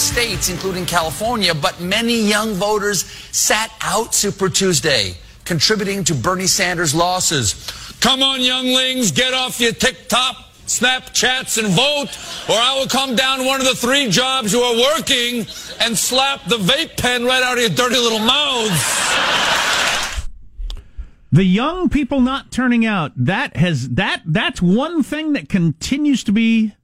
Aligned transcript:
States, 0.00 0.48
including 0.48 0.86
California, 0.86 1.54
but 1.54 1.80
many 1.80 2.20
young 2.20 2.54
voters 2.54 3.04
sat 3.32 3.70
out 3.82 4.14
Super 4.14 4.48
Tuesday, 4.48 5.14
contributing 5.44 6.02
to 6.04 6.14
Bernie 6.14 6.46
Sanders' 6.46 6.94
losses. 6.94 7.54
Come 8.00 8.22
on, 8.22 8.40
younglings, 8.40 9.12
get 9.12 9.34
off 9.34 9.60
your 9.60 9.72
TikTok, 9.72 10.36
Snapchats, 10.66 11.58
and 11.62 11.68
vote, 11.68 12.16
or 12.48 12.58
I 12.58 12.78
will 12.78 12.88
come 12.88 13.14
down 13.14 13.44
one 13.44 13.60
of 13.60 13.66
the 13.66 13.74
three 13.74 14.08
jobs 14.08 14.52
you 14.52 14.60
are 14.60 14.76
working 14.76 15.40
and 15.80 15.96
slap 15.96 16.44
the 16.46 16.56
vape 16.56 16.96
pen 16.96 17.24
right 17.24 17.42
out 17.42 17.58
of 17.58 17.60
your 17.60 17.70
dirty 17.70 17.96
little 17.96 18.20
mouths. 18.20 19.10
The 21.32 21.44
young 21.44 21.88
people 21.90 22.20
not 22.20 22.50
turning 22.50 22.84
out 22.84 23.12
that 23.16 23.56
has 23.56 23.90
that 23.90 24.22
that's 24.26 24.60
one 24.60 25.04
thing 25.04 25.34
that 25.34 25.48
continues 25.48 26.24
to 26.24 26.32
be 26.32 26.74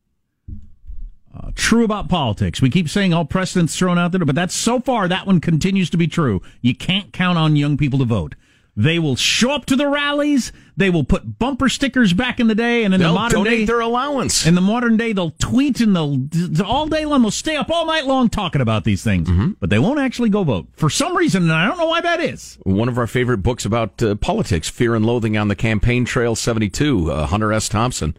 uh, 1.37 1.51
true 1.55 1.85
about 1.85 2.09
politics. 2.09 2.61
We 2.63 2.71
keep 2.71 2.89
saying 2.89 3.13
all 3.13 3.25
precedents 3.25 3.77
thrown 3.77 3.99
out 3.99 4.13
there, 4.13 4.25
but 4.25 4.35
that's 4.35 4.55
so 4.55 4.81
far 4.81 5.09
that 5.09 5.27
one 5.27 5.41
continues 5.41 5.91
to 5.91 5.97
be 5.97 6.07
true. 6.07 6.41
You 6.61 6.75
can't 6.75 7.13
count 7.13 7.39
on 7.39 7.57
young 7.57 7.77
people 7.77 7.99
to 8.01 8.05
vote. 8.05 8.35
They 8.79 8.99
will 8.99 9.17
show 9.17 9.53
up 9.53 9.65
to 9.67 9.77
the 9.77 9.89
rallies. 9.89 10.53
They 10.77 10.91
will 10.91 11.03
put 11.05 11.39
bumper 11.39 11.71
stickers 11.71 12.13
back 12.13 12.39
in 12.41 12.47
the 12.47 12.55
day, 12.55 12.85
and 12.85 12.93
in 12.93 13.01
They'll 13.01 13.15
the 13.15 13.19
modern 13.19 13.45
donate 13.45 13.59
day, 13.61 13.65
their 13.65 13.81
allowance. 13.81 14.47
In 14.47 14.55
the 14.55 14.61
modern 14.61 14.99
day, 14.99 15.15
they'll 15.15 15.31
tweet 15.31 15.81
and 15.81 15.97
they'll 15.97 16.21
all 16.63 16.87
day 16.87 17.07
long. 17.07 17.23
They'll 17.23 17.31
stay 17.31 17.57
up 17.57 17.71
all 17.71 17.87
night 17.87 18.05
long 18.05 18.29
talking 18.29 18.61
about 18.61 18.85
these 18.85 19.03
things, 19.03 19.31
Mm-hmm. 19.31 19.53
but 19.61 19.71
they 19.71 19.79
won't 19.79 19.99
actually 19.99 20.29
go 20.29 20.45
vote 20.45 20.67
for 20.77 20.91
some 20.91 21.17
reason, 21.17 21.45
and 21.45 21.53
I 21.53 21.67
don't 21.67 21.79
know 21.79 21.87
why 21.87 22.03
that 22.03 22.21
is. 22.21 22.59
One 22.65 22.91
of 22.91 22.99
our 22.99 23.07
favorite 23.07 23.39
books 23.39 23.65
about 23.65 24.03
uh, 24.03 24.15
politics, 24.17 24.69
Fear 24.69 24.95
and 24.95 25.07
Loathing 25.07 25.39
on 25.39 25.49
the 25.49 25.57
Campaign 25.57 26.05
Trail 26.05 26.37
72, 26.37 27.11
uh, 27.11 27.27
Hunter 27.29 27.55
S. 27.55 27.71
Thompson. 27.71 28.15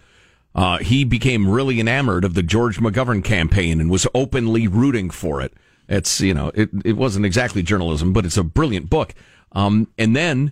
Uh, 0.57 0.79
he 0.79 1.03
became 1.03 1.47
really 1.47 1.79
enamored 1.79 2.25
of 2.25 2.33
the 2.33 2.41
George 2.41 2.79
McGovern 2.79 3.23
campaign 3.23 3.79
and 3.79 3.91
was 3.91 4.07
openly 4.15 4.67
rooting 4.67 5.11
for 5.11 5.39
it. 5.39 5.53
It's, 5.87 6.19
you 6.19 6.33
know, 6.33 6.51
it, 6.55 6.69
it 6.83 6.97
wasn't 6.97 7.27
exactly 7.27 7.61
journalism, 7.61 8.11
but 8.11 8.25
it's 8.25 8.37
a 8.37 8.43
brilliant 8.43 8.89
book. 8.89 9.13
Um, 9.51 9.87
and 9.99 10.15
then 10.15 10.51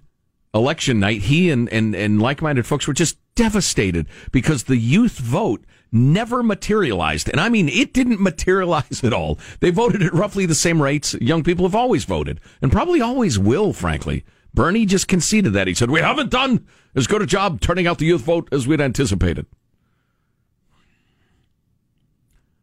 election 0.54 1.00
night, 1.00 1.24
he 1.24 1.50
and, 1.50 1.68
and, 1.70 1.96
and 1.96 2.22
like-minded 2.22 2.68
folks 2.68 2.88
were 2.88 2.94
just 2.94 3.18
devastated 3.34 4.06
because 4.32 4.66
the 4.66 4.78
youth 4.78 5.18
vote 5.18 5.66
never 5.92 6.44
materialized. 6.44 7.28
And 7.28 7.42
I 7.42 7.50
mean, 7.50 7.68
it 7.68 7.92
didn't 7.92 8.20
materialize 8.22 9.04
at 9.04 9.12
all. 9.12 9.40
They 9.60 9.72
voted 9.72 10.04
at 10.04 10.14
roughly 10.14 10.46
the 10.46 10.54
same 10.54 10.82
rates 10.82 11.16
young 11.20 11.44
people 11.44 11.66
have 11.66 11.76
always 11.76 12.06
voted 12.06 12.40
and 12.62 12.72
probably 12.72 13.02
always 13.02 13.40
will, 13.40 13.74
frankly. 13.74 14.24
Bernie 14.54 14.86
just 14.86 15.08
conceded 15.08 15.54
that. 15.54 15.68
He 15.68 15.74
said, 15.74 15.90
we 15.90 16.00
haven't 16.00 16.30
done 16.30 16.66
as 16.96 17.08
good 17.08 17.24
a 17.24 17.26
job 17.26 17.60
turning 17.60 17.88
out 17.88 17.98
the 17.98 18.06
youth 18.06 18.22
vote 18.22 18.48
as 18.52 18.68
we'd 18.68 18.80
anticipated. 18.80 19.48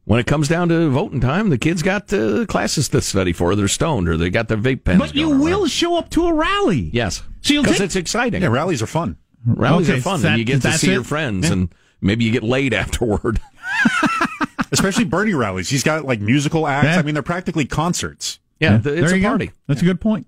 When 0.04 0.18
it 0.18 0.26
comes 0.26 0.48
down 0.48 0.68
to 0.70 0.90
voting 0.90 1.20
time, 1.20 1.48
the 1.50 1.58
kids 1.58 1.82
got 1.82 2.12
uh, 2.12 2.44
classes 2.46 2.88
to 2.88 3.00
study 3.00 3.32
for. 3.32 3.54
They're 3.54 3.68
stoned 3.68 4.08
or 4.08 4.16
they 4.16 4.30
got 4.30 4.48
their 4.48 4.56
vape 4.56 4.82
pens. 4.84 4.98
But 4.98 5.14
you 5.14 5.30
will 5.30 5.60
around. 5.60 5.70
show 5.70 5.96
up 5.96 6.10
to 6.10 6.26
a 6.26 6.34
rally. 6.34 6.90
Yes. 6.92 7.22
So 7.40 7.54
you'll 7.54 7.62
Because 7.62 7.78
take- 7.78 7.84
it's 7.86 7.96
exciting. 7.96 8.42
Yeah, 8.42 8.48
rallies 8.48 8.82
are 8.82 8.86
fun. 8.88 9.16
Rallies 9.46 9.88
Okay, 9.88 9.98
are 9.98 10.02
fun, 10.02 10.20
that- 10.22 10.30
and 10.30 10.38
you 10.38 10.44
get 10.44 10.62
to 10.62 10.72
see 10.72 10.90
it? 10.90 10.94
your 10.94 11.04
friends, 11.04 11.46
Yeah. 11.46 11.52
and 11.52 11.74
maybe 12.00 12.24
you 12.24 12.32
get 12.32 12.42
laid 12.42 12.74
afterward. 12.82 13.40
Especially 14.72 15.04
Bernie 15.04 15.34
rallies. 15.34 15.68
He's 15.68 15.82
got 15.82 16.04
like 16.04 16.20
musical 16.20 16.66
acts. 16.66 16.86
Yeah. 16.86 16.98
I 16.98 17.02
mean, 17.02 17.14
they're 17.14 17.22
practically 17.22 17.64
concerts. 17.66 18.38
Yeah, 18.58 18.78
there 18.78 18.94
it's 18.96 19.12
a 19.12 19.16
you 19.16 19.22
go. 19.22 19.28
party. 19.28 19.50
That's 19.66 19.82
a 19.82 19.84
good 19.84 20.00
point. 20.00 20.26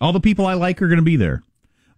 All 0.00 0.12
the 0.12 0.20
people 0.20 0.46
I 0.46 0.54
like 0.54 0.80
are 0.80 0.86
going 0.88 0.98
to 0.98 1.02
be 1.04 1.16
there. 1.16 1.42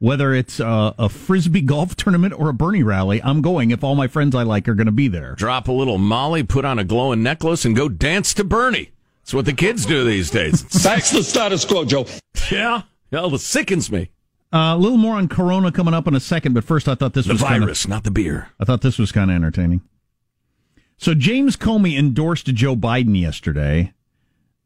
Whether 0.01 0.33
it's 0.33 0.59
uh, 0.61 0.95
a 0.99 1.11
frisbee 1.11 1.61
golf 1.61 1.95
tournament 1.95 2.33
or 2.39 2.49
a 2.49 2.55
Bernie 2.55 2.83
rally, 2.83 3.23
I'm 3.23 3.43
going 3.43 3.71
if 3.71 3.85
all 3.85 3.95
my 3.95 4.09
friends 4.09 4.35
I 4.35 4.45
like 4.45 4.67
are 4.67 4.75
going 4.75 4.87
to 4.87 4.93
be 4.93 5.09
there. 5.09 5.35
Drop 5.35 5.69
a 5.69 5.73
little 5.73 5.99
Molly, 5.99 6.43
put 6.43 6.65
on 6.65 6.79
a 6.79 6.85
glowing 6.85 7.23
necklace, 7.23 7.67
and 7.67 7.77
go 7.77 7.87
dance 7.91 8.33
to 8.35 8.45
Bernie. 8.45 8.93
That's 9.23 9.35
what 9.35 9.45
the 9.45 9.53
kids 9.53 9.85
do 9.85 10.03
these 10.03 10.31
days. 10.31 10.65
That's 10.83 11.11
the 11.11 11.23
status 11.23 11.67
quo, 11.67 11.85
Joe. 11.85 12.07
yeah, 12.51 12.83
hell, 13.13 13.35
it 13.35 13.41
sickens 13.41 13.93
me. 13.93 14.11
Uh, 14.53 14.73
a 14.75 14.79
little 14.79 14.97
more 14.97 15.17
on 15.17 15.29
Corona 15.29 15.71
coming 15.71 15.93
up 15.93 16.07
in 16.09 16.15
a 16.15 16.21
second, 16.21 16.55
but 16.55 16.65
first 16.65 16.89
I 16.89 16.95
thought 16.95 17.13
this 17.13 17.27
The 17.27 17.35
was 17.35 17.43
kinda- 17.43 17.61
virus, 17.61 17.87
not 17.87 18.03
the 18.05 18.11
beer. 18.11 18.49
I 18.59 18.65
thought 18.65 18.81
this 18.81 18.99
was 18.99 19.13
kind 19.13 19.31
of 19.31 19.35
entertaining. 19.35 19.83
So 20.97 21.13
James 21.15 21.57
Comey 21.59 21.99
endorsed 21.99 22.47
Joe 22.47 22.75
Biden 22.75 23.21
yesterday 23.21 23.93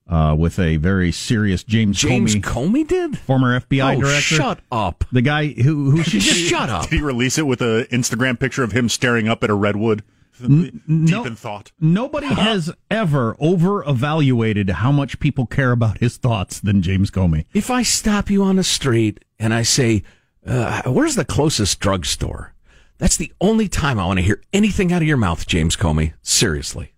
uh, 0.09 0.35
with 0.39 0.59
a 0.59 0.77
very 0.77 1.11
serious 1.11 1.65
James, 1.65 1.99
James 1.99 2.35
Comey, 2.37 2.43
Comey 2.43 2.89
did? 2.89 3.19
former 3.19 3.59
FBI 3.61 3.97
oh, 3.97 4.01
director. 4.01 4.21
shut 4.21 4.61
up. 4.71 5.05
The 5.13 5.23
guy 5.23 5.49
who 5.49 5.91
who 5.91 6.03
she 6.05 6.19
Just 6.19 6.41
shut 6.41 6.69
up. 6.69 6.89
Did 6.89 6.99
he 6.99 7.03
release 7.03 7.39
it 7.39 7.47
with 7.47 7.61
an 7.61 7.85
Instagram 7.85 8.39
picture 8.39 8.63
of 8.63 8.73
him 8.73 8.89
staring 8.89 9.29
up 9.29 9.43
at 9.43 9.51
a 9.51 9.55
redwood, 9.55 10.03
deep 10.41 10.83
no. 10.87 11.25
in 11.25 11.37
thought? 11.37 11.73
Nobody 11.81 12.27
has 12.27 12.71
ever 12.91 13.37
over 13.39 13.83
evaluated 13.85 14.71
how 14.71 14.93
much 14.93 15.21
people 15.21 15.47
care 15.47 15.73
about 15.73 15.99
his 15.99 16.17
thoughts 16.17 16.61
than 16.61 16.83
James 16.83 17.11
Comey. 17.11 17.47
If 17.55 17.71
I 17.71 17.83
stop 17.83 18.31
you 18.31 18.43
on 18.43 18.57
the 18.57 18.65
street 18.65 19.25
and 19.39 19.55
I 19.55 19.63
say, 19.63 20.03
uh, 20.47 20.83
where's 20.83 21.15
the 21.15 21.25
closest 21.25 21.81
drugstore? 21.81 22.53
That's 22.99 23.17
the 23.17 23.33
only 23.41 23.69
time 23.69 23.99
I 23.99 24.07
want 24.07 24.19
to 24.19 24.23
hear 24.23 24.41
anything 24.53 24.93
out 24.93 25.03
of 25.03 25.09
your 25.09 25.17
mouth, 25.17 25.47
James 25.47 25.77
Comey. 25.77 26.13
Seriously. 26.23 26.94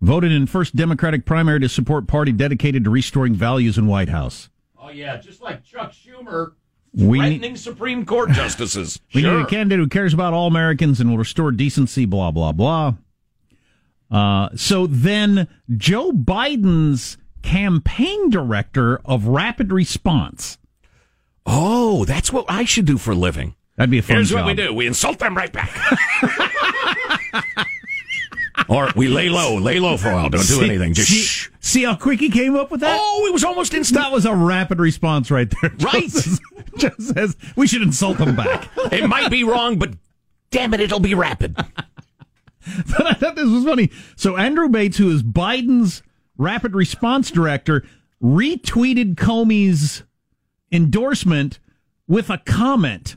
Voted 0.00 0.30
in 0.30 0.46
first 0.46 0.76
Democratic 0.76 1.24
primary 1.24 1.60
to 1.60 1.68
support 1.68 2.06
party 2.06 2.32
dedicated 2.32 2.84
to 2.84 2.90
restoring 2.90 3.34
values 3.34 3.78
in 3.78 3.86
White 3.86 4.10
House. 4.10 4.50
Oh, 4.78 4.90
yeah, 4.90 5.16
just 5.16 5.40
like 5.40 5.64
Chuck 5.64 5.92
Schumer 5.92 6.52
We 6.92 7.18
threatening 7.18 7.56
Supreme 7.56 8.04
Court 8.04 8.30
justices. 8.30 9.00
We 9.14 9.22
need 9.22 9.30
a 9.30 9.46
candidate 9.46 9.78
who 9.78 9.88
cares 9.88 10.12
about 10.12 10.34
all 10.34 10.46
Americans 10.46 11.00
and 11.00 11.10
will 11.10 11.18
restore 11.18 11.50
decency, 11.50 12.04
blah, 12.04 12.30
blah, 12.30 12.52
blah. 12.52 12.94
Uh, 14.10 14.50
so 14.54 14.86
then 14.86 15.48
Joe 15.76 16.12
Biden's 16.12 17.16
campaign 17.42 18.28
director 18.30 19.00
of 19.04 19.26
rapid 19.26 19.72
response. 19.72 20.58
Oh, 21.46 22.04
that's 22.04 22.32
what 22.32 22.44
I 22.48 22.64
should 22.64 22.84
do 22.84 22.98
for 22.98 23.12
a 23.12 23.16
living. 23.16 23.54
That'd 23.76 23.90
be 23.90 23.98
a 23.98 24.02
fun 24.02 24.16
Here's 24.16 24.30
job. 24.30 24.40
what 24.40 24.46
we 24.46 24.54
do 24.54 24.72
we 24.74 24.86
insult 24.86 25.18
them 25.18 25.36
right 25.36 25.52
back. 25.52 25.70
or 28.68 28.90
we 28.96 29.08
lay 29.08 29.28
low, 29.28 29.56
lay 29.56 29.78
low 29.78 29.96
for 29.96 30.10
a 30.10 30.14
while. 30.14 30.30
Don't 30.30 30.46
do 30.46 30.62
anything. 30.62 30.94
Just 30.94 31.10
see, 31.10 31.20
shh. 31.20 31.50
see 31.60 31.84
how 31.84 31.96
quick 31.96 32.20
he 32.20 32.30
came 32.30 32.56
up 32.56 32.70
with 32.70 32.80
that? 32.80 32.98
Oh, 33.00 33.26
it 33.26 33.32
was 33.32 33.44
almost 33.44 33.74
instant. 33.74 34.00
That 34.00 34.12
was 34.12 34.24
a 34.24 34.34
rapid 34.34 34.78
response 34.78 35.30
right 35.30 35.52
there. 35.60 35.72
Right. 35.80 36.08
Just, 36.08 36.42
Joe 36.78 36.90
says 36.98 37.36
we 37.54 37.66
should 37.66 37.82
insult 37.82 38.18
them 38.18 38.34
back. 38.34 38.68
It 38.92 39.08
might 39.08 39.30
be 39.30 39.44
wrong, 39.44 39.78
but 39.78 39.94
damn 40.50 40.74
it, 40.74 40.80
it'll 40.80 41.00
be 41.00 41.14
rapid. 41.14 41.54
but 41.56 43.06
I 43.06 43.12
thought 43.12 43.36
this 43.36 43.48
was 43.48 43.64
funny. 43.64 43.90
So 44.16 44.36
Andrew 44.36 44.68
Bates, 44.68 44.98
who 44.98 45.10
is 45.10 45.22
Biden's 45.22 46.02
rapid 46.36 46.74
response 46.74 47.30
director, 47.30 47.84
retweeted 48.22 49.14
Comey's 49.14 50.02
endorsement 50.72 51.58
with 52.08 52.30
a 52.30 52.38
comment. 52.38 53.16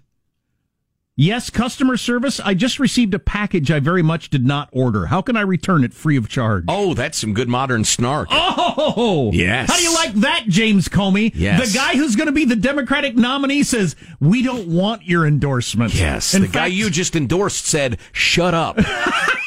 Yes, 1.21 1.49
customer 1.49 1.97
service. 1.97 2.39
I 2.39 2.53
just 2.53 2.79
received 2.79 3.13
a 3.13 3.19
package 3.19 3.69
I 3.71 3.81
very 3.81 4.01
much 4.01 4.29
did 4.29 4.45
not 4.45 4.69
order. 4.71 5.07
How 5.07 5.21
can 5.21 5.35
I 5.35 5.41
return 5.41 5.83
it 5.83 5.93
free 5.93 6.15
of 6.15 6.29
charge? 6.29 6.63
Oh, 6.69 6.93
that's 6.93 7.17
some 7.17 7.33
good 7.33 7.49
modern 7.49 7.83
snark. 7.83 8.29
Oh, 8.31 9.29
Yes. 9.33 9.69
How 9.69 9.75
do 9.75 9.83
you 9.83 9.93
like 9.93 10.13
that, 10.13 10.45
James 10.47 10.87
Comey? 10.87 11.31
Yes. 11.35 11.73
The 11.73 11.77
guy 11.77 11.97
who's 11.97 12.15
going 12.15 12.27
to 12.27 12.31
be 12.31 12.45
the 12.45 12.55
Democratic 12.55 13.17
nominee 13.17 13.63
says, 13.63 13.97
We 14.21 14.41
don't 14.43 14.69
want 14.69 15.03
your 15.03 15.27
endorsement. 15.27 15.93
Yes, 15.93 16.33
In 16.33 16.43
the 16.43 16.47
guy 16.47 16.67
you 16.67 16.89
just 16.89 17.17
endorsed 17.17 17.65
said, 17.65 17.99
"Shut 18.13 18.53
up." 18.53 18.79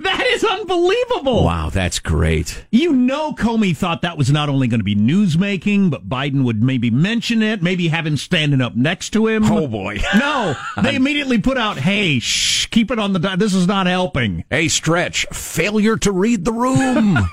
That 0.00 0.26
is 0.26 0.44
unbelievable. 0.44 1.44
wow, 1.44 1.70
that's 1.70 1.98
great. 1.98 2.64
You 2.70 2.92
know, 2.92 3.32
Comey 3.32 3.76
thought 3.76 4.02
that 4.02 4.16
was 4.16 4.30
not 4.30 4.48
only 4.48 4.68
going 4.68 4.80
to 4.80 4.84
be 4.84 4.94
newsmaking, 4.96 5.90
but 5.90 6.08
Biden 6.08 6.44
would 6.44 6.62
maybe 6.62 6.90
mention 6.90 7.42
it, 7.42 7.62
maybe 7.62 7.88
have 7.88 8.06
him 8.06 8.16
standing 8.16 8.60
up 8.60 8.74
next 8.74 9.10
to 9.10 9.26
him. 9.26 9.44
Oh 9.44 9.66
boy. 9.68 9.98
No, 10.14 10.54
they 10.82 10.94
immediately 10.96 11.38
put 11.38 11.56
out, 11.58 11.78
"Hey, 11.78 12.18
shh, 12.18 12.66
keep 12.66 12.90
it 12.90 12.98
on 12.98 13.12
the. 13.12 13.18
Di- 13.18 13.36
this 13.36 13.54
is 13.54 13.66
not 13.66 13.86
helping." 13.86 14.44
Hey, 14.50 14.68
stretch. 14.68 15.26
Failure 15.32 15.96
to 15.98 16.12
read 16.12 16.44
the 16.44 16.52
room. 16.52 17.18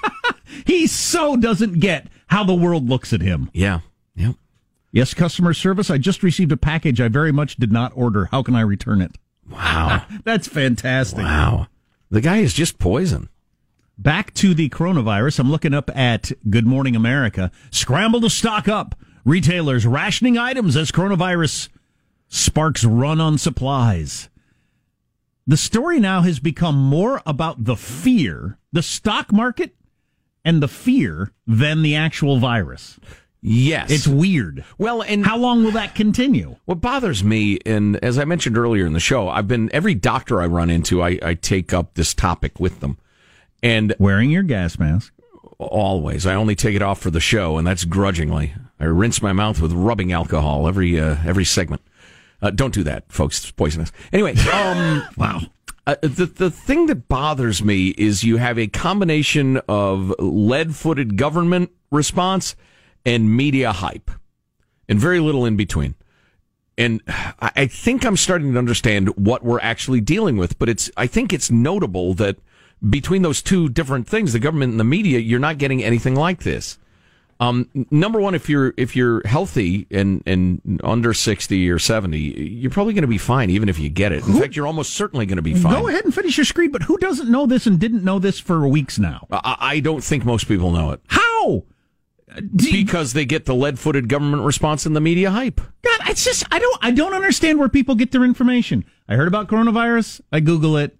He 0.66 0.88
so 0.88 1.38
doesn't 1.38 1.80
get 1.80 2.08
how 2.28 2.44
the 2.44 2.56
world 2.56 2.90
looks 2.90 3.14
at 3.14 3.22
him. 3.22 3.50
yeah. 3.54 3.80
Yep. 4.16 4.36
Yes, 4.92 5.14
customer 5.14 5.54
service. 5.54 5.90
I 5.92 6.00
just 6.00 6.24
received 6.24 6.52
a 6.52 6.58
package 6.58 7.00
I 7.00 7.08
very 7.08 7.32
much 7.32 7.56
did 7.58 7.72
not 7.72 7.92
order. 7.96 8.26
How 8.32 8.42
can 8.42 8.56
I 8.56 8.62
return 8.62 9.02
it? 9.02 9.12
Wow. 9.50 10.04
That's 10.24 10.48
fantastic. 10.48 11.20
wow. 11.20 11.68
The 12.12 12.22
guy 12.22 12.38
is 12.38 12.54
just 12.54 12.80
poison. 12.80 13.30
Back 13.98 14.34
to 14.36 14.54
the 14.56 14.70
coronavirus. 14.70 15.40
I'm 15.40 15.52
looking 15.52 15.76
up 15.76 15.92
at 15.96 16.32
Good 16.50 16.66
Morning 16.66 16.96
America. 16.96 17.52
Scramble 17.70 18.22
to 18.22 18.30
stock 18.30 18.68
up. 18.68 18.96
Retailers 19.26 19.86
rationing 19.86 20.38
items 20.38 20.76
as 20.76 20.92
coronavirus 20.92 21.70
sparks 22.28 22.84
run 22.84 23.22
on 23.22 23.38
supplies. 23.38 24.30
The 25.46 25.58
story 25.58 26.00
now 26.00 26.22
has 26.22 26.40
become 26.40 26.76
more 26.76 27.22
about 27.28 27.66
the 27.66 27.76
fear, 27.76 28.58
the 28.72 28.82
stock 28.82 29.32
market, 29.32 29.76
and 30.44 30.64
the 30.64 30.68
fear 30.68 31.32
than 31.46 31.84
the 31.84 31.96
actual 31.96 32.40
virus. 32.40 33.00
Yes. 33.42 33.90
It's 33.90 34.08
weird. 34.08 34.66
well, 34.78 35.02
and 35.02 35.26
How 35.26 35.38
long 35.38 35.64
will 35.64 35.72
that 35.72 35.96
continue? 35.96 36.58
What 36.66 36.82
bothers 36.82 37.24
me, 37.24 37.58
and 37.66 37.96
as 38.04 38.18
I 38.20 38.26
mentioned 38.26 38.58
earlier 38.58 38.86
in 38.86 38.94
the 38.94 39.00
show, 39.00 39.30
I've 39.30 39.48
been 39.48 39.70
every 39.74 39.96
doctor 39.96 40.42
I 40.42 40.48
run 40.48 40.70
into, 40.70 41.02
I, 41.02 41.18
I 41.22 41.34
take 41.36 41.72
up 41.74 41.94
this 41.94 42.14
topic 42.14 42.60
with 42.60 42.82
them, 42.82 42.98
and 43.64 43.96
Wearing 43.98 44.30
your 44.30 44.44
gas 44.44 44.78
mask. 44.78 45.14
always 45.58 46.26
I 46.26 46.36
only 46.36 46.56
take 46.56 46.76
it 46.76 46.82
off 46.82 47.00
for 47.00 47.12
the 47.12 47.20
show, 47.22 47.58
and 47.58 47.66
that's 47.66 47.86
grudgingly. 47.86 48.54
I 48.80 48.86
rinse 48.86 49.22
my 49.22 49.32
mouth 49.34 49.62
with 49.62 49.72
rubbing 49.74 50.12
alcohol 50.12 50.68
every 50.68 51.00
uh, 51.00 51.18
every 51.26 51.46
segment. 51.46 51.82
Uh, 52.42 52.50
don't 52.52 52.74
do 52.74 52.84
that, 52.84 53.12
folks. 53.12 53.40
It's 53.40 53.52
poisonous. 53.52 53.92
Anyway, 54.14 54.36
um, 54.54 55.04
Wow. 55.18 55.42
Uh, 55.88 55.96
the 56.02 56.26
the 56.26 56.52
thing 56.52 56.86
that 56.88 57.08
bothers 57.08 57.64
me 57.64 57.90
is 57.98 58.24
you 58.24 58.38
have 58.38 58.60
a 58.60 58.68
combination 58.68 59.58
of 59.68 60.14
lead-footed 60.20 61.18
government 61.18 61.72
response 61.92 62.56
and 63.06 63.36
media 63.36 63.72
hype, 63.72 64.12
and 64.88 65.00
very 65.00 65.20
little 65.20 65.46
in 65.46 65.56
between. 65.56 65.96
And 66.78 67.02
I 67.40 67.68
think 67.68 68.06
I'm 68.06 68.16
starting 68.16 68.54
to 68.54 68.58
understand 68.58 69.10
what 69.18 69.44
we're 69.44 69.60
actually 69.60 70.00
dealing 70.00 70.38
with, 70.38 70.58
but 70.58 70.70
it's 70.70 70.90
I 70.96 71.08
think 71.08 71.34
it's 71.34 71.52
notable 71.52 72.14
that 72.14 72.38
between 72.88 73.22
those 73.22 73.42
two 73.42 73.68
different 73.68 74.08
things, 74.08 74.32
the 74.32 74.40
government 74.40 74.72
and 74.72 74.80
the 74.80 74.86
media, 74.86 75.20
you're 75.20 75.40
not 75.40 75.58
getting 75.58 75.84
anything 75.84 76.16
like 76.16 76.44
this. 76.44 76.78
Um, 77.42 77.70
number 77.90 78.20
one, 78.20 78.36
if 78.36 78.50
you're 78.50 78.74
if 78.76 78.96
you're 78.96 79.26
healthy 79.26 79.88
and 79.92 80.22
and 80.26 80.82
under 80.84 81.14
sixty 81.14 81.70
or 81.70 81.80
seventy, 81.80 82.20
you're 82.20 82.72
probably 82.72 82.94
going 82.94 83.04
to 83.04 83.08
be 83.08 83.18
fine, 83.18 83.50
even 83.50 83.70
if 83.70 83.80
you 83.80 83.90
get 83.90 84.12
it. 84.12 84.26
In 84.26 84.40
fact, 84.40 84.58
you're 84.58 84.68
almost 84.68 84.94
certainly 84.94 85.26
going 85.26 85.38
to 85.38 85.42
be 85.42 85.54
fine. 85.54 85.74
Go 85.74 85.88
ahead 85.88 86.04
and 86.04 86.14
finish 86.14 86.38
your 86.38 86.46
screen. 86.46 86.72
but 86.72 86.84
who 86.84 86.98
doesn't 86.98 87.30
know 87.30 87.46
this 87.46 87.66
and 87.66 87.80
didn't 87.80 88.04
know 88.04 88.20
this 88.20 88.40
for 88.40 88.68
weeks 88.68 89.00
now? 89.00 89.26
I, 89.32 89.56
I 89.60 89.80
don't 89.80 90.04
think 90.04 90.26
most 90.26 90.50
people 90.50 90.72
know 90.72 90.92
it 90.92 91.02
How? 91.08 91.64
Because 92.56 93.14
they 93.14 93.26
get 93.26 93.46
the 93.46 93.56
lead-footed 93.56 94.08
government 94.08 94.44
response 94.44 94.86
and 94.86 94.96
the 94.96 95.02
media 95.02 95.32
hype. 95.32 95.60
God, 95.82 96.00
it's 96.08 96.24
just 96.24 96.44
I 96.52 96.60
don't 96.60 96.78
I 96.82 96.92
don't 96.92 97.14
understand 97.14 97.60
where 97.60 97.70
people 97.70 97.96
get 97.96 98.12
their 98.12 98.24
information. 98.24 98.86
I 99.08 99.16
heard 99.16 99.28
about 99.28 99.48
coronavirus. 99.48 100.22
I 100.32 100.40
Google 100.40 100.78
it. 100.78 100.96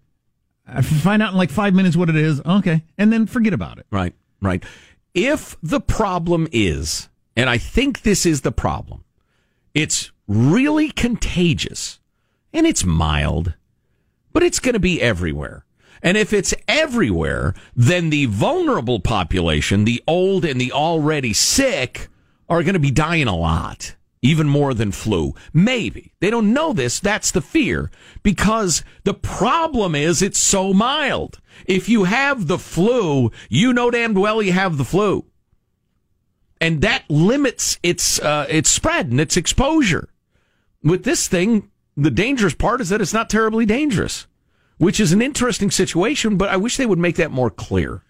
I 0.66 0.82
find 0.82 1.22
out 1.22 1.32
in 1.32 1.38
like 1.38 1.52
five 1.52 1.74
minutes 1.74 1.96
what 1.96 2.10
it 2.10 2.16
is. 2.16 2.42
Okay, 2.44 2.84
and 2.98 3.14
then 3.14 3.28
forget 3.28 3.54
about 3.54 3.78
it. 3.78 3.86
Right, 3.92 4.14
right. 4.42 4.64
If 5.14 5.56
the 5.62 5.80
problem 5.80 6.48
is, 6.52 7.10
and 7.36 7.50
I 7.50 7.58
think 7.58 8.02
this 8.02 8.26
is 8.26 8.42
the 8.42 8.52
problem, 8.52 9.04
it's 9.74 10.12
really 10.28 10.90
contagious 10.92 12.00
and 12.54 12.66
it's 12.66 12.84
mild, 12.84 13.54
but 14.32 14.44
it's 14.44 14.60
going 14.60 14.74
to 14.74 14.80
be 14.80 15.02
everywhere. 15.02 15.66
And 16.02 16.18
if 16.18 16.34
it's 16.34 16.54
everywhere, 16.68 17.54
then 17.76 18.10
the 18.10 18.26
vulnerable 18.26 19.00
population, 19.00 19.86
the 19.86 20.04
old 20.08 20.46
and 20.46 20.60
the 20.60 20.72
already 20.72 21.34
sick, 21.34 22.08
are 22.48 22.64
going 22.64 22.74
to 22.74 22.80
be 22.80 22.92
dying 22.92 23.28
a 23.28 23.36
lot, 23.36 23.96
even 24.22 24.48
more 24.48 24.74
than 24.74 24.92
flu. 24.92 25.36
Maybe. 25.54 26.14
They 26.20 26.30
don't 26.30 26.54
know 26.54 26.74
this. 26.74 27.00
That's 27.00 27.32
the 27.32 27.42
fear. 27.42 27.92
Because 28.24 28.84
the 29.04 29.14
problem 29.14 29.94
is 29.94 30.22
it's 30.22 30.40
so 30.40 30.74
mild. 30.74 31.40
If 31.66 31.90
you 31.90 32.06
have 32.06 32.48
the 32.48 32.58
flu, 32.58 33.32
you 33.50 33.74
know 33.74 33.92
damned 33.92 34.18
well 34.18 34.42
you 34.42 34.54
have 34.54 34.78
the 34.78 34.86
flu. 34.86 35.26
And 36.62 36.82
that 36.82 37.04
limits 37.10 37.78
its, 37.84 38.20
uh, 38.20 38.46
its 38.50 38.70
spread 38.70 39.08
and 39.12 39.22
its 39.22 39.38
exposure. 39.38 40.10
With 40.84 41.04
this 41.04 41.28
thing, 41.28 41.70
the 41.96 42.12
dangerous 42.12 42.54
part 42.54 42.82
is 42.82 42.90
that 42.90 43.02
it's 43.02 43.14
not 43.14 43.30
terribly 43.30 43.66
dangerous, 43.66 44.28
which 44.80 45.00
is 45.00 45.12
an 45.14 45.22
interesting 45.22 45.70
situation, 45.70 46.36
but 46.36 46.50
I 46.50 46.58
wish 46.58 46.78
they 46.78 46.88
would 46.88 46.98
make 46.98 47.18
that 47.18 47.30
more 47.30 47.52
clear. 47.52 48.02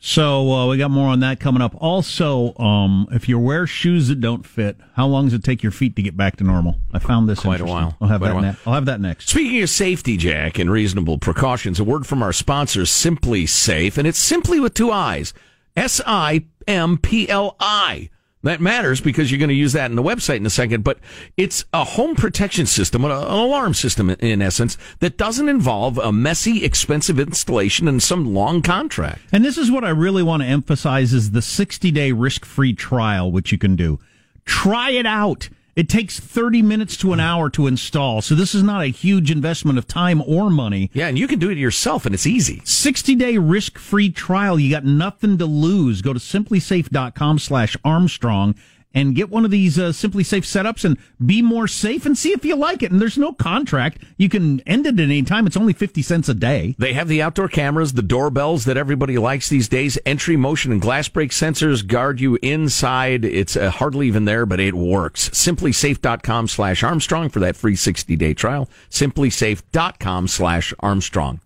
So 0.00 0.52
uh, 0.52 0.66
we 0.68 0.76
got 0.78 0.92
more 0.92 1.08
on 1.08 1.18
that 1.20 1.40
coming 1.40 1.60
up. 1.60 1.74
Also, 1.80 2.54
um, 2.56 3.08
if 3.10 3.28
you 3.28 3.36
wear 3.36 3.66
shoes 3.66 4.06
that 4.06 4.20
don't 4.20 4.46
fit, 4.46 4.76
how 4.94 5.08
long 5.08 5.24
does 5.24 5.34
it 5.34 5.42
take 5.42 5.60
your 5.60 5.72
feet 5.72 5.96
to 5.96 6.02
get 6.02 6.16
back 6.16 6.36
to 6.36 6.44
normal? 6.44 6.76
I 6.92 7.00
found 7.00 7.28
this 7.28 7.40
Quite 7.40 7.60
a 7.60 7.64
while. 7.64 7.96
I'll 8.00 8.06
have 8.06 8.20
Quite 8.20 8.28
that. 8.28 8.34
while. 8.34 8.42
Ne- 8.44 8.56
I'll 8.64 8.74
have 8.74 8.84
that 8.84 9.00
next. 9.00 9.28
Speaking 9.28 9.60
of 9.60 9.70
safety, 9.70 10.16
Jack, 10.16 10.58
and 10.60 10.70
reasonable 10.70 11.18
precautions, 11.18 11.80
a 11.80 11.84
word 11.84 12.06
from 12.06 12.22
our 12.22 12.32
sponsor, 12.32 12.82
SimpliSafe, 12.82 13.98
and 13.98 14.06
it's 14.06 14.20
simply 14.20 14.60
with 14.60 14.74
two 14.74 14.92
I's. 14.92 15.34
S 15.76 16.00
I 16.06 16.44
M 16.68 16.98
P 16.98 17.28
L 17.28 17.56
I. 17.58 18.10
That 18.44 18.60
matters 18.60 19.00
because 19.00 19.30
you're 19.30 19.38
going 19.38 19.48
to 19.48 19.54
use 19.54 19.72
that 19.72 19.90
in 19.90 19.96
the 19.96 20.02
website 20.02 20.36
in 20.36 20.46
a 20.46 20.50
second, 20.50 20.84
but 20.84 20.98
it's 21.36 21.64
a 21.72 21.82
home 21.82 22.14
protection 22.14 22.66
system, 22.66 23.04
an 23.04 23.10
alarm 23.10 23.74
system 23.74 24.10
in 24.10 24.40
essence, 24.40 24.78
that 25.00 25.18
doesn't 25.18 25.48
involve 25.48 25.98
a 25.98 26.12
messy, 26.12 26.64
expensive 26.64 27.18
installation 27.18 27.88
and 27.88 28.00
some 28.00 28.32
long 28.32 28.62
contract. 28.62 29.20
And 29.32 29.44
this 29.44 29.58
is 29.58 29.72
what 29.72 29.84
I 29.84 29.90
really 29.90 30.22
want 30.22 30.42
to 30.42 30.48
emphasize 30.48 31.12
is 31.12 31.32
the 31.32 31.42
60 31.42 31.90
day 31.90 32.12
risk 32.12 32.44
free 32.44 32.74
trial, 32.74 33.32
which 33.32 33.50
you 33.50 33.58
can 33.58 33.74
do. 33.74 33.98
Try 34.44 34.90
it 34.92 35.06
out. 35.06 35.48
It 35.78 35.88
takes 35.88 36.18
30 36.18 36.60
minutes 36.62 36.96
to 36.96 37.12
an 37.12 37.20
hour 37.20 37.48
to 37.50 37.68
install. 37.68 38.20
So 38.20 38.34
this 38.34 38.52
is 38.52 38.64
not 38.64 38.82
a 38.82 38.86
huge 38.86 39.30
investment 39.30 39.78
of 39.78 39.86
time 39.86 40.20
or 40.26 40.50
money. 40.50 40.90
Yeah, 40.92 41.06
and 41.06 41.16
you 41.16 41.28
can 41.28 41.38
do 41.38 41.50
it 41.50 41.56
yourself 41.56 42.04
and 42.04 42.12
it's 42.12 42.26
easy. 42.26 42.60
60 42.64 43.14
day 43.14 43.38
risk 43.38 43.78
free 43.78 44.10
trial. 44.10 44.58
You 44.58 44.72
got 44.72 44.84
nothing 44.84 45.38
to 45.38 45.46
lose. 45.46 46.02
Go 46.02 46.12
to 46.12 46.18
simplisafe.com 46.18 47.38
slash 47.38 47.76
Armstrong 47.84 48.56
and 48.98 49.14
get 49.14 49.30
one 49.30 49.44
of 49.44 49.52
these 49.52 49.78
uh, 49.78 49.90
SimpliSafe 49.90 50.42
setups 50.42 50.84
and 50.84 50.98
be 51.24 51.40
more 51.40 51.68
safe 51.68 52.04
and 52.04 52.18
see 52.18 52.32
if 52.32 52.44
you 52.44 52.56
like 52.56 52.82
it. 52.82 52.90
And 52.90 53.00
there's 53.00 53.16
no 53.16 53.32
contract. 53.32 54.02
You 54.16 54.28
can 54.28 54.58
end 54.66 54.86
it 54.86 54.94
at 54.94 55.00
any 55.00 55.22
time. 55.22 55.46
It's 55.46 55.56
only 55.56 55.72
50 55.72 56.02
cents 56.02 56.28
a 56.28 56.34
day. 56.34 56.74
They 56.78 56.94
have 56.94 57.06
the 57.06 57.22
outdoor 57.22 57.46
cameras, 57.46 57.92
the 57.92 58.02
doorbells 58.02 58.64
that 58.64 58.76
everybody 58.76 59.16
likes 59.16 59.48
these 59.48 59.68
days, 59.68 60.00
entry, 60.04 60.36
motion, 60.36 60.72
and 60.72 60.80
glass 60.80 61.08
break 61.08 61.30
sensors 61.30 61.86
guard 61.86 62.20
you 62.20 62.40
inside. 62.42 63.24
It's 63.24 63.56
uh, 63.56 63.70
hardly 63.70 64.08
even 64.08 64.24
there, 64.24 64.46
but 64.46 64.58
it 64.58 64.74
works. 64.74 65.28
SimpliSafe.com 65.28 66.48
slash 66.48 66.82
Armstrong 66.82 67.28
for 67.28 67.38
that 67.38 67.54
free 67.54 67.76
60 67.76 68.16
day 68.16 68.34
trial. 68.34 68.68
SimpliSafe.com 68.90 70.26
slash 70.26 70.74
Armstrong. 70.80 71.40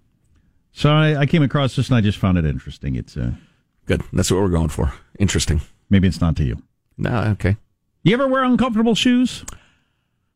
So 0.73 0.91
I, 0.91 1.21
I, 1.21 1.27
came 1.27 1.43
across 1.43 1.77
this 1.77 1.91
and 1.91 1.99
I 1.99 2.01
just 2.01 2.17
found 2.17 2.39
it 2.39 2.47
interesting. 2.47 2.97
It's 2.97 3.15
uh, 3.15 3.33
good. 3.85 4.03
That's 4.11 4.31
what 4.31 4.41
we're 4.41 4.49
going 4.49 4.71
for. 4.71 4.95
Interesting. 5.19 5.61
Maybe 5.91 6.09
it's 6.09 6.23
not 6.23 6.35
to 6.37 6.45
you. 6.45 6.63
No, 7.03 7.23
okay. 7.33 7.57
You 8.05 8.15
ever 8.15 8.29
wear 8.29 8.45
uncomfortable 8.45 8.95
shoes? 8.95 9.45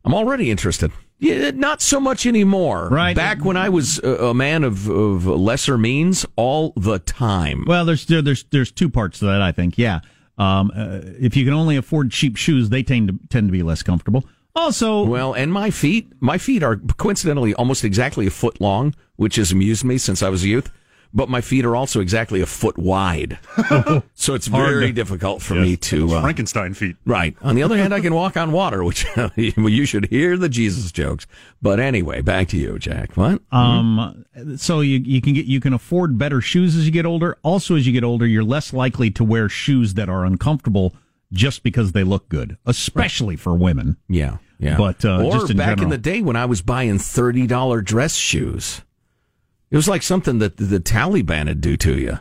I'm 0.05 0.15
already 0.15 0.51
interested. 0.51 0.93
Yeah, 1.19 1.51
not 1.53 1.81
so 1.81 1.99
much 1.99 2.27
anymore. 2.27 2.89
Right. 2.91 3.17
Back 3.17 3.45
when 3.45 3.57
I 3.57 3.69
was 3.71 3.99
a, 4.01 4.35
man 4.35 4.65
of, 4.65 4.89
of 4.89 5.27
lesser 5.27 5.79
means, 5.79 6.27
all 6.37 6.73
the 6.77 6.99
time. 6.99 7.65
Well, 7.67 7.85
there's 7.85 8.05
there's 8.07 8.45
there's 8.45 8.71
two 8.71 8.91
parts 8.91 9.21
to 9.21 9.27
that. 9.27 9.41
I 9.41 9.53
think. 9.53 9.79
Yeah. 9.79 10.01
Um, 10.39 10.71
uh, 10.77 11.01
if 11.19 11.35
you 11.35 11.45
can 11.45 11.55
only 11.55 11.77
afford 11.77 12.11
cheap 12.11 12.37
shoes, 12.37 12.69
they 12.69 12.83
tend 12.83 13.09
to 13.09 13.29
tend 13.29 13.49
to 13.49 13.53
be 13.53 13.63
less 13.63 13.83
comfortable. 13.83 14.25
Also, 14.55 15.05
well, 15.05 15.33
and 15.33 15.53
my 15.53 15.71
feet, 15.71 16.13
my 16.21 16.39
feet 16.39 16.63
are 16.63 16.77
coincidentally 16.77 17.55
almost 17.55 17.85
exactly 17.85 18.27
a 18.27 18.31
foot 18.31 18.61
long, 18.61 18.95
which 19.17 19.37
has 19.37 19.53
amused 19.53 19.85
me 19.85 19.99
since 19.99 20.23
I 20.23 20.29
was 20.29 20.45
a 20.45 20.49
youth 20.49 20.71
but 21.17 21.31
my 21.31 21.41
feet 21.41 21.65
are 21.65 21.75
also 21.75 22.01
exactly 22.01 22.43
a 22.43 22.47
foot 22.47 22.77
wide. 22.77 23.39
so 24.15 24.35
it's 24.35 24.49
very 24.49 24.93
difficult 24.93 25.41
for 25.41 25.55
me 25.55 25.75
to. 25.79 26.13
Uh, 26.13 26.21
Frankenstein 26.21 26.75
feet. 26.75 26.97
Right. 27.07 27.35
On 27.41 27.57
the 27.57 27.63
other 27.63 27.79
hand, 27.79 27.95
I 27.95 28.01
can 28.01 28.13
walk 28.13 28.37
on 28.37 28.53
water, 28.53 28.85
which 28.85 29.07
you 29.37 29.87
should 29.87 30.07
hear 30.11 30.37
the 30.37 30.51
Jesus 30.51 30.93
jokes. 30.93 31.27
But 31.63 31.81
anyway, 31.81 32.21
back 32.21 32.49
to 32.49 32.59
you, 32.59 32.79
Jack. 32.79 33.17
What? 33.17 33.41
Um, 33.51 34.27
so 34.59 34.81
you, 34.81 34.99
you 34.99 35.23
can 35.23 35.33
get, 35.33 35.47
you 35.47 35.59
can 35.59 35.73
afford 35.73 36.19
better 36.19 36.43
shoes 36.43 36.77
as 36.77 36.85
you 36.85 36.93
get 36.93 37.07
older. 37.07 37.39
Also, 37.43 37.77
as 37.77 37.87
you 37.87 37.95
get 37.95 38.05
older, 38.05 38.27
you're 38.27 38.45
less 38.45 38.75
likely 38.75 39.11
to 39.13 39.25
wear 39.25 39.49
shoes 39.49 39.95
that 39.95 40.11
are 40.11 40.27
uncomfortable 40.27 40.95
just 41.33 41.63
because 41.63 41.93
they 41.93 42.05
look 42.05 42.29
good, 42.29 42.59
especially 42.67 43.37
right. 43.37 43.41
for 43.41 43.55
women. 43.55 43.97
Yeah. 44.07 44.37
Yeah. 44.59 44.77
But, 44.77 45.03
uh, 45.05 45.25
or 45.25 45.33
just 45.33 45.51
in 45.51 45.57
back 45.57 45.79
general. 45.79 45.85
in 45.85 45.91
the 45.91 45.99
day 45.99 46.21
when 46.21 46.37
I 46.37 46.45
was 46.45 46.61
buying 46.61 46.99
$30 46.99 47.85
dress 47.85 48.15
shoes. 48.15 48.83
It 49.71 49.77
was 49.77 49.89
like 49.89 50.03
something 50.03 50.39
that 50.39 50.57
the 50.57 50.79
Taliban 50.81 51.47
would 51.47 51.61
do 51.61 51.77
to 51.77 51.99
you. 51.99 52.19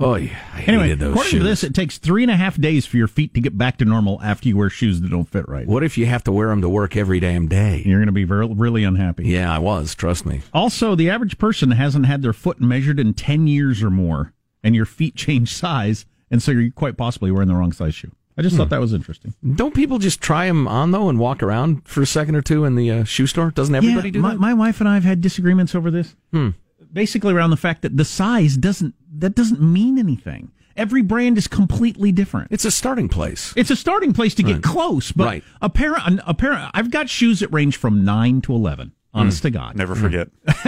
Oh, 0.00 0.16
yeah, 0.16 0.36
I 0.52 0.62
anyway, 0.62 0.84
hated 0.84 0.98
those 0.98 1.10
according 1.12 1.30
shoes. 1.30 1.40
to 1.40 1.44
this, 1.44 1.64
it 1.64 1.74
takes 1.74 1.98
three 1.98 2.22
and 2.22 2.30
a 2.30 2.36
half 2.36 2.60
days 2.60 2.86
for 2.86 2.96
your 2.96 3.06
feet 3.06 3.34
to 3.34 3.40
get 3.40 3.56
back 3.56 3.78
to 3.78 3.84
normal 3.84 4.20
after 4.20 4.48
you 4.48 4.56
wear 4.56 4.68
shoes 4.68 5.00
that 5.00 5.10
don't 5.10 5.28
fit 5.28 5.48
right. 5.48 5.66
What 5.66 5.84
if 5.84 5.96
you 5.96 6.06
have 6.06 6.24
to 6.24 6.32
wear 6.32 6.48
them 6.48 6.60
to 6.62 6.68
work 6.68 6.96
every 6.96 7.20
damn 7.20 7.46
day? 7.46 7.82
You're 7.86 7.98
going 8.00 8.06
to 8.06 8.12
be 8.12 8.24
very, 8.24 8.46
really 8.48 8.82
unhappy. 8.82 9.26
Yeah, 9.28 9.52
I 9.54 9.58
was. 9.58 9.94
Trust 9.94 10.26
me. 10.26 10.42
Also, 10.52 10.96
the 10.96 11.08
average 11.08 11.38
person 11.38 11.70
hasn't 11.70 12.06
had 12.06 12.22
their 12.22 12.32
foot 12.32 12.60
measured 12.60 12.98
in 12.98 13.14
10 13.14 13.46
years 13.46 13.82
or 13.82 13.90
more, 13.90 14.32
and 14.64 14.74
your 14.74 14.86
feet 14.86 15.14
change 15.16 15.54
size, 15.54 16.04
and 16.30 16.42
so 16.42 16.50
you're 16.50 16.72
quite 16.72 16.96
possibly 16.96 17.30
wearing 17.30 17.48
the 17.48 17.54
wrong 17.54 17.72
size 17.72 17.94
shoe. 17.94 18.10
I 18.38 18.42
just 18.42 18.54
hmm. 18.54 18.58
thought 18.58 18.70
that 18.70 18.80
was 18.80 18.92
interesting. 18.92 19.34
Don't 19.54 19.74
people 19.74 19.98
just 19.98 20.20
try 20.20 20.46
them 20.46 20.68
on 20.68 20.90
though 20.90 21.08
and 21.08 21.18
walk 21.18 21.42
around 21.42 21.86
for 21.88 22.02
a 22.02 22.06
second 22.06 22.36
or 22.36 22.42
two 22.42 22.64
in 22.64 22.74
the 22.74 22.90
uh, 22.90 23.04
shoe 23.04 23.26
store? 23.26 23.50
Doesn't 23.50 23.74
everybody 23.74 24.08
yeah, 24.08 24.12
do 24.12 24.20
my, 24.20 24.32
that? 24.32 24.40
My 24.40 24.54
wife 24.54 24.80
and 24.80 24.88
I 24.88 24.94
have 24.94 25.04
had 25.04 25.20
disagreements 25.20 25.74
over 25.74 25.90
this. 25.90 26.14
Hmm. 26.32 26.50
Basically, 26.92 27.32
around 27.32 27.50
the 27.50 27.56
fact 27.56 27.82
that 27.82 27.96
the 27.96 28.04
size 28.04 28.56
doesn't 28.56 28.94
that 29.18 29.34
doesn't 29.34 29.60
mean 29.60 29.98
anything. 29.98 30.52
Every 30.76 31.00
brand 31.00 31.38
is 31.38 31.48
completely 31.48 32.12
different. 32.12 32.48
It's 32.52 32.66
a 32.66 32.70
starting 32.70 33.08
place. 33.08 33.54
It's 33.56 33.70
a 33.70 33.76
starting 33.76 34.12
place 34.12 34.34
to 34.34 34.42
get 34.42 34.56
Right. 34.56 34.62
close, 34.62 35.10
but 35.10 35.24
Right. 35.24 35.44
apparent, 35.62 36.20
apparent. 36.26 36.70
I've 36.74 36.90
got 36.90 37.08
shoes 37.08 37.40
that 37.40 37.50
range 37.50 37.78
from 37.78 38.04
nine 38.04 38.42
to 38.42 38.52
eleven. 38.52 38.92
Honest 39.14 39.42
to 39.42 39.50
God, 39.50 39.76
Never 39.76 39.94
forget. 39.94 40.28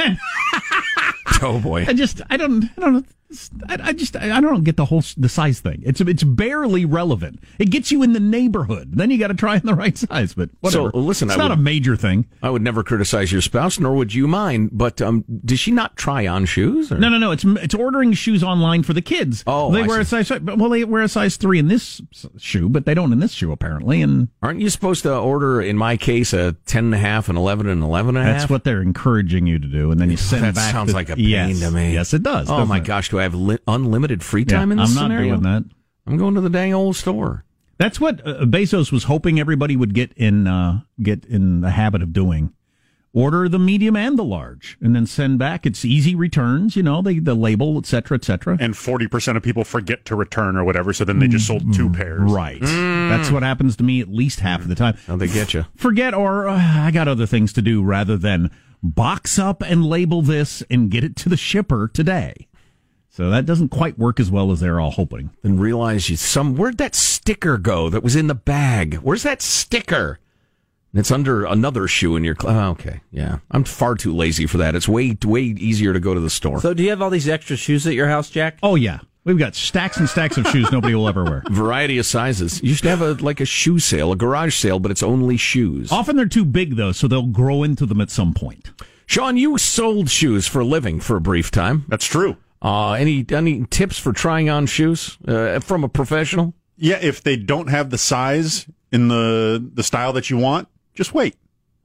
oh 1.43 1.61
boy. 1.61 1.85
I 1.87 1.93
just 1.93 2.23
I 2.31 2.39
don't 2.39 2.65
I 2.65 2.81
don't 2.81 2.95
know. 2.95 3.03
I, 3.69 3.79
I 3.83 3.93
just 3.93 4.17
I 4.17 4.41
don't 4.41 4.65
get 4.65 4.77
the 4.77 4.87
whole 4.87 5.03
the 5.17 5.29
size 5.29 5.61
thing. 5.61 5.83
It's 5.85 6.01
it's 6.01 6.23
barely 6.25 6.85
relevant. 6.85 7.41
It 7.59 7.67
gets 7.71 7.93
you 7.93 8.03
in 8.03 8.13
the 8.15 8.21
neighborhood. 8.21 8.93
Then 8.97 9.11
you 9.11 9.19
got 9.19 9.29
to 9.29 9.35
try 9.35 9.57
in 9.57 9.63
the 9.67 9.75
right 9.75 9.97
size. 9.99 10.33
But 10.35 10.51
whatever. 10.61 10.91
So, 10.91 10.99
listen, 10.99 11.29
it's 11.29 11.37
I 11.37 11.41
not 11.43 11.51
would- 11.51 11.59
a 11.59 11.63
major 11.63 11.95
thing. 11.97 12.27
I 12.43 12.51
would 12.51 12.63
never 12.63 12.83
criticize 12.83 13.31
your 13.31 13.41
spouse, 13.43 13.79
nor 13.79 13.95
would 13.97 14.15
you 14.15 14.27
mine. 14.27 14.71
But 14.73 15.03
um, 15.03 15.25
does 15.45 15.61
she 15.61 15.71
not 15.73 15.97
try 15.97 16.27
on 16.27 16.47
shoes? 16.47 16.91
Or? 16.91 16.99
No, 16.99 17.09
no, 17.11 17.19
no. 17.19 17.31
It's 17.33 17.45
it's 17.45 17.75
ordering 17.75 18.13
shoes 18.15 18.43
online 18.43 18.83
for 18.83 18.93
the 18.95 19.03
kids. 19.03 19.45
Oh, 19.47 19.71
they 19.73 19.83
I 19.83 19.87
wear 19.87 20.03
see. 20.05 20.17
a 20.19 20.25
size. 20.25 20.41
Well, 20.41 20.71
they 20.71 20.85
wear 20.85 21.03
a 21.03 21.09
size 21.09 21.37
three 21.37 21.59
in 21.59 21.69
this 21.69 22.01
shoe, 22.39 22.69
but 22.69 22.87
they 22.87 22.95
don't 22.95 23.13
in 23.13 23.21
this 23.21 23.33
shoe 23.33 23.53
apparently. 23.53 24.01
And 24.01 24.29
Aren't 24.43 24.61
you 24.61 24.71
supposed 24.71 25.03
to 25.03 25.15
order, 25.15 25.61
in 25.61 25.77
my 25.77 25.97
case, 25.99 26.33
a 26.33 26.53
ten 26.65 26.87
and 26.87 26.95
a 26.95 26.99
half, 26.99 27.29
and 27.29 27.37
an 27.37 27.43
11 27.43 27.67
and 27.69 27.83
11 27.83 28.17
and 28.17 28.19
a 28.19 28.23
half? 28.23 28.41
that's 28.43 28.51
what 28.51 28.65
they're 28.65 28.81
encouraging 28.83 29.47
you 29.47 29.59
to 29.59 29.67
do. 29.69 29.91
And 29.91 30.01
then 30.01 30.11
you 30.11 30.17
send 30.17 30.45
That 30.45 30.55
back. 30.55 30.73
sounds 30.73 30.89
the- 30.89 30.95
like 30.95 31.11
a 31.11 31.17
pain 31.17 31.25
yes, 31.29 31.61
to 31.61 31.71
me. 31.71 31.93
Yes, 31.93 32.15
it 32.15 32.23
does. 32.23 32.49
Oh 32.49 32.65
my 32.65 32.79
it? 32.79 32.85
gosh, 32.85 33.11
do 33.11 33.18
I 33.19 33.25
have 33.25 33.35
li- 33.35 33.59
unlimited 33.67 34.23
free 34.23 34.45
Yeah, 34.49 34.59
time 34.59 34.73
in 34.73 34.79
this 34.79 34.91
I'm 34.91 34.95
not 34.95 35.03
scenario? 35.03 35.31
doing 35.37 35.43
that. 35.43 35.65
I'm 36.07 36.17
going 36.17 36.35
to 36.35 36.41
the 36.41 36.51
dang 36.51 36.73
old 36.75 36.97
store. 36.97 37.45
That's 37.79 38.01
what 38.01 38.27
uh, 38.27 38.41
Bezos 38.45 38.91
was 38.91 39.05
hoping 39.05 39.39
everybody 39.39 39.77
would 39.77 39.95
get 39.95 40.13
in 40.15 40.47
uh, 40.47 40.81
get 41.03 41.25
in 41.27 41.61
the 41.61 41.71
habit 41.71 42.03
of 42.03 42.13
doing. 42.13 42.53
Order 43.15 43.49
the 43.49 43.59
medium 43.59 43.97
and 43.97 44.19
the 44.19 44.23
large, 44.25 44.77
and 44.83 44.95
then 44.95 45.07
send 45.07 45.39
back. 45.39 45.65
It's 45.65 45.83
easy 45.85 46.15
returns, 46.15 46.77
you 46.77 46.83
know, 46.83 47.01
the 47.03 47.19
the 47.21 47.35
label, 47.35 47.79
et 47.79 47.87
cetera, 47.87 48.17
et 48.17 48.25
cetera. 48.25 48.57
And 48.61 48.75
40% 48.75 49.37
of 49.37 49.43
people 49.43 49.65
forget 49.65 50.05
to 50.07 50.15
return 50.15 50.57
or 50.57 50.63
whatever, 50.65 50.93
so 50.93 51.05
then 51.05 51.19
they 51.19 51.27
just 51.27 51.47
sold 51.47 51.73
two 51.75 51.89
pairs. 51.91 52.21
Right. 52.31 52.61
That's 52.61 53.31
what 53.31 53.43
happens 53.43 53.77
to 53.77 53.83
me 53.85 54.01
at 54.03 54.09
least 54.09 54.41
half 54.41 54.61
of 54.61 54.69
the 54.69 54.75
time. 54.75 54.97
How 55.07 55.17
they 55.17 55.27
get 55.27 55.55
you. 55.55 55.65
Forget, 55.75 56.13
or 56.15 56.49
uh, 56.49 56.61
I 56.61 56.91
got 56.91 57.09
other 57.09 57.27
things 57.27 57.53
to 57.55 57.63
do 57.63 57.83
rather 57.83 58.17
than 58.19 58.51
box 58.83 59.39
up 59.39 59.63
and 59.63 59.87
label 59.87 60.21
this 60.23 60.63
and 60.71 60.91
get 60.91 61.03
it 61.03 61.17
to 61.17 61.29
the 61.31 61.37
shipper 61.37 61.89
today. 61.93 62.47
So 63.19 63.31
that 63.31 63.47
doesn't 63.47 63.71
quite 63.71 63.99
work 63.99 64.21
as 64.21 64.31
well 64.31 64.53
as 64.53 64.61
they're 64.61 64.79
all 64.79 64.93
hoping. 64.93 65.31
And 65.43 65.61
realize 65.61 66.09
you 66.09 66.15
some 66.15 66.55
where'd 66.55 66.79
that 66.79 66.95
sticker 66.95 67.59
go 67.59 67.91
that 67.91 68.05
was 68.05 68.15
in 68.15 68.29
the 68.29 68.35
bag? 68.37 68.95
Where's 68.99 69.25
that 69.25 69.43
sticker? 69.43 70.21
It's 70.95 71.11
under 71.11 71.45
another 71.45 71.89
shoe 71.89 72.15
in 72.15 72.23
your. 72.23 72.37
Cl- 72.41 72.57
oh, 72.57 72.71
okay, 72.71 73.01
yeah. 73.11 73.39
I'm 73.51 73.65
far 73.65 73.97
too 73.97 74.15
lazy 74.15 74.47
for 74.47 74.59
that. 74.59 74.77
It's 74.77 74.89
way 74.89 75.19
way 75.25 75.43
easier 75.43 75.93
to 75.93 75.99
go 75.99 76.15
to 76.15 76.21
the 76.21 76.31
store. 76.31 76.61
So, 76.61 76.73
do 76.75 76.85
you 76.85 76.91
have 76.91 77.03
all 77.03 77.11
these 77.11 77.29
extra 77.29 77.57
shoes 77.57 77.89
at 77.89 77.95
your 77.95 78.07
house, 78.07 78.31
Jack? 78.31 78.59
Oh 78.63 78.77
yeah, 78.77 79.01
we've 79.25 79.37
got 79.37 79.57
stacks 79.57 79.97
and 79.97 80.09
stacks 80.09 80.37
of 80.37 80.47
shoes 80.47 80.71
nobody 80.71 80.95
will 80.95 81.09
ever 81.09 81.25
wear. 81.25 81.43
Variety 81.51 81.99
of 81.99 82.07
sizes. 82.07 82.63
You 82.63 82.69
used 82.69 82.85
to 82.85 82.89
have 82.89 83.03
a 83.03 83.15
like 83.15 83.41
a 83.41 83.45
shoe 83.45 83.81
sale, 83.81 84.13
a 84.13 84.17
garage 84.17 84.55
sale, 84.55 84.79
but 84.79 84.93
it's 84.93 85.03
only 85.03 85.37
shoes. 85.37 85.91
Often 85.91 86.15
they're 86.15 86.27
too 86.27 86.45
big 86.45 86.77
though, 86.77 86.93
so 86.93 87.09
they'll 87.09 87.27
grow 87.27 87.65
into 87.65 87.85
them 87.85 88.01
at 88.01 88.11
some 88.11 88.33
point. 88.33 88.71
Sean, 89.07 89.37
you 89.37 89.59
sold 89.59 90.09
shoes 90.09 90.47
for 90.47 90.61
a 90.61 90.65
living 90.65 91.01
for 91.01 91.17
a 91.17 91.21
brief 91.21 91.51
time. 91.51 91.85
That's 91.89 92.07
true. 92.07 92.37
Uh, 92.61 92.93
any 92.93 93.25
any 93.31 93.65
tips 93.67 93.99
for 93.99 94.13
trying 94.13 94.51
on 94.51 94.67
shoes 94.67 95.17
uh, 95.27 95.61
from 95.61 95.85
a 95.85 95.89
professional? 95.89 96.55
Yeah, 96.77 96.99
if 97.01 97.23
they 97.23 97.37
don't 97.37 97.69
have 97.69 97.91
the 97.91 97.99
size 97.99 98.67
in 98.93 99.09
the 99.09 99.65
the 99.75 99.83
style 99.83 100.13
that 100.15 100.31
you 100.31 100.37
want, 100.39 100.69
just 100.95 101.15
wait. 101.15 101.37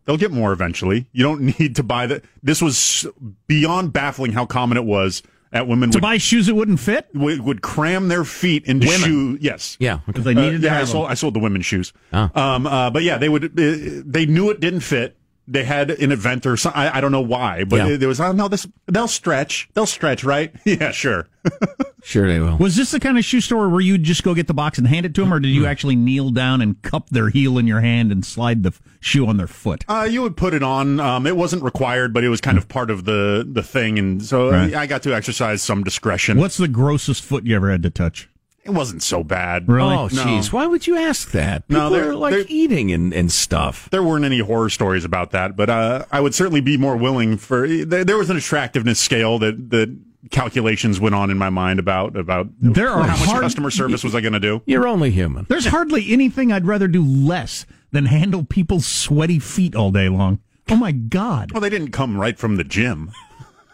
They'll 0.06 0.18
get 0.18 0.32
more 0.32 0.52
eventually. 0.52 1.08
You 1.14 1.24
don't 1.24 1.42
need 1.60 1.76
to 1.78 1.84
buy 1.84 2.08
that. 2.08 2.24
This 2.42 2.62
was 2.62 3.06
beyond 3.48 3.94
baffling 3.94 4.34
how 4.34 4.46
common 4.46 4.78
it 4.78 4.84
was 4.84 5.24
at 5.54 5.68
women 5.68 5.92
To 5.92 5.98
would, 5.98 6.02
buy 6.02 6.18
shoes 6.18 6.48
that 6.48 6.56
wouldn't 6.56 6.80
fit. 6.80 7.08
would, 7.14 7.40
would 7.42 7.62
cram 7.62 8.08
their 8.08 8.24
feet 8.26 8.66
into 8.66 8.88
Women. 8.88 9.02
shoe. 9.02 9.38
Yes. 9.40 9.78
Yeah, 9.80 10.00
Because 10.08 10.24
they 10.26 10.32
Uh, 10.32 10.42
needed 10.42 10.62
to 10.62 10.68
yeah, 10.68 10.74
I 10.74 10.78
have 10.80 10.90
sold, 10.90 11.06
them. 11.06 11.12
I 11.12 11.14
sold 11.14 11.36
the 11.36 11.40
women's 11.40 11.66
shoes. 11.68 11.94
Oh. 12.12 12.30
Um, 12.34 12.66
uh, 12.68 12.90
but 12.90 13.04
yeah, 13.04 13.18
they 13.20 13.30
would. 13.30 13.46
Uh, 13.46 14.02
they 14.04 14.26
knew 14.26 14.50
it 14.50 14.60
didn't 14.60 14.80
fit. 14.82 15.16
They 15.48 15.66
had 15.66 15.92
an 15.92 16.12
event 16.14 16.46
or 16.46 16.56
something. 16.56 16.80
I, 16.82 16.98
I 16.98 17.02
don't 17.02 17.12
know 17.12 17.20
why, 17.22 17.64
but 17.66 17.76
Yeah. 17.78 17.98
there 17.98 18.08
was. 18.08 18.22
Oh 18.22 18.32
no, 18.32 18.48
this 18.48 18.66
they'll 18.88 19.08
stretch. 19.10 19.68
They'll 19.74 19.86
stretch, 19.86 20.24
right? 20.24 20.54
yeah, 20.66 20.92
sure. 20.92 21.28
Sure 22.06 22.28
they 22.28 22.38
will. 22.42 22.58
Was 22.58 22.76
this 22.76 22.92
the 22.92 23.00
kind 23.00 23.18
of 23.18 23.24
shoe 23.24 23.40
store 23.40 23.70
where 23.70 23.80
you'd 23.80 24.04
just 24.04 24.24
go 24.24 24.34
get 24.34 24.48
the 24.48 24.54
box 24.54 24.78
and 24.78 24.86
hand 24.86 25.06
it 25.06 25.16
to 25.16 25.22
them, 25.22 25.34
or 25.34 25.40
did 25.40 25.48
you 25.48 25.66
actually 25.66 25.96
kneel 25.96 26.32
down 26.32 26.62
and 26.62 26.82
cup 26.82 27.10
their 27.12 27.30
heel 27.30 27.58
in 27.58 27.66
your 27.66 27.80
hand 27.80 28.12
and 28.12 28.26
slide 28.26 28.62
the 28.64 28.72
f- 28.72 28.82
shoe 29.00 29.26
on 29.26 29.38
their 29.38 29.48
foot? 29.48 29.86
Uh, 29.88 30.06
you 30.12 30.22
would 30.22 30.36
put 30.36 30.54
it 30.54 30.64
on. 30.64 31.00
Um, 31.00 31.26
it 31.26 31.38
wasn't 31.38 31.64
required, 31.64 32.14
but 32.14 32.26
it 32.26 32.28
was 32.28 32.42
kind 32.42 32.58
of 32.58 32.68
part 32.68 32.92
of 32.92 33.06
the 33.06 33.48
the 33.50 33.64
thing, 33.64 33.98
and 33.98 34.22
so 34.22 34.52
Right. 34.52 34.74
I 34.76 34.86
got 34.86 35.02
to 35.04 35.16
exercise 35.16 35.62
some 35.62 35.82
discretion. 35.82 36.38
What's 36.38 36.58
the 36.58 36.68
grossest 36.68 37.24
foot 37.24 37.46
you 37.46 37.56
ever 37.56 37.72
had 37.72 37.84
to 37.84 37.90
touch? 37.90 38.28
It 38.66 38.72
wasn't 38.72 39.04
so 39.04 39.24
bad. 39.26 39.68
Really? 39.68 39.94
Oh, 39.96 40.08
jeez. 40.08 40.54
Why 40.54 40.66
would 40.66 40.88
you 40.88 40.96
ask 40.98 41.32
that? 41.32 41.68
People 41.68 41.84
No, 41.84 41.90
they're- 41.90 42.12
are 42.12 42.16
like 42.16 42.34
they're- 42.34 42.46
eating 42.48 42.92
and, 42.94 43.14
and 43.14 43.30
stuff. 43.32 43.90
There 43.92 44.02
weren't 44.02 44.24
any 44.24 44.40
horror 44.40 44.70
stories 44.70 45.04
about 45.04 45.32
that, 45.32 45.58
but 45.58 45.70
uh, 45.70 46.06
I 46.12 46.22
would 46.22 46.34
certainly 46.34 46.62
be 46.62 46.78
more 46.78 46.96
willing 46.96 47.36
for. 47.38 47.68
There, 47.68 48.06
there 48.06 48.18
was 48.18 48.30
an 48.30 48.38
attractiveness 48.38 49.00
scale 49.00 49.38
that 49.40 49.70
that 49.72 49.98
calculations 50.32 51.02
went 51.02 51.14
on 51.14 51.30
in 51.30 51.38
my 51.38 51.50
mind 51.50 51.78
about 51.80 52.16
about 52.16 52.48
There 52.62 52.90
are 52.90 53.04
how 53.04 53.18
much 53.18 53.28
hard- 53.28 53.42
customer 53.44 53.70
service 53.70 54.02
was 54.04 54.16
I 54.16 54.22
going 54.22 54.32
to 54.34 54.40
do. 54.40 54.62
You're 54.66 54.88
only 54.88 55.12
human. 55.12 55.46
There's 55.50 55.66
hardly 55.66 56.14
anything 56.14 56.54
I'd 56.54 56.66
rather 56.66 56.88
do 56.88 57.04
less 57.04 57.66
than 57.92 58.06
handle 58.06 58.46
people's 58.46 58.86
sweaty 58.86 59.40
feet 59.40 59.76
all 59.76 59.92
day 59.92 60.08
long. 60.08 60.40
Oh 60.70 60.78
my 60.78 60.94
God. 60.94 61.52
Well, 61.52 61.60
they 61.60 61.70
didn't 61.70 61.92
come 61.92 62.18
right 62.18 62.38
from 62.40 62.56
the 62.56 62.64
gym. 62.64 63.12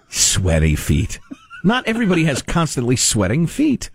Sweaty 0.10 0.76
feet. 0.76 1.20
Not 1.64 1.86
everybody 1.88 2.24
has 2.26 2.42
constantly 2.42 2.96
sweating 2.96 3.46
feet. 3.46 3.92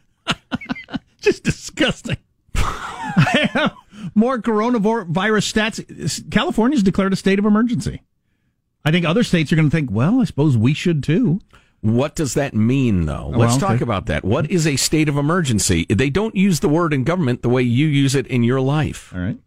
Just 1.20 1.42
disgusting. 1.44 2.18
I 2.54 3.48
have 3.52 3.74
more 4.14 4.38
coronavirus 4.38 5.52
stats. 5.52 6.30
California's 6.30 6.82
declared 6.82 7.12
a 7.12 7.16
state 7.16 7.38
of 7.38 7.44
emergency. 7.44 8.02
I 8.84 8.90
think 8.90 9.06
other 9.06 9.22
states 9.24 9.50
are 9.52 9.56
going 9.56 9.70
to 9.70 9.74
think, 9.74 9.90
well, 9.90 10.20
I 10.20 10.24
suppose 10.24 10.56
we 10.58 10.74
should 10.74 11.02
too. 11.02 11.40
What 11.80 12.14
does 12.14 12.34
that 12.34 12.54
mean, 12.54 13.06
though? 13.06 13.28
Let's 13.28 13.52
Well, 13.52 13.58
talk 13.60 13.70
okay. 13.72 13.82
about 13.82 14.06
that. 14.06 14.24
What 14.24 14.50
is 14.50 14.66
a 14.66 14.76
state 14.76 15.08
of 15.08 15.16
emergency? 15.18 15.86
They 15.88 16.08
don't 16.10 16.34
use 16.34 16.60
the 16.60 16.68
word 16.68 16.92
in 16.94 17.04
government 17.04 17.42
the 17.42 17.48
way 17.50 17.62
you 17.62 17.86
use 17.86 18.14
it 18.14 18.26
in 18.26 18.42
your 18.42 18.60
life. 18.60 19.12
All 19.14 19.20
right. 19.20 19.38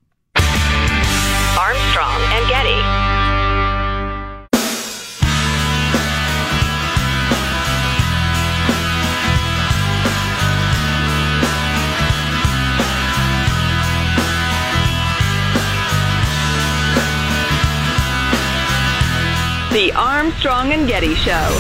The 19.78 19.92
Armstrong 19.92 20.72
and 20.72 20.88
Getty 20.88 21.14
Show. 21.14 21.60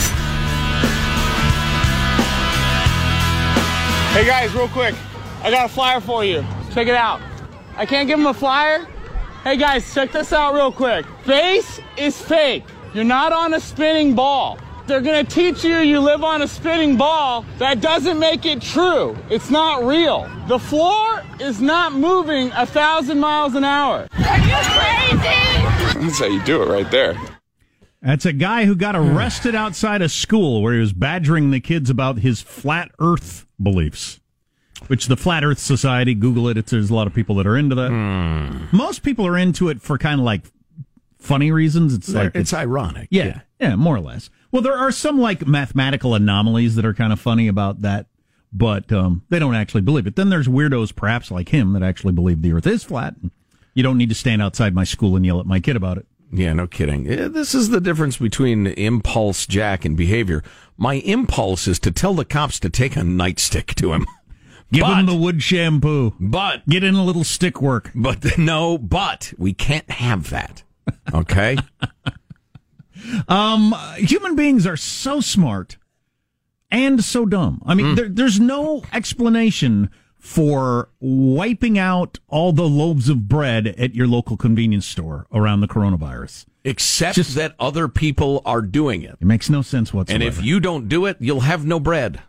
Hey 4.12 4.25
guys, 4.25 4.51
real 4.55 4.67
quick, 4.69 4.95
I 5.43 5.51
got 5.51 5.67
a 5.67 5.69
flyer 5.69 6.01
for 6.01 6.25
you. 6.25 6.43
Check 6.71 6.88
it 6.88 6.95
out. 6.95 7.21
I 7.75 7.86
can't 7.86 8.07
give 8.07 8.17
them 8.17 8.25
a 8.25 8.33
flyer. 8.33 8.88
Hey 9.43 9.55
guys, 9.55 9.93
check 9.93 10.12
this 10.12 10.33
out 10.33 10.55
real 10.55 10.71
quick. 10.71 11.05
Space 11.25 11.79
is 11.95 12.19
fake. 12.19 12.63
You're 12.95 13.03
not 13.03 13.33
on 13.33 13.53
a 13.53 13.59
spinning 13.59 14.15
ball. 14.15 14.57
They're 14.88 15.01
gonna 15.01 15.24
teach 15.24 15.63
you 15.63 15.77
you 15.77 16.00
live 16.00 16.24
on 16.24 16.41
a 16.41 16.47
spinning 16.47 16.97
ball. 16.97 17.45
That 17.59 17.81
doesn't 17.81 18.17
make 18.17 18.47
it 18.47 18.63
true. 18.63 19.15
It's 19.29 19.51
not 19.51 19.83
real. 19.83 20.27
The 20.47 20.57
floor 20.57 21.21
is 21.39 21.62
not 21.62 21.93
moving 21.93 22.50
a 22.55 22.65
thousand 22.65 23.19
miles 23.19 23.53
an 23.53 23.63
hour. 23.63 24.07
Are 24.12 24.38
you 24.39 24.55
crazy? 24.55 26.00
That's 26.00 26.17
how 26.17 26.25
you 26.25 26.43
do 26.45 26.63
it 26.63 26.67
right 26.67 26.89
there. 26.89 27.15
That's 28.07 28.25
a 28.25 28.31
guy 28.31 28.63
who 28.63 28.73
got 28.73 28.95
arrested 28.95 29.53
outside 29.53 30.01
a 30.01 30.07
school 30.07 30.61
where 30.61 30.73
he 30.73 30.79
was 30.79 30.93
badgering 30.93 31.51
the 31.51 31.59
kids 31.59 31.89
about 31.89 32.19
his 32.19 32.41
flat 32.41 32.89
Earth 32.99 33.45
beliefs. 33.61 34.21
Which 34.87 35.07
the 35.07 35.17
Flat 35.17 35.43
Earth 35.43 35.59
Society, 35.59 36.13
Google 36.13 36.47
it. 36.47 36.55
It's, 36.57 36.71
there's 36.71 36.89
a 36.89 36.95
lot 36.95 37.07
of 37.07 37.13
people 37.13 37.35
that 37.35 37.45
are 37.45 37.57
into 37.57 37.75
that. 37.75 37.89
Most 38.71 39.03
people 39.03 39.27
are 39.27 39.37
into 39.37 39.67
it 39.67 39.81
for 39.81 39.97
kind 39.97 40.21
of 40.21 40.25
like 40.25 40.43
funny 41.19 41.51
reasons. 41.51 41.93
It's 41.93 42.07
like 42.07 42.33
it's 42.33 42.53
ironic. 42.53 43.09
yeah, 43.11 43.41
yeah, 43.59 43.75
more 43.75 43.97
or 43.97 43.99
less. 43.99 44.29
Well, 44.53 44.61
there 44.61 44.77
are 44.77 44.91
some 44.93 45.19
like 45.19 45.45
mathematical 45.45 46.15
anomalies 46.15 46.75
that 46.75 46.85
are 46.85 46.93
kind 46.93 47.11
of 47.11 47.19
funny 47.19 47.49
about 47.49 47.81
that, 47.81 48.05
but 48.53 48.89
um, 48.93 49.23
they 49.27 49.39
don't 49.39 49.55
actually 49.55 49.81
believe 49.81 50.07
it. 50.07 50.15
Then 50.15 50.29
there's 50.29 50.47
weirdos, 50.47 50.95
perhaps 50.95 51.29
like 51.29 51.49
him, 51.49 51.73
that 51.73 51.83
actually 51.83 52.13
believe 52.13 52.41
the 52.41 52.53
Earth 52.53 52.67
is 52.67 52.85
flat. 52.85 53.15
You 53.73 53.83
don't 53.83 53.97
need 53.97 54.09
to 54.09 54.15
stand 54.15 54.41
outside 54.41 54.73
my 54.73 54.85
school 54.85 55.17
and 55.17 55.25
yell 55.25 55.41
at 55.41 55.45
my 55.45 55.59
kid 55.59 55.75
about 55.75 55.97
it. 55.97 56.06
Yeah, 56.31 56.53
no 56.53 56.67
kidding. 56.67 57.03
This 57.05 57.55
is 57.55 57.69
the 57.69 57.79
difference 57.79 58.17
between 58.17 58.67
impulse, 58.67 59.46
Jack, 59.46 59.86
and 59.86 59.96
behavior. 59.96 60.43
My 60.77 60.96
impulse 60.96 61.67
is 61.67 61.79
to 61.79 61.91
tell 61.91 62.13
the 62.13 62.25
cops 62.25 62.60
to 62.60 62.69
take 62.69 62.96
a 62.96 63.01
nightstick 63.01 63.74
to 63.75 63.93
him. 63.93 64.05
Give 64.72 64.81
but, 64.81 65.00
him 65.00 65.05
the 65.05 65.15
wood 65.15 65.42
shampoo. 65.42 66.13
but, 66.20 66.68
Get 66.68 66.83
in 66.83 66.96
a 66.96 67.03
little 67.05 67.24
stick 67.24 67.61
work. 67.61 67.92
but 67.96 68.37
no, 68.37 68.77
but 68.77 69.33
we 69.37 69.53
can't 69.53 69.90
have 69.90 70.29
that. 70.29 70.63
Okay? 71.13 71.57
Um, 73.27 73.75
human 73.98 74.35
beings 74.35 74.66
are 74.66 74.75
so 74.75 75.22
smart 75.22 75.77
and 76.72 77.03
so 77.03 77.25
dumb. 77.25 77.61
I 77.66 77.74
mean, 77.75 77.96
there, 77.96 78.09
there's 78.09 78.40
no 78.40 78.83
explanation 78.92 79.90
for 80.20 80.90
wiping 81.00 81.77
out 81.77 82.20
all 82.27 82.51
the 82.51 82.68
loaves 82.68 83.10
of 83.10 83.27
bread 83.27 83.68
at 83.68 83.96
your 83.96 84.08
local 84.08 84.38
convenience 84.38 84.86
store 84.86 85.27
around 85.32 85.62
the 85.62 85.68
coronavirus. 85.68 86.46
Except 86.64 87.16
Just, 87.16 87.36
that 87.36 87.56
other 87.60 87.88
people 87.88 88.42
are 88.46 88.62
doing 88.62 89.03
it. 89.03 89.18
It 89.22 89.25
makes 89.25 89.50
no 89.50 89.62
sense 89.62 89.94
whatsoever. 89.94 90.16
And 90.16 90.24
if 90.24 90.44
you 90.44 90.60
don't 90.60 90.90
do 90.90 91.06
it, 91.06 91.18
you'll 91.20 91.42
have 91.42 91.66
no 91.66 91.80
bread. 91.80 92.22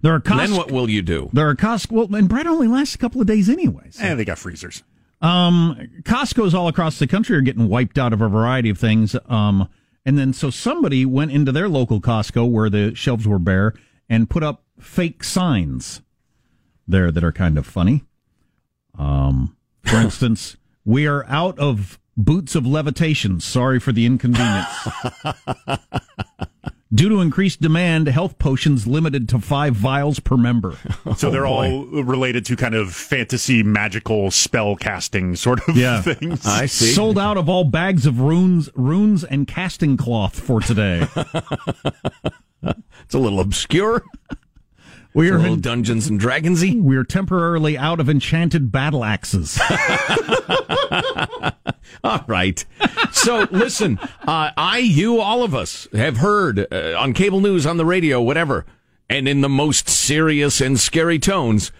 there 0.00 0.12
are 0.12 0.16
And 0.16 0.24
Costco, 0.24 0.36
then 0.38 0.56
what 0.56 0.70
will 0.70 0.88
you 0.88 1.02
do? 1.02 1.28
there 1.32 1.48
are 1.48 1.54
Costco, 1.54 1.90
well, 1.92 2.14
and 2.14 2.28
bread 2.28 2.46
only 2.46 2.66
lasts 2.66 2.94
a 2.94 2.98
couple 2.98 3.20
of 3.20 3.26
days 3.26 3.48
anyways. 3.50 3.98
And 4.00 4.18
they 4.18 4.24
got 4.24 4.38
freezers. 4.38 4.82
Um, 5.20 5.88
Costco's 6.02 6.54
all 6.54 6.68
across 6.68 6.98
the 6.98 7.06
country 7.06 7.36
are 7.36 7.40
getting 7.42 7.68
wiped 7.68 7.98
out 7.98 8.12
of 8.12 8.20
a 8.20 8.28
variety 8.28 8.70
of 8.70 8.78
things. 8.78 9.16
Um, 9.28 9.68
and 10.06 10.18
then 10.18 10.32
so 10.32 10.50
somebody 10.50 11.04
went 11.04 11.32
into 11.32 11.52
their 11.52 11.68
local 11.68 12.00
Costco 12.00 12.50
where 12.50 12.70
the 12.70 12.94
shelves 12.94 13.26
were 13.26 13.38
bare 13.38 13.74
and 14.08 14.28
put 14.30 14.42
up 14.42 14.62
fake 14.78 15.24
signs 15.24 16.02
there 16.86 17.10
that 17.10 17.24
are 17.24 17.32
kind 17.32 17.58
of 17.58 17.66
funny. 17.66 18.04
Um, 18.98 19.56
for 19.82 19.96
instance, 19.96 20.56
we 20.84 21.06
are 21.06 21.24
out 21.28 21.58
of 21.58 21.98
boots 22.16 22.54
of 22.54 22.66
levitation. 22.66 23.40
Sorry 23.40 23.80
for 23.80 23.92
the 23.92 24.06
inconvenience. 24.06 24.68
Due 26.94 27.08
to 27.08 27.20
increased 27.20 27.60
demand, 27.60 28.06
health 28.06 28.38
potions 28.38 28.86
limited 28.86 29.28
to 29.30 29.40
five 29.40 29.74
vials 29.74 30.20
per 30.20 30.36
member. 30.36 30.76
So 31.16 31.30
they're 31.30 31.46
all 31.46 31.84
related 31.86 32.44
to 32.46 32.56
kind 32.56 32.74
of 32.74 32.92
fantasy, 32.94 33.62
magical 33.62 34.30
spell 34.30 34.74
casting 34.76 35.36
sort 35.36 35.60
of 35.68 35.76
Yeah. 35.76 36.02
things. 36.02 36.44
I 36.46 36.66
see. 36.66 36.92
Sold 36.92 37.18
out 37.18 37.36
of 37.36 37.48
all 37.48 37.64
bags 37.64 38.06
of 38.06 38.20
runes, 38.20 38.68
runes 38.74 39.22
and 39.24 39.46
casting 39.46 39.96
cloth 39.96 40.38
for 40.38 40.60
today. 40.60 41.06
It's 42.62 43.14
a 43.14 43.18
little 43.18 43.38
obscure. 43.40 44.02
We 45.14 45.30
are 45.30 45.38
little 45.38 45.54
Dungeons 45.54 46.08
and 46.08 46.20
Dragonsy. 46.20 46.82
we 46.82 46.96
are 46.96 47.04
temporarily 47.04 47.78
out 47.78 48.00
of 48.00 48.10
enchanted 48.10 48.72
battle 48.72 49.04
axes. 49.04 49.60
All 52.02 52.24
right. 52.26 52.64
So 53.12 53.46
listen, 53.52 54.00
uh, 54.26 54.50
I, 54.56 54.78
you, 54.78 55.20
all 55.20 55.44
of 55.44 55.54
us 55.54 55.86
have 55.92 56.16
heard 56.16 56.66
uh, 56.72 56.98
on 56.98 57.12
cable 57.12 57.40
news, 57.40 57.64
on 57.64 57.76
the 57.76 57.86
radio, 57.86 58.20
whatever, 58.20 58.66
and 59.08 59.28
in 59.28 59.40
the 59.40 59.48
most 59.48 59.88
serious 59.88 60.60
and 60.60 60.80
scary 60.80 61.20
tones, 61.20 61.70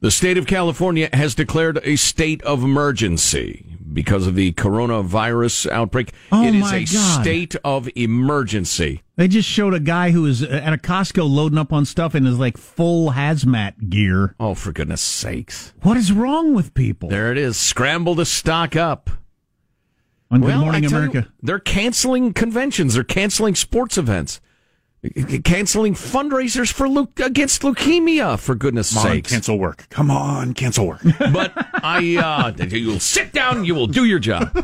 the 0.00 0.10
state 0.10 0.36
of 0.36 0.46
California 0.46 1.08
has 1.14 1.34
declared 1.34 1.80
a 1.84 1.96
state 1.96 2.42
of 2.42 2.62
emergency 2.62 3.78
because 3.92 4.26
of 4.26 4.34
the 4.34 4.52
coronavirus 4.52 5.70
outbreak. 5.70 6.12
Oh, 6.30 6.44
it 6.44 6.54
is 6.54 6.72
a 6.72 6.84
God. 6.84 7.22
state 7.22 7.56
of 7.64 7.88
emergency. 7.94 9.02
They 9.16 9.28
just 9.28 9.48
showed 9.48 9.74
a 9.74 9.80
guy 9.80 10.10
who 10.10 10.22
was 10.22 10.42
at 10.42 10.72
a 10.72 10.76
Costco 10.78 11.28
loading 11.28 11.58
up 11.58 11.72
on 11.72 11.84
stuff 11.84 12.14
in 12.14 12.24
his 12.24 12.38
like 12.38 12.56
full 12.56 13.12
hazmat 13.12 13.90
gear. 13.90 14.34
Oh, 14.40 14.54
for 14.54 14.72
goodness 14.72 15.00
sakes. 15.02 15.72
What 15.82 15.96
is 15.96 16.12
wrong 16.12 16.54
with 16.54 16.74
people? 16.74 17.08
There 17.08 17.30
it 17.30 17.38
is. 17.38 17.56
Scramble 17.56 18.16
to 18.16 18.24
stock 18.24 18.74
up. 18.76 19.10
on 20.30 20.40
Good 20.40 20.46
Well, 20.48 20.60
Morning 20.60 20.84
I 20.86 20.88
tell 20.88 21.02
you, 21.02 21.08
America. 21.10 21.32
they're 21.42 21.58
canceling 21.58 22.32
conventions. 22.32 22.94
They're 22.94 23.04
canceling 23.04 23.54
sports 23.54 23.98
events. 23.98 24.40
Canceling 25.42 25.94
fundraisers 25.94 26.72
for 26.72 26.88
leu- 26.88 27.08
against 27.24 27.62
leukemia, 27.62 28.38
for 28.38 28.54
goodness 28.54 28.94
Come 28.94 29.06
on, 29.06 29.12
sakes. 29.12 29.30
cancel 29.32 29.58
work. 29.58 29.88
Come 29.90 30.12
on, 30.12 30.54
cancel 30.54 30.86
work. 30.86 31.00
but 31.18 31.52
I, 31.82 32.16
uh, 32.16 32.64
you'll 32.66 33.00
sit 33.00 33.32
down, 33.32 33.64
you 33.64 33.74
will 33.74 33.88
do 33.88 34.04
your 34.04 34.20
job. 34.20 34.56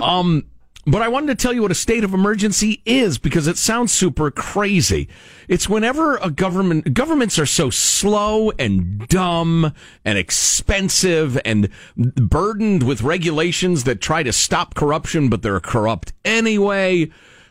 Um, 0.00 0.46
but 0.86 1.02
I 1.02 1.08
wanted 1.08 1.36
to 1.36 1.42
tell 1.42 1.52
you 1.52 1.62
what 1.62 1.72
a 1.72 1.74
state 1.74 2.04
of 2.04 2.14
emergency 2.14 2.82
is 2.86 3.18
because 3.18 3.48
it 3.48 3.58
sounds 3.58 3.90
super 3.92 4.30
crazy. 4.30 5.08
It's 5.48 5.68
whenever 5.68 6.16
a 6.18 6.30
government, 6.30 6.94
governments 6.94 7.36
are 7.38 7.46
so 7.46 7.68
slow 7.68 8.52
and 8.58 9.06
dumb 9.08 9.74
and 10.04 10.18
expensive 10.18 11.36
and 11.44 11.68
burdened 11.96 12.84
with 12.84 13.02
regulations 13.02 13.84
that 13.84 14.00
try 14.00 14.22
to 14.22 14.32
stop 14.32 14.74
corruption, 14.74 15.28
but 15.28 15.42
they're 15.42 15.60
corrupt 15.60 16.12
anyway. 16.24 17.10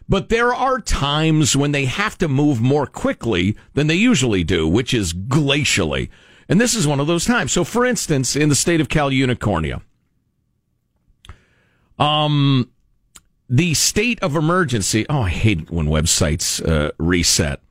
But 0.09 0.29
there 0.29 0.53
are 0.53 0.81
times 0.81 1.55
when 1.55 1.71
they 1.71 1.85
have 1.85 2.17
to 2.17 2.27
move 2.27 2.59
more 2.59 2.87
quickly 2.87 3.55
than 3.75 3.85
they 3.85 3.95
usually 3.95 4.43
do, 4.43 4.67
which 4.67 4.91
is 4.91 5.13
glacially. 5.13 6.09
And 6.49 6.59
this 6.59 6.73
is 6.73 6.87
one 6.87 6.99
of 6.99 7.05
those 7.05 7.25
times. 7.25 7.51
So, 7.51 7.63
for 7.63 7.85
instance, 7.85 8.35
in 8.35 8.49
the 8.49 8.55
state 8.55 8.81
of 8.81 8.89
Cal 8.89 9.11
Unicornia, 9.11 9.83
um, 11.99 12.71
the 13.47 13.75
state 13.75 14.19
of 14.23 14.35
emergency. 14.35 15.05
Oh, 15.09 15.21
I 15.21 15.29
hate 15.29 15.69
when 15.69 15.87
websites 15.87 16.67
uh, 16.67 16.91
reset. 16.97 17.61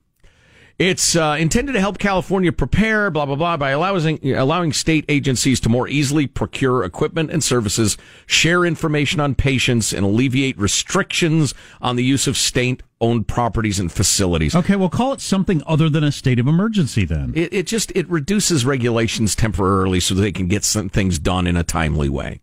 It's 0.79 1.17
uh, 1.17 1.37
intended 1.41 1.73
to 1.73 1.81
help 1.81 1.99
California 1.99 2.53
prepare, 2.53 3.11
blah, 3.11 3.27
blah, 3.27 3.35
blah, 3.35 3.57
by 3.57 3.71
allowing, 3.71 4.37
allowing 4.37 4.73
state 4.73 5.05
agencies 5.09 5.59
to 5.61 5.69
more 5.69 5.89
easily 5.89 6.29
procure 6.29 6.85
equipment 6.85 7.33
and 7.33 7.43
services, 7.43 7.97
share 8.27 8.65
information 8.65 9.19
on 9.19 9.35
patients, 9.35 9.93
and 9.93 10.07
alleviate 10.07 10.57
restrictions 10.57 11.53
on 11.83 11.97
the 11.97 12.05
use 12.05 12.29
of 12.29 12.37
state 12.37 12.85
owned 13.01 13.27
properties 13.27 13.81
and 13.81 13.91
facilities. 13.91 14.55
Okay, 14.55 14.77
well, 14.77 14.89
call 14.89 15.13
it 15.13 15.21
something 15.21 15.65
other 15.67 15.89
than 15.89 16.05
a 16.05 16.13
state 16.13 16.39
of 16.39 16.47
emergency 16.47 17.05
then. 17.05 17.33
It, 17.35 17.53
it 17.53 17.67
just 17.67 17.91
it 17.97 18.09
reduces 18.09 18.65
regulations 18.65 19.35
temporarily 19.35 19.99
so 19.99 20.15
they 20.15 20.31
can 20.31 20.47
get 20.47 20.63
some 20.63 20.89
things 20.89 21.19
done 21.19 21.49
in 21.49 21.57
a 21.57 21.65
timely 21.65 22.09
way. 22.09 22.41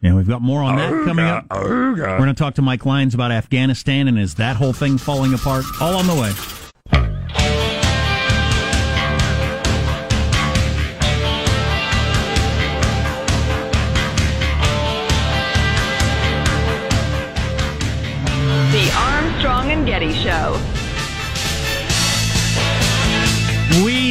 Yeah, 0.00 0.14
we've 0.14 0.28
got 0.28 0.40
more 0.40 0.62
on 0.62 0.76
that 0.76 1.04
coming 1.04 1.24
up. 1.24 1.46
We're 1.50 1.94
going 1.94 2.28
to 2.28 2.34
talk 2.34 2.54
to 2.54 2.62
Mike 2.62 2.86
Lyons 2.86 3.14
about 3.14 3.32
Afghanistan 3.32 4.06
and 4.06 4.20
is 4.20 4.36
that 4.36 4.54
whole 4.54 4.72
thing 4.72 4.98
falling 4.98 5.34
apart? 5.34 5.64
All 5.80 5.96
on 5.96 6.06
the 6.06 6.14
way. 6.14 6.32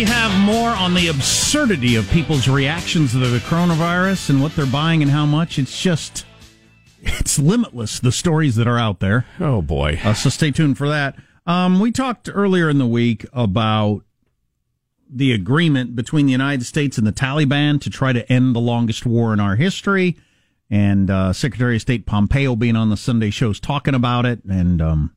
We 0.02 0.08
have 0.08 0.36
more 0.48 0.72
on 0.72 0.96
the 0.96 1.10
absurdity 1.10 1.96
of 1.96 2.10
people's 2.10 2.48
reactions 2.48 3.12
to 3.12 3.20
the 3.20 3.38
coronavirus 3.38 4.32
and 4.32 4.42
what 4.42 4.56
they're 4.56 4.66
buying 4.66 5.04
and 5.04 5.12
how 5.12 5.28
much. 5.28 5.60
It's 5.60 5.80
just, 5.80 6.26
it's 7.04 7.38
limitless, 7.38 8.00
the 8.00 8.12
stories 8.12 8.56
that 8.56 8.66
are 8.66 8.80
out 8.80 9.00
there. 9.00 9.28
Oh, 9.40 9.62
boy. 9.62 10.00
Uh, 10.04 10.16
so 10.16 10.32
stay 10.32 10.50
tuned 10.50 10.80
for 10.80 10.90
that. 10.90 11.18
Um, 11.46 11.80
we 11.80 11.92
talked 11.92 12.32
earlier 12.34 12.68
in 12.68 12.80
the 12.80 12.88
week 12.88 13.28
about 13.32 14.02
the 15.08 15.34
agreement 15.34 15.96
between 15.96 16.26
the 16.26 16.32
United 16.32 16.66
States 16.66 16.98
and 16.98 17.06
the 17.06 17.14
Taliban 17.14 17.80
to 17.82 17.92
try 17.92 18.12
to 18.12 18.28
end 18.28 18.56
the 18.56 18.60
longest 18.60 19.06
war 19.06 19.34
in 19.34 19.40
our 19.40 19.56
history. 19.56 20.18
And 20.72 21.12
uh, 21.12 21.32
Secretary 21.32 21.76
of 21.76 21.82
State 21.84 22.08
Pompeo 22.08 22.56
being 22.56 22.76
on 22.76 22.90
the 22.90 22.98
Sunday 22.98 23.30
shows 23.30 23.60
talking 23.60 23.94
about 23.94 24.26
it. 24.26 24.44
And 24.46 24.82
um, 24.82 25.16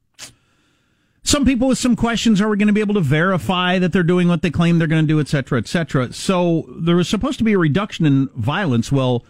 some 1.25 1.47
people 1.47 1.69
with 1.69 1.79
some 1.79 1.97
questions 1.97 2.41
are 2.41 2.51
we 2.51 2.59
going 2.59 2.69
to 2.69 2.75
be 2.75 2.83
able 2.83 2.95
to 2.95 3.01
verify 3.01 3.79
that 3.79 3.93
they're 3.93 4.03
doing 4.03 4.29
what 4.29 4.43
they 4.43 4.51
claim 4.51 4.79
they're 4.79 4.87
going 4.87 5.03
to 5.03 5.09
do, 5.09 5.21
et 5.21 5.29
cetera, 5.29 5.59
et 5.59 5.67
cetera. 5.67 6.13
So 6.13 6.67
there 6.77 6.97
was 6.97 7.09
supposed 7.09 7.39
to 7.39 7.45
be 7.45 7.55
a 7.55 7.59
reduction 7.59 8.05
in 8.05 8.29
violence. 8.37 8.93
Well, 8.93 9.25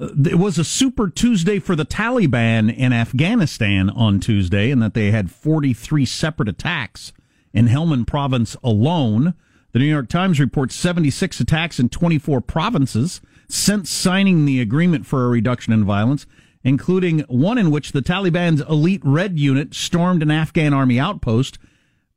uh, 0.00 0.08
it 0.24 0.38
was 0.38 0.58
a 0.58 0.64
super 0.64 1.10
Tuesday 1.10 1.58
for 1.58 1.76
the 1.76 1.84
Taliban 1.84 2.74
in 2.74 2.94
Afghanistan 2.94 3.90
on 3.90 4.18
Tuesday, 4.18 4.70
and 4.70 4.82
that 4.82 4.94
they 4.94 5.10
had 5.10 5.30
43 5.30 6.06
separate 6.06 6.48
attacks 6.48 7.12
in 7.52 7.68
Helmand 7.68 8.06
province 8.06 8.56
alone. 8.64 9.34
The 9.72 9.78
New 9.78 9.84
York 9.84 10.08
Times 10.08 10.40
reports 10.40 10.74
76 10.74 11.38
attacks 11.38 11.78
in 11.78 11.90
24 11.90 12.40
provinces 12.40 13.20
since 13.46 13.90
signing 13.90 14.46
the 14.46 14.60
agreement 14.62 15.04
for 15.04 15.26
a 15.26 15.28
reduction 15.28 15.74
in 15.74 15.84
violence, 15.84 16.26
including 16.64 17.20
one 17.28 17.58
in 17.58 17.70
which 17.70 17.92
the 17.92 18.02
Taliban's 18.02 18.60
elite 18.62 19.02
red 19.04 19.38
unit 19.38 19.74
stormed 19.74 20.22
an 20.22 20.30
Afghan 20.30 20.74
army 20.74 20.98
outpost, 20.98 21.58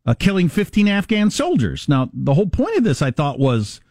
uh, 0.06 0.14
killing 0.14 0.50
15 0.50 0.88
Afghan 0.88 1.30
soldiers. 1.30 1.88
Now, 1.88 2.10
the 2.14 2.34
whole 2.34 2.50
point 2.50 2.78
of 2.78 2.84
this, 2.84 3.02
I 3.02 3.12
thought, 3.12 3.40
was 3.40 3.82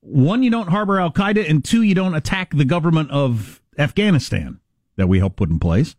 one, 0.00 0.42
you 0.42 0.50
don't 0.50 0.68
harbor 0.68 1.00
Al 1.00 1.12
Qaeda, 1.12 1.48
and 1.48 1.64
two, 1.64 1.82
you 1.82 1.94
don't 1.94 2.14
attack 2.14 2.54
the 2.54 2.64
government 2.64 3.10
of 3.10 3.60
Afghanistan 3.78 4.60
that 4.96 5.08
we 5.08 5.18
helped 5.18 5.36
put 5.36 5.48
in 5.48 5.58
place. 5.58 5.96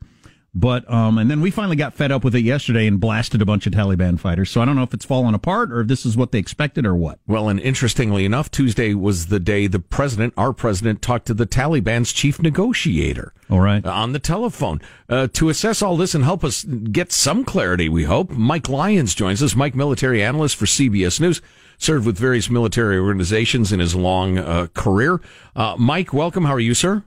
But 0.55 0.89
um, 0.91 1.17
and 1.17 1.31
then 1.31 1.41
we 1.41 1.49
finally 1.49 1.75
got 1.75 1.95
fed 1.95 2.11
up 2.11 2.23
with 2.23 2.35
it 2.35 2.43
yesterday 2.43 2.85
and 2.85 2.99
blasted 2.99 3.41
a 3.41 3.45
bunch 3.45 3.65
of 3.65 3.73
Taliban 3.73 4.19
fighters. 4.19 4.51
So 4.51 4.61
I 4.61 4.65
don't 4.65 4.75
know 4.75 4.83
if 4.83 4.93
it's 4.93 5.05
fallen 5.05 5.33
apart 5.33 5.71
or 5.71 5.81
if 5.81 5.87
this 5.87 6.05
is 6.05 6.15
what 6.15 6.31
they 6.31 6.37
expected 6.37 6.85
or 6.85 6.95
what. 6.95 7.19
Well, 7.25 7.49
and 7.49 7.59
interestingly 7.59 8.23
enough, 8.23 8.51
Tuesday 8.51 8.93
was 8.93 9.27
the 9.27 9.39
day 9.39 9.65
the 9.65 9.79
president, 9.79 10.33
our 10.37 10.53
president, 10.53 11.01
talked 11.01 11.25
to 11.27 11.33
the 11.33 11.47
Taliban's 11.47 12.13
chief 12.13 12.39
negotiator. 12.39 13.33
All 13.49 13.61
right. 13.61 13.83
On 13.83 14.13
the 14.13 14.19
telephone. 14.19 14.79
Uh, 15.09 15.27
to 15.33 15.49
assess 15.49 15.81
all 15.81 15.97
this 15.97 16.13
and 16.13 16.23
help 16.23 16.43
us 16.43 16.63
get 16.63 17.11
some 17.11 17.43
clarity, 17.43 17.89
we 17.89 18.03
hope, 18.03 18.29
Mike 18.29 18.69
Lyons 18.69 19.15
joins 19.15 19.41
us. 19.41 19.55
Mike, 19.55 19.75
military 19.75 20.23
analyst 20.23 20.55
for 20.55 20.65
CBS 20.65 21.19
News, 21.19 21.41
served 21.77 22.05
with 22.05 22.17
various 22.17 22.49
military 22.49 22.97
organizations 22.97 23.71
in 23.71 23.79
his 23.79 23.95
long 23.95 24.37
uh, 24.37 24.67
career. 24.73 25.19
Uh, 25.55 25.75
Mike, 25.77 26.13
welcome. 26.13 26.45
How 26.45 26.53
are 26.53 26.59
you, 26.59 26.73
sir? 26.73 27.03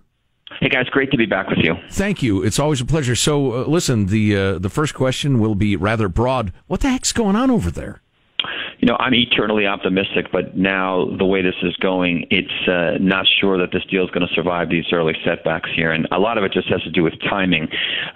Hey 0.60 0.68
guys, 0.68 0.88
great 0.88 1.10
to 1.10 1.16
be 1.16 1.26
back 1.26 1.48
with 1.48 1.58
you. 1.58 1.76
Thank 1.90 2.22
you. 2.22 2.42
It's 2.42 2.58
always 2.58 2.80
a 2.80 2.84
pleasure. 2.84 3.14
So, 3.14 3.52
uh, 3.52 3.64
listen, 3.64 4.06
the 4.06 4.36
uh, 4.36 4.58
the 4.58 4.70
first 4.70 4.94
question 4.94 5.38
will 5.38 5.54
be 5.54 5.76
rather 5.76 6.08
broad. 6.08 6.52
What 6.66 6.80
the 6.80 6.88
heck's 6.88 7.12
going 7.12 7.36
on 7.36 7.50
over 7.50 7.70
there? 7.70 8.00
You 8.78 8.86
know, 8.86 8.96
I'm 8.98 9.14
eternally 9.14 9.66
optimistic, 9.66 10.26
but 10.30 10.56
now 10.56 11.06
the 11.18 11.24
way 11.24 11.42
this 11.42 11.54
is 11.62 11.74
going, 11.76 12.26
it's 12.30 12.68
uh, 12.68 12.98
not 13.00 13.26
sure 13.40 13.58
that 13.58 13.72
this 13.72 13.84
deal 13.90 14.04
is 14.04 14.10
going 14.10 14.26
to 14.26 14.34
survive 14.34 14.68
these 14.68 14.84
early 14.92 15.14
setbacks 15.24 15.70
here, 15.74 15.92
and 15.92 16.06
a 16.12 16.18
lot 16.18 16.36
of 16.36 16.44
it 16.44 16.52
just 16.52 16.68
has 16.68 16.82
to 16.82 16.90
do 16.90 17.02
with 17.02 17.14
timing. 17.28 17.68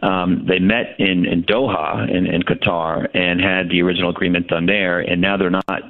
Um, 0.02 0.44
they 0.46 0.58
met 0.58 0.96
in, 0.98 1.24
in 1.24 1.44
Doha 1.44 2.08
in, 2.10 2.26
in 2.26 2.42
Qatar 2.42 3.08
and 3.14 3.40
had 3.40 3.70
the 3.70 3.80
original 3.82 4.10
agreement 4.10 4.48
done 4.48 4.66
there, 4.66 5.00
and 5.00 5.20
now 5.20 5.36
they're 5.36 5.50
not 5.50 5.82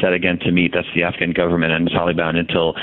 set 0.00 0.12
again 0.12 0.38
to 0.40 0.52
meet. 0.52 0.72
That's 0.74 0.88
the 0.94 1.02
Afghan 1.02 1.32
government 1.32 1.72
and 1.72 1.88
Taliban 1.90 2.36
until 2.36 2.74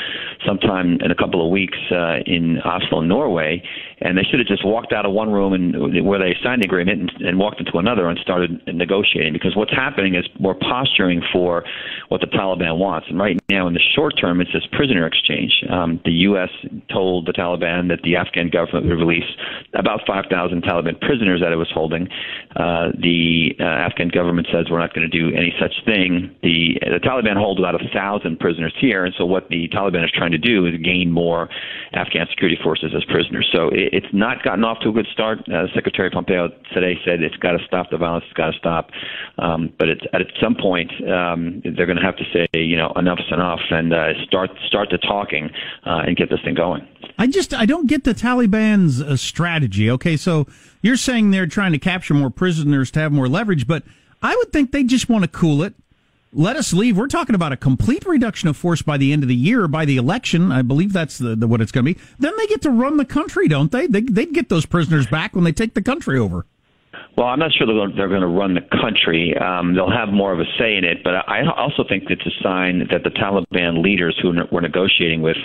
sometime 0.46 1.00
in 1.02 1.12
a 1.12 1.16
couple 1.16 1.44
of 1.44 1.52
weeks 1.52 1.78
uh, 1.92 2.18
in 2.26 2.60
Oslo, 2.64 3.02
Norway. 3.02 3.64
And 4.02 4.18
they 4.18 4.24
should 4.24 4.40
have 4.40 4.48
just 4.48 4.66
walked 4.66 4.94
out 4.94 5.06
of 5.06 5.12
one 5.12 5.32
room 5.32 5.54
and 5.54 6.06
where 6.06 6.20
they 6.20 6.36
signed 6.44 6.62
the 6.62 6.66
agreement 6.66 7.02
and, 7.02 7.12
and 7.22 7.40
walked 7.40 7.60
into 7.60 7.78
another 7.78 8.08
and 8.08 8.18
started 8.20 8.62
negotiating. 8.68 9.34
Because 9.34 9.56
what's 9.56 9.74
happening 9.74 10.16
is 10.16 10.26
we're 10.40 10.56
posturing 10.56 11.22
for 11.32 11.64
what 12.10 12.22
the 12.22 12.28
Taliban 12.28 12.78
wants. 12.78 13.08
And 13.10 13.20
right 13.20 13.40
now, 13.50 13.68
in 13.68 13.74
the 13.74 13.82
short 13.96 14.14
term, 14.20 14.42
it's 14.42 14.52
this 14.54 14.66
prisoner 14.72 15.06
exchange. 15.06 15.54
Um, 15.70 16.02
the 16.06 16.12
U.S. 16.30 16.50
told 16.92 17.28
the 17.28 17.34
Taliban 17.34 17.90
that 17.90 18.02
the 18.04 18.16
Afghan 18.16 18.50
government 18.50 18.88
would 18.88 18.98
release 18.98 19.30
about 19.74 20.02
5,000 20.08 20.64
Taliban 20.64 21.00
prisoners 21.00 21.42
that 21.42 21.52
it 21.52 21.58
was 21.58 21.70
holding. 21.74 22.08
Uh, 22.56 22.92
the 22.98 23.56
uh, 23.60 23.64
Afghan 23.64 24.10
government 24.10 24.48
says 24.52 24.66
we're 24.70 24.80
not 24.80 24.94
going 24.94 25.10
to 25.10 25.12
do 25.12 25.36
any 25.36 25.54
such 25.60 25.74
thing. 25.86 26.36
The 26.42 26.80
the 26.82 27.00
Taliban 27.00 27.38
hold 27.38 27.60
about 27.60 27.76
a 27.76 27.88
thousand 27.94 28.40
prisoners 28.40 28.74
here, 28.80 29.06
and 29.06 29.14
so 29.18 29.26
what 29.26 29.50
the 29.50 29.68
Taliban 29.70 30.04
is 30.04 30.12
trying 30.12 30.32
to 30.32 30.38
do 30.38 30.66
is 30.66 30.76
gain 30.82 31.12
more 31.12 31.50
Afghan 31.94 32.28
security 32.30 32.58
forces 32.62 32.94
as 32.96 33.04
prisoners. 33.06 33.50
So 33.54 33.70
it, 33.70 33.91
it's 33.92 34.08
not 34.14 34.42
gotten 34.42 34.64
off 34.64 34.80
to 34.80 34.90
a 34.90 34.92
good 34.92 35.08
start. 35.12 35.40
Uh, 35.50 35.68
Secretary 35.76 36.10
Pompeo 36.10 36.48
today 36.74 36.98
said 37.04 37.22
it's 37.22 37.36
got 37.36 37.52
to 37.52 37.60
stop 37.68 37.92
the 37.92 37.98
violence. 37.98 38.24
It's 38.28 38.34
got 38.34 38.52
to 38.52 38.58
stop. 38.58 38.90
Um, 39.38 39.74
but 39.78 39.90
it's, 39.90 40.02
at 40.14 40.22
some 40.42 40.56
point, 40.56 40.90
um, 41.10 41.62
they're 41.64 41.86
going 41.86 41.98
to 41.98 42.04
have 42.04 42.16
to 42.16 42.24
say, 42.34 42.48
you 42.54 42.78
know, 42.78 42.94
enough's 42.96 43.30
enough, 43.32 43.60
and 43.70 43.94
uh, 43.94 44.14
start 44.26 44.50
start 44.66 44.90
the 44.92 44.98
talking 44.98 45.50
uh, 45.86 46.04
and 46.08 46.16
get 46.16 46.30
this 46.30 46.40
thing 46.44 46.56
going. 46.56 46.88
I 47.20 47.28
just 47.28 47.54
I 47.54 47.66
don't 47.66 47.88
get 47.88 48.06
the 48.06 48.14
Taliban's 48.14 49.02
uh, 49.02 49.18
strategy. 49.18 49.92
Okay, 49.92 50.16
so 50.16 50.48
you're 50.82 50.96
saying 50.96 51.32
they're 51.32 51.46
trying 51.46 51.74
to 51.74 51.80
capture 51.80 52.14
more 52.14 52.30
prisoners 52.30 52.92
to 52.92 53.02
have 53.02 53.12
more 53.12 53.28
leverage, 53.28 53.68
but 53.68 53.84
I 54.22 54.36
would 54.36 54.54
think 54.54 54.72
they 54.72 54.84
just 54.84 55.10
want 55.10 55.26
to 55.26 55.28
cool 55.28 55.64
it. 55.64 55.74
Let 56.34 56.56
us 56.56 56.72
leave. 56.72 56.98
We're 56.98 57.08
talking 57.08 57.36
about 57.36 57.52
a 57.52 57.58
complete 57.58 58.06
reduction 58.06 58.48
of 58.48 58.56
force 58.56 58.82
by 58.82 58.98
the 58.98 59.12
end 59.12 59.22
of 59.22 59.28
the 59.28 59.36
year, 59.36 59.68
by 59.68 59.84
the 59.84 59.98
election. 59.98 60.50
I 60.52 60.62
believe 60.62 60.94
that's 60.94 61.18
the, 61.18 61.36
the 61.36 61.46
what 61.46 61.60
it's 61.60 61.74
going 61.74 61.86
to 61.86 61.94
be. 61.94 62.00
Then 62.20 62.34
they 62.38 62.48
get 62.48 62.62
to 62.62 62.70
run 62.70 62.96
the 62.96 63.06
country, 63.06 63.50
don't 63.50 63.72
they? 63.72 63.88
They 63.88 64.02
they'd 64.02 64.34
get 64.34 64.48
those 64.48 64.66
prisoners 64.66 65.08
back 65.08 65.36
when 65.36 65.44
they 65.44 65.52
take 65.52 65.74
the 65.74 65.82
country 65.82 66.18
over. 66.18 66.46
Well, 67.18 67.28
I'm 67.28 67.40
not 67.40 67.52
sure 67.54 67.68
they're 67.68 68.08
going 68.08 68.22
to 68.22 68.28
run 68.28 68.54
the 68.54 68.62
country. 68.82 69.36
Um, 69.38 69.76
they'll 69.76 69.92
have 69.92 70.10
more 70.10 70.32
of 70.32 70.40
a 70.40 70.46
say 70.58 70.78
in 70.78 70.86
it, 70.86 71.04
but 71.04 71.28
I 71.28 71.44
also 71.58 71.84
think 71.88 72.04
it's 72.10 72.26
a 72.26 72.44
sign 72.44 72.88
that 72.90 73.04
the 73.04 73.10
Taliban 73.10 73.84
leaders 73.84 74.18
who 74.22 74.34
we're 74.52 74.62
negotiating 74.62 75.22
with 75.22 75.38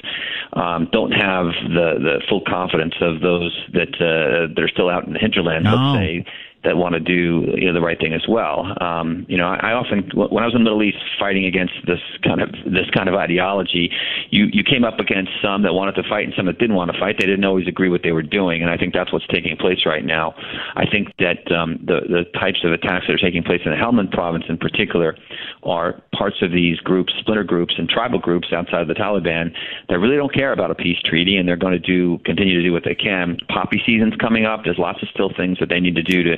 um, 0.53 0.89
don't 0.93 1.11
have 1.11 1.47
the, 1.69 1.99
the 1.99 2.23
full 2.29 2.43
confidence 2.47 2.95
of 3.01 3.21
those 3.21 3.53
that 3.73 3.95
uh, 3.99 4.55
that 4.55 4.63
are 4.63 4.69
still 4.69 4.89
out 4.89 5.07
in 5.07 5.13
the 5.13 5.19
hinterland. 5.19 5.65
No. 5.65 5.75
Let's 5.75 5.99
say 5.99 6.25
that 6.67 6.77
want 6.77 6.95
to 6.95 7.01
do 7.01 7.47
you 7.57 7.67
know, 7.67 7.73
the 7.73 7.81
right 7.81 7.99
thing 7.99 8.13
as 8.13 8.27
well. 8.29 8.67
Um, 8.83 9.25
you 9.29 9.39
know, 9.39 9.47
I, 9.47 9.71
I 9.71 9.73
often 9.73 10.11
when 10.15 10.43
I 10.43 10.47
was 10.47 10.55
in 10.55 10.61
the 10.61 10.69
Middle 10.69 10.83
East 10.83 10.99
fighting 11.19 11.47
against 11.47 11.75
this 11.87 12.01
kind 12.23 12.43
of 12.43 12.51
this 12.67 12.91
kind 12.91 13.09
of 13.09 13.15
ideology, 13.15 13.91
you 14.31 14.47
you 14.53 14.65
came 14.65 14.85
up 14.85 14.99
against 14.99 15.31
some 15.41 15.63
that 15.63 15.73
wanted 15.73 15.95
to 15.95 16.03
fight 16.09 16.27
and 16.27 16.35
some 16.37 16.47
that 16.47 16.59
didn't 16.59 16.75
want 16.75 16.91
to 16.93 16.99
fight. 16.99 17.17
They 17.19 17.27
didn't 17.27 17.45
always 17.45 17.69
agree 17.69 17.89
what 17.89 18.03
they 18.03 18.13
were 18.13 18.23
doing, 18.23 18.63
and 18.63 18.71
I 18.71 18.77
think 18.77 18.93
that's 18.93 19.13
what's 19.13 19.27
taking 19.29 19.57
place 19.57 19.87
right 19.87 20.05
now. 20.05 20.35
I 20.75 20.85
think 20.91 21.15
that 21.19 21.47
um, 21.55 21.79
the 21.87 22.01
the 22.11 22.25
types 22.39 22.59
of 22.65 22.73
attacks 22.73 23.07
that 23.07 23.15
are 23.15 23.23
taking 23.23 23.43
place 23.43 23.63
in 23.65 23.71
the 23.71 23.79
Helmand 23.79 24.11
province 24.11 24.45
in 24.49 24.59
particular 24.59 25.17
are 25.63 26.03
parts 26.13 26.43
of 26.43 26.51
these 26.51 26.79
groups, 26.81 27.13
splinter 27.21 27.45
groups, 27.45 27.75
and 27.79 27.89
tribal 27.89 28.19
groups 28.19 28.49
outside 28.53 28.83
of 28.83 28.89
the 28.89 28.95
Taliban 28.95 29.53
that 29.89 29.99
really 29.99 30.17
don't 30.17 30.35
care 30.35 30.53
about 30.53 30.71
a 30.71 30.75
peace 30.75 30.99
treaty, 31.05 31.37
and 31.37 31.49
they're 31.49 31.57
going 31.57 31.73
to 31.73 31.79
do 31.79 32.19
continue 32.25 32.57
to 32.57 32.63
do 32.63 32.73
what 32.73 32.83
they 32.85 32.95
can. 32.95 33.39
Poppy 33.49 33.81
season's 33.87 34.17
coming 34.17 34.45
up. 34.45 34.65
There's 34.65 34.79
lots 34.79 35.03
of 35.03 35.09
still 35.11 35.31
things 35.37 35.59
that 35.61 35.69
they 35.69 35.79
need 35.79 35.95
to 35.95 36.03
do 36.03 36.23
to 36.25 36.37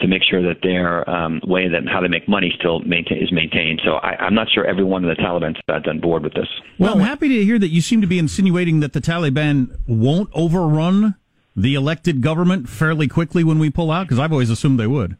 to 0.00 0.06
make 0.06 0.22
sure 0.28 0.42
that 0.42 0.62
their 0.62 1.08
um, 1.08 1.40
way 1.46 1.68
that 1.68 1.82
how 1.88 2.00
they 2.00 2.08
make 2.08 2.28
money 2.28 2.52
still 2.58 2.80
maintain, 2.80 3.22
is 3.22 3.32
maintained. 3.32 3.80
So 3.84 3.94
I, 3.94 4.16
I'm 4.24 4.34
not 4.34 4.48
sure 4.50 4.64
everyone 4.66 5.04
in 5.04 5.08
the 5.08 5.16
Taliban 5.16 5.56
is 5.56 5.84
on 5.86 6.00
board 6.00 6.22
with 6.22 6.34
this. 6.34 6.48
Well, 6.78 6.94
I'm 6.94 7.00
happy 7.00 7.28
to 7.28 7.44
hear 7.44 7.58
that 7.58 7.68
you 7.68 7.80
seem 7.80 8.00
to 8.00 8.06
be 8.06 8.18
insinuating 8.18 8.80
that 8.80 8.92
the 8.92 9.00
Taliban 9.00 9.76
won't 9.86 10.30
overrun 10.34 11.14
the 11.54 11.74
elected 11.74 12.20
government 12.20 12.68
fairly 12.68 13.08
quickly 13.08 13.42
when 13.42 13.58
we 13.58 13.70
pull 13.70 13.90
out, 13.90 14.06
because 14.06 14.18
I've 14.18 14.32
always 14.32 14.50
assumed 14.50 14.78
they 14.78 14.86
would. 14.86 15.16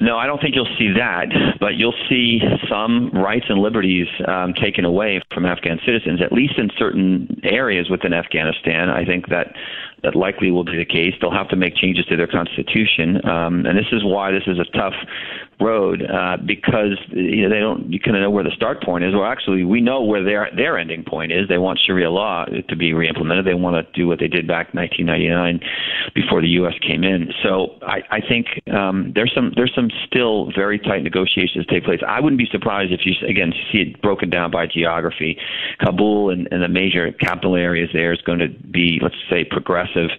No, 0.00 0.18
I 0.18 0.26
don't 0.26 0.40
think 0.40 0.56
you'll 0.56 0.76
see 0.78 0.92
that, 0.98 1.28
but 1.60 1.76
you'll 1.76 1.94
see 2.08 2.40
some 2.68 3.10
rights 3.12 3.46
and 3.48 3.60
liberties 3.60 4.08
um, 4.26 4.52
taken 4.52 4.84
away 4.84 5.22
from 5.32 5.46
Afghan 5.46 5.78
citizens, 5.86 6.20
at 6.20 6.32
least 6.32 6.54
in 6.58 6.70
certain 6.76 7.40
areas 7.44 7.88
within 7.88 8.12
Afghanistan. 8.12 8.90
I 8.90 9.04
think 9.04 9.28
that 9.28 9.54
that 10.02 10.16
likely 10.16 10.50
will 10.50 10.64
be 10.64 10.76
the 10.76 10.84
case. 10.84 11.14
They'll 11.20 11.30
have 11.30 11.48
to 11.48 11.56
make 11.56 11.76
changes 11.76 12.04
to 12.06 12.16
their 12.16 12.26
constitution, 12.26 13.24
um, 13.28 13.66
and 13.66 13.78
this 13.78 13.86
is 13.92 14.04
why 14.04 14.32
this 14.32 14.44
is 14.46 14.58
a 14.58 14.64
tough 14.76 14.94
road 15.62 16.02
uh, 16.02 16.36
because 16.44 16.98
you 17.10 17.42
know 17.42 17.48
they 17.48 17.60
don't 17.60 17.92
you 17.92 18.00
kind 18.00 18.16
of 18.16 18.22
know 18.22 18.30
where 18.30 18.44
the 18.44 18.50
start 18.50 18.82
point 18.82 19.04
is. 19.04 19.14
Well, 19.14 19.24
actually, 19.24 19.64
we 19.64 19.80
know 19.80 20.02
where 20.02 20.24
their 20.24 20.50
their 20.56 20.78
ending 20.78 21.04
point 21.04 21.32
is. 21.32 21.48
They 21.48 21.58
want 21.58 21.78
Sharia 21.84 22.10
law 22.10 22.44
to 22.44 22.76
be 22.76 22.92
reimplemented. 22.92 23.44
They 23.44 23.54
want 23.54 23.76
to 23.76 23.92
do 23.92 24.06
what 24.06 24.18
they 24.18 24.28
did 24.28 24.46
back 24.46 24.70
in 24.72 24.80
1999 24.80 25.60
before 26.14 26.40
the 26.40 26.48
U.S. 26.60 26.74
came 26.86 27.04
in. 27.04 27.32
So 27.42 27.78
I, 27.82 28.02
I 28.10 28.20
think 28.20 28.46
um, 28.72 29.12
there's 29.14 29.32
some 29.34 29.52
there's 29.56 29.72
some 29.74 29.90
still 30.06 30.50
very 30.54 30.78
tight 30.78 31.02
negotiations 31.02 31.66
take 31.66 31.84
place. 31.84 32.00
I 32.06 32.20
wouldn't 32.20 32.38
be 32.38 32.48
surprised 32.50 32.92
if 32.92 33.00
you 33.04 33.14
again 33.26 33.52
see 33.70 33.78
it 33.78 34.02
broken 34.02 34.30
down 34.30 34.50
by 34.50 34.66
geography. 34.66 35.38
Kabul 35.80 36.30
and, 36.30 36.48
and 36.50 36.62
the 36.62 36.68
major 36.68 37.12
capital 37.12 37.56
areas 37.56 37.90
there 37.92 38.12
is 38.12 38.20
going 38.22 38.38
to 38.40 38.48
be 38.48 38.98
let's 39.02 39.14
say 39.30 39.44
progressive 39.44 40.10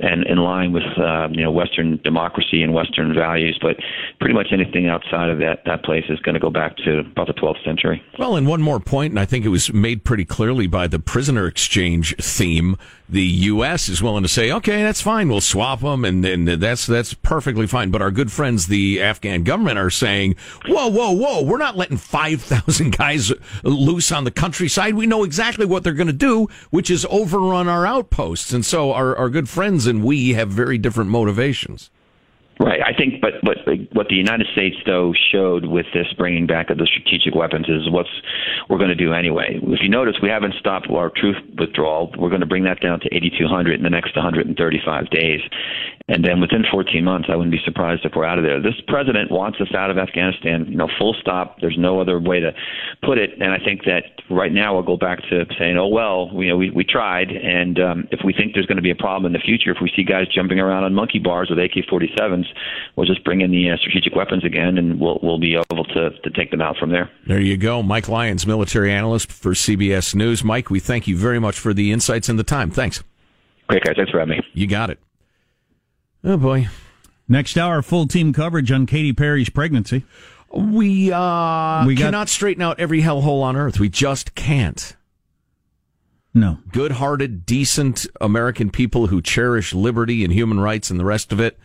and 0.00 0.24
in 0.26 0.38
line 0.38 0.72
with 0.72 0.84
uh, 0.98 1.28
you 1.30 1.42
know 1.42 1.50
Western 1.50 2.00
democracy 2.04 2.62
and 2.62 2.72
Western 2.72 3.14
values, 3.14 3.58
but 3.60 3.76
pretty 4.20 4.34
much 4.34 4.48
anything 4.52 4.87
outside 4.88 5.30
of 5.30 5.38
that 5.38 5.62
that 5.64 5.82
place 5.84 6.04
is 6.08 6.18
going 6.20 6.34
to 6.34 6.40
go 6.40 6.50
back 6.50 6.76
to 6.78 7.00
about 7.00 7.26
the 7.26 7.34
12th 7.34 7.64
century. 7.64 8.02
Well, 8.18 8.36
and 8.36 8.46
one 8.46 8.62
more 8.62 8.80
point, 8.80 9.12
and 9.12 9.20
I 9.20 9.24
think 9.24 9.44
it 9.44 9.48
was 9.48 9.72
made 9.72 10.04
pretty 10.04 10.24
clearly 10.24 10.66
by 10.66 10.86
the 10.86 10.98
prisoner 10.98 11.46
exchange 11.46 12.16
theme. 12.16 12.76
The 13.10 13.22
U.S. 13.22 13.88
is 13.88 14.02
willing 14.02 14.22
to 14.22 14.28
say, 14.28 14.52
"Okay, 14.52 14.82
that's 14.82 15.00
fine. 15.00 15.28
We'll 15.28 15.40
swap 15.40 15.80
them, 15.80 16.04
and, 16.04 16.24
and 16.26 16.46
that's 16.46 16.86
that's 16.86 17.14
perfectly 17.14 17.66
fine." 17.66 17.90
But 17.90 18.02
our 18.02 18.10
good 18.10 18.30
friends, 18.30 18.66
the 18.66 19.00
Afghan 19.00 19.44
government, 19.44 19.78
are 19.78 19.88
saying, 19.88 20.34
"Whoa, 20.66 20.88
whoa, 20.88 21.12
whoa! 21.12 21.42
We're 21.42 21.56
not 21.56 21.76
letting 21.76 21.96
five 21.96 22.42
thousand 22.42 22.96
guys 22.96 23.32
loose 23.62 24.12
on 24.12 24.24
the 24.24 24.30
countryside. 24.30 24.94
We 24.94 25.06
know 25.06 25.24
exactly 25.24 25.64
what 25.64 25.84
they're 25.84 25.94
going 25.94 26.08
to 26.08 26.12
do, 26.12 26.48
which 26.70 26.90
is 26.90 27.06
overrun 27.08 27.66
our 27.66 27.86
outposts." 27.86 28.52
And 28.52 28.64
so, 28.64 28.92
our 28.92 29.16
our 29.16 29.30
good 29.30 29.48
friends 29.48 29.86
and 29.86 30.04
we 30.04 30.34
have 30.34 30.50
very 30.50 30.78
different 30.78 31.10
motivations. 31.10 31.90
Right. 32.60 32.80
I 32.84 32.92
think, 32.92 33.20
but 33.20 33.34
but 33.42 33.58
what 33.92 34.08
the 34.08 34.16
United 34.16 34.48
States 34.52 34.76
though 34.84 35.14
showed 35.30 35.64
with 35.66 35.86
this 35.94 36.06
bringing 36.16 36.46
back 36.46 36.70
of 36.70 36.78
the 36.78 36.86
strategic 36.86 37.34
weapons 37.34 37.68
is 37.68 37.88
what's 37.88 38.10
we're 38.68 38.78
going 38.78 38.88
to 38.90 38.96
do 38.96 39.12
anyway. 39.12 39.60
If 39.62 39.80
you 39.80 39.88
notice, 39.88 40.16
we 40.20 40.28
haven't 40.28 40.54
stopped 40.58 40.88
our 40.90 41.10
troop 41.14 41.36
withdrawal. 41.56 42.10
We're 42.18 42.30
going 42.30 42.40
to 42.40 42.46
bring 42.46 42.64
that 42.64 42.80
down 42.80 42.98
to 43.00 43.14
8,200 43.14 43.74
in 43.74 43.84
the 43.84 43.90
next 43.90 44.16
135 44.16 45.10
days, 45.10 45.40
and 46.08 46.24
then 46.24 46.40
within 46.40 46.64
14 46.70 47.04
months, 47.04 47.28
I 47.30 47.36
wouldn't 47.36 47.52
be 47.52 47.60
surprised 47.64 48.04
if 48.04 48.12
we're 48.16 48.24
out 48.24 48.38
of 48.38 48.44
there. 48.44 48.60
This 48.60 48.80
president 48.88 49.30
wants 49.30 49.60
us 49.60 49.74
out 49.74 49.90
of 49.90 49.98
Afghanistan. 49.98 50.66
You 50.68 50.76
know, 50.76 50.88
full 50.98 51.14
stop. 51.20 51.60
There's 51.60 51.76
no 51.78 52.00
other 52.00 52.18
way 52.18 52.40
to 52.40 52.52
put 53.02 53.18
it. 53.18 53.30
And 53.40 53.52
I 53.52 53.58
think 53.58 53.84
that 53.84 54.04
right 54.30 54.52
now 54.52 54.74
we'll 54.74 54.82
go 54.82 54.96
back 54.96 55.20
to 55.30 55.44
saying, 55.58 55.76
oh 55.76 55.88
well, 55.88 56.30
you 56.32 56.48
know, 56.48 56.56
we 56.56 56.70
we 56.70 56.84
tried, 56.84 57.30
and 57.30 57.78
um, 57.78 58.08
if 58.10 58.20
we 58.24 58.32
think 58.32 58.54
there's 58.54 58.66
going 58.66 58.76
to 58.76 58.82
be 58.82 58.90
a 58.90 58.96
problem 58.96 59.26
in 59.26 59.32
the 59.38 59.44
future, 59.44 59.70
if 59.70 59.78
we 59.80 59.90
see 59.94 60.02
guys 60.02 60.26
jumping 60.28 60.58
around 60.58 60.84
on 60.84 60.94
monkey 60.94 61.18
bars 61.18 61.50
with 61.50 61.58
AK-47s 61.58 62.46
we'll 62.96 63.06
just 63.06 63.24
bring 63.24 63.40
in 63.40 63.50
the 63.50 63.70
uh, 63.70 63.76
strategic 63.76 64.14
weapons 64.14 64.44
again, 64.44 64.78
and 64.78 65.00
we'll 65.00 65.18
we'll 65.22 65.38
be 65.38 65.54
able 65.54 65.84
to 65.84 66.10
to 66.10 66.30
take 66.30 66.50
them 66.50 66.60
out 66.60 66.76
from 66.76 66.90
there. 66.90 67.10
There 67.26 67.40
you 67.40 67.56
go, 67.56 67.82
Mike 67.82 68.08
Lyons, 68.08 68.46
military 68.46 68.92
analyst 68.92 69.30
for 69.30 69.52
CBS 69.52 70.14
News. 70.14 70.44
Mike, 70.44 70.70
we 70.70 70.80
thank 70.80 71.06
you 71.06 71.16
very 71.16 71.38
much 71.38 71.58
for 71.58 71.72
the 71.72 71.92
insights 71.92 72.28
and 72.28 72.38
the 72.38 72.44
time. 72.44 72.70
Thanks. 72.70 73.02
Great 73.68 73.84
guys, 73.84 73.94
thanks 73.96 74.10
for 74.10 74.18
having 74.18 74.38
me. 74.38 74.44
You 74.54 74.66
got 74.66 74.90
it. 74.90 74.98
Oh 76.24 76.36
boy. 76.36 76.68
Next 77.28 77.56
hour, 77.56 77.82
full 77.82 78.06
team 78.06 78.32
coverage 78.32 78.72
on 78.72 78.86
Katy 78.86 79.12
Perry's 79.12 79.50
pregnancy. 79.50 80.04
We 80.52 81.12
uh 81.12 81.84
We 81.86 81.94
got- 81.94 82.04
cannot 82.06 82.28
straighten 82.28 82.62
out 82.62 82.80
every 82.80 83.02
hellhole 83.02 83.42
on 83.42 83.54
earth. 83.56 83.78
We 83.78 83.88
just 83.88 84.34
can't. 84.34 84.96
No. 86.38 86.58
Good 86.70 86.92
hearted, 86.92 87.44
decent 87.44 88.06
American 88.20 88.70
people 88.70 89.08
who 89.08 89.20
cherish 89.20 89.74
liberty 89.74 90.22
and 90.22 90.32
human 90.32 90.60
rights 90.60 90.88
and 90.88 90.98
the 90.98 91.04
rest 91.04 91.32
of 91.32 91.40
it. 91.40 91.58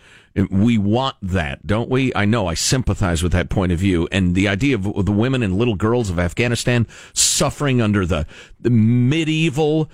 We 0.50 0.80
want 0.80 1.16
that, 1.22 1.68
don't 1.68 1.92
we? 1.92 2.12
I 2.16 2.26
know 2.26 2.48
I 2.48 2.56
sympathize 2.56 3.22
with 3.22 3.34
that 3.34 3.50
point 3.50 3.72
of 3.72 3.78
view. 3.78 4.08
And 4.12 4.34
the 4.34 4.48
idea 4.48 4.76
of 4.76 5.06
the 5.06 5.12
women 5.12 5.44
and 5.44 5.58
little 5.58 5.76
girls 5.76 6.10
of 6.10 6.18
Afghanistan 6.18 6.88
suffering 7.14 7.82
under 7.82 8.04
the, 8.04 8.26
the 8.60 8.72
medieval 8.72 9.92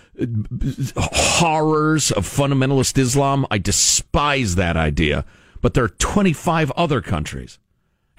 horrors 0.96 2.12
of 2.12 2.26
fundamentalist 2.26 2.98
Islam, 2.98 3.46
I 3.52 3.58
despise 3.58 4.56
that 4.56 4.78
idea. 4.78 5.26
But 5.62 5.74
there 5.74 5.84
are 5.84 5.90
25 5.90 6.72
other 6.72 7.02
countries 7.02 7.60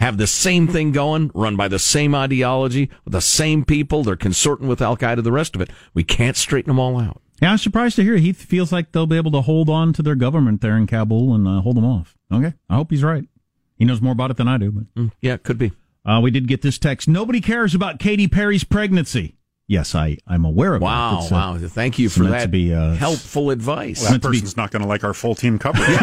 have 0.00 0.16
the 0.16 0.26
same 0.26 0.66
thing 0.66 0.92
going, 0.92 1.30
run 1.34 1.56
by 1.56 1.68
the 1.68 1.78
same 1.78 2.14
ideology, 2.14 2.90
the 3.06 3.20
same 3.20 3.64
people. 3.64 4.02
They're 4.02 4.16
consorting 4.16 4.66
with 4.66 4.80
Al 4.80 4.96
Qaeda, 4.96 5.22
the 5.22 5.30
rest 5.30 5.54
of 5.54 5.60
it. 5.60 5.70
We 5.94 6.04
can't 6.04 6.36
straighten 6.36 6.70
them 6.70 6.78
all 6.78 6.98
out. 6.98 7.20
Yeah, 7.40 7.52
I'm 7.52 7.58
surprised 7.58 7.96
to 7.96 8.02
hear 8.02 8.16
he 8.16 8.32
feels 8.32 8.72
like 8.72 8.92
they'll 8.92 9.06
be 9.06 9.16
able 9.16 9.30
to 9.32 9.40
hold 9.40 9.70
on 9.70 9.92
to 9.94 10.02
their 10.02 10.14
government 10.14 10.60
there 10.60 10.76
in 10.76 10.86
Kabul 10.86 11.34
and 11.34 11.46
uh, 11.46 11.60
hold 11.60 11.76
them 11.76 11.84
off. 11.84 12.16
Okay, 12.32 12.54
I 12.68 12.74
hope 12.74 12.90
he's 12.90 13.04
right. 13.04 13.24
He 13.76 13.84
knows 13.84 14.00
more 14.02 14.12
about 14.12 14.30
it 14.30 14.36
than 14.36 14.48
I 14.48 14.58
do. 14.58 14.70
But 14.70 14.94
mm, 14.94 15.12
yeah, 15.20 15.34
it 15.34 15.42
could 15.42 15.58
be. 15.58 15.72
Uh, 16.04 16.20
we 16.22 16.30
did 16.30 16.48
get 16.48 16.62
this 16.62 16.78
text. 16.78 17.08
Nobody 17.08 17.40
cares 17.40 17.74
about 17.74 17.98
Katy 17.98 18.28
Perry's 18.28 18.64
pregnancy. 18.64 19.36
Yes, 19.66 19.94
I 19.94 20.18
I'm 20.26 20.44
aware 20.44 20.74
of 20.74 20.82
wow, 20.82 21.20
that. 21.20 21.30
Wow, 21.30 21.52
wow! 21.52 21.58
Thank 21.58 21.98
you 21.98 22.08
for 22.08 22.24
that 22.24 22.42
To 22.42 22.48
be, 22.48 22.74
uh, 22.74 22.94
helpful 22.94 23.50
advice. 23.50 24.02
Well, 24.02 24.12
that 24.12 24.22
person's 24.22 24.54
be, 24.54 24.60
not 24.60 24.70
going 24.70 24.82
to 24.82 24.88
like 24.88 25.04
our 25.04 25.14
full 25.14 25.34
team 25.34 25.58
coverage. 25.58 25.96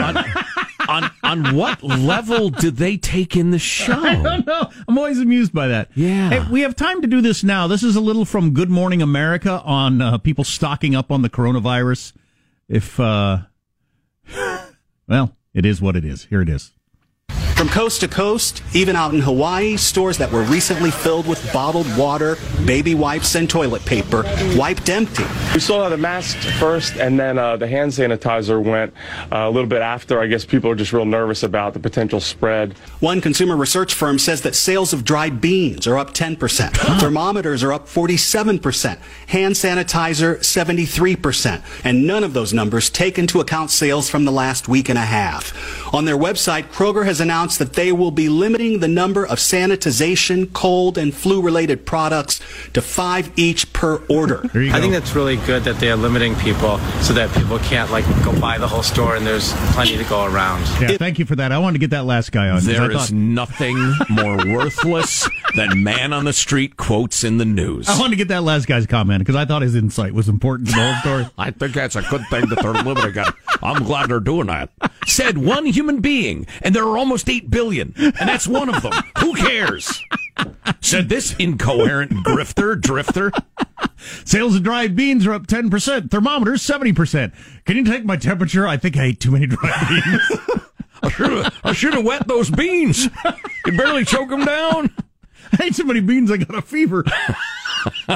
On 0.88 1.10
on 1.23 1.56
what 1.56 1.84
level 1.84 2.50
did 2.50 2.78
they 2.78 2.97
take 2.97 3.36
in 3.36 3.52
the 3.52 3.60
show? 3.76 3.93
I 3.93 4.15
don't 4.15 4.45
know. 4.45 4.69
I'm 4.88 4.97
always 4.97 5.19
amused 5.19 5.54
by 5.54 5.67
that. 5.67 5.89
Yeah. 5.95 6.30
Hey, 6.30 6.52
we 6.52 6.62
have 6.62 6.76
time 6.76 7.02
to 7.02 7.08
do 7.08 7.21
this 7.21 7.43
now. 7.43 7.67
This 7.67 7.84
is 7.84 7.95
a 7.95 8.02
little 8.02 8.26
from 8.26 8.52
Good 8.54 8.69
Morning 8.69 9.02
America 9.02 9.62
on 9.63 10.02
uh, 10.02 10.17
people 10.17 10.43
stocking 10.43 10.95
up 10.95 11.12
on 11.12 11.21
the 11.21 11.30
coronavirus. 11.30 12.13
If, 12.69 13.00
uh, 13.00 13.39
well, 15.08 15.36
it 15.54 15.65
is 15.65 15.82
what 15.82 15.95
it 15.95 16.06
is. 16.06 16.26
Here 16.26 16.41
it 16.41 16.50
is. 16.50 16.71
From 17.58 17.70
coast 17.70 18.02
to 18.02 18.08
coast, 18.08 18.62
even 18.76 18.96
out 18.96 19.15
in 19.15 19.20
Hawaii, 19.20 19.78
stores 19.78 20.20
that 20.20 20.32
were 20.32 20.43
recently 20.43 20.91
filled 20.91 21.26
with 21.26 21.52
bottled 21.52 21.88
water, 21.98 22.38
baby 22.65 22.93
wipes, 22.93 23.34
and 23.34 23.50
toilet 23.50 23.84
paper 23.84 24.22
wiped 24.56 24.89
empty. 24.89 25.24
We 25.56 25.60
sold 25.60 25.82
out 25.82 25.89
the 25.89 25.98
masks 25.98 26.46
first, 26.60 26.98
and 26.98 27.20
then 27.20 27.39
uh, 27.39 27.58
the 27.58 27.67
hand 27.67 27.93
sanitizer 27.93 28.63
went 28.63 28.93
uh, 29.32 29.38
a 29.38 29.50
little 29.50 29.67
bit 29.67 29.82
after. 29.82 30.20
I 30.20 30.28
guess 30.28 30.46
people 30.46 30.70
are 30.70 30.76
just 30.76 30.93
real 30.93 31.06
nervous 31.06 31.41
about 31.41 31.74
the 31.74 31.80
potential 31.80 32.20
spread. 32.20 32.78
One 33.00 33.22
consumer 33.22 33.58
research 33.58 33.96
firm 33.96 34.20
says 34.20 34.43
that 34.43 34.54
sales 34.54 34.93
of 34.93 35.04
dried 35.04 35.41
beans 35.41 35.88
are 35.88 35.98
up 35.98 36.13
10%, 36.13 36.38
thermometers 37.00 37.63
are 37.63 37.74
up 37.74 37.88
47%, 37.88 39.00
hand 39.30 39.56
sanitizer 39.56 40.38
73%, 40.41 41.63
and 41.84 42.06
none 42.06 42.24
of 42.24 42.34
those 42.34 42.54
numbers 42.54 42.91
take 42.91 43.17
into 43.17 43.39
account 43.39 43.72
sales 43.72 44.12
from 44.12 44.26
the 44.26 44.32
last 44.32 44.67
week 44.67 44.89
and 44.89 45.00
a 45.00 45.02
half. 45.02 45.56
On 45.91 46.06
their 46.06 46.17
website, 46.17 46.65
Kroger 46.65 47.04
has 47.06 47.20
announced 47.20 47.46
announced 47.47 47.60
that 47.60 47.73
they 47.73 47.93
will 47.93 48.12
be 48.12 48.27
limiting 48.27 48.79
the 48.79 48.89
number 48.89 49.25
of 49.25 49.38
sanitization, 49.38 50.51
cold, 50.51 50.97
and 50.97 51.13
flu 51.13 51.41
related 51.41 51.86
products 51.86 52.41
to 52.73 52.81
five 52.81 53.31
each 53.38 53.71
per 53.71 54.03
order. 54.10 54.41
I 54.53 54.81
think 54.81 54.91
that's 54.91 55.15
really 55.15 55.38
good 55.38 55.63
that 55.63 55.79
they 55.79 55.89
are 55.89 55.95
limiting 55.95 56.36
people 56.36 56.77
so 57.01 57.13
that 57.13 57.33
people 57.33 57.57
can't 57.60 57.89
like 57.89 58.03
go 58.25 58.38
buy 58.41 58.57
the 58.57 58.67
whole 58.67 58.83
store 58.83 59.15
and 59.15 59.25
there's 59.25 59.53
plenty 59.71 59.95
to 59.95 60.03
go 60.05 60.25
around. 60.25 60.62
Yeah, 60.81 60.91
it, 60.91 60.99
thank 60.99 61.19
you 61.19 61.25
for 61.25 61.38
that. 61.38 61.53
I 61.53 61.57
wanted 61.60 61.75
to 61.75 61.79
get 61.79 61.91
that 61.91 62.03
last 62.03 62.33
guy 62.33 62.49
on. 62.49 62.62
There 62.63 62.91
is 62.91 62.97
thought... 62.97 63.12
nothing 63.12 63.77
more 64.10 64.36
worthless 64.38 65.29
than 65.55 65.83
man 65.83 66.12
on 66.12 66.25
the 66.25 66.33
street 66.33 66.75
quotes 66.75 67.23
in 67.23 67.38
the 67.38 67.45
news. 67.45 67.88
I 67.88 67.97
wanted 67.97 68.12
to 68.12 68.15
get 68.17 68.27
that 68.27 68.43
last 68.43 68.67
guy's 68.67 68.86
comment 68.86 69.19
because 69.19 69.36
I 69.36 69.45
thought 69.45 69.62
his 69.62 69.75
insight 69.75 70.13
was 70.13 70.27
important 70.27 70.69
to 70.69 70.75
the 70.75 70.81
whole 70.81 71.01
story. 71.01 71.29
I 71.38 71.51
think 71.51 71.73
that's 71.73 71.95
a 71.95 72.01
good 72.01 72.25
thing 72.29 72.49
that 72.49 72.60
they're 72.62 72.73
limiting 72.73 73.23
it. 73.23 73.33
I'm 73.63 73.83
glad 73.83 74.10
they're 74.10 74.19
doing 74.19 74.47
that. 74.47 74.69
Said 75.05 75.38
one 75.38 75.65
human 75.65 76.01
being, 76.01 76.45
and 76.62 76.75
there 76.75 76.83
are 76.83 76.97
almost 76.97 77.29
8 77.38 77.50
billion, 77.50 77.93
and 77.97 78.13
that's 78.13 78.47
one 78.47 78.73
of 78.73 78.82
them. 78.82 78.93
Who 79.19 79.36
cares? 79.36 80.04
Said 80.82 81.10
this 81.10 81.36
incoherent 81.38 82.12
grifter, 82.26 82.80
drifter. 82.80 83.32
Sales 84.26 84.56
of 84.56 84.63
dried 84.63 84.95
beans 84.95 85.28
are 85.28 85.34
up 85.34 85.47
10%, 85.47 86.10
thermometers 86.10 86.62
70%. 86.63 87.34
Can 87.65 87.78
you 87.78 87.84
take 87.84 88.06
my 88.06 88.17
temperature? 88.17 88.67
I 88.67 88.78
think 88.78 88.97
I 88.97 89.06
ate 89.06 89.19
too 89.19 89.32
many 89.32 89.47
dried 89.47 89.88
beans. 89.89 90.21
I 91.04 91.10
should 91.10 91.32
have 91.32 91.60
I 91.63 91.73
should 91.73 91.93
have 91.93 92.06
wet 92.06 92.28
those 92.28 92.50
beans. 92.50 93.08
You 93.65 93.78
barely 93.78 94.04
choke 94.04 94.30
them 94.30 94.45
down. 94.45 94.89
I 95.60 95.65
ate 95.65 95.76
so 95.76 95.84
many 95.84 96.02
beans 96.02 96.32
I 96.32 96.38
got 96.38 96.58
a 96.58 96.62
fever. 96.62 97.04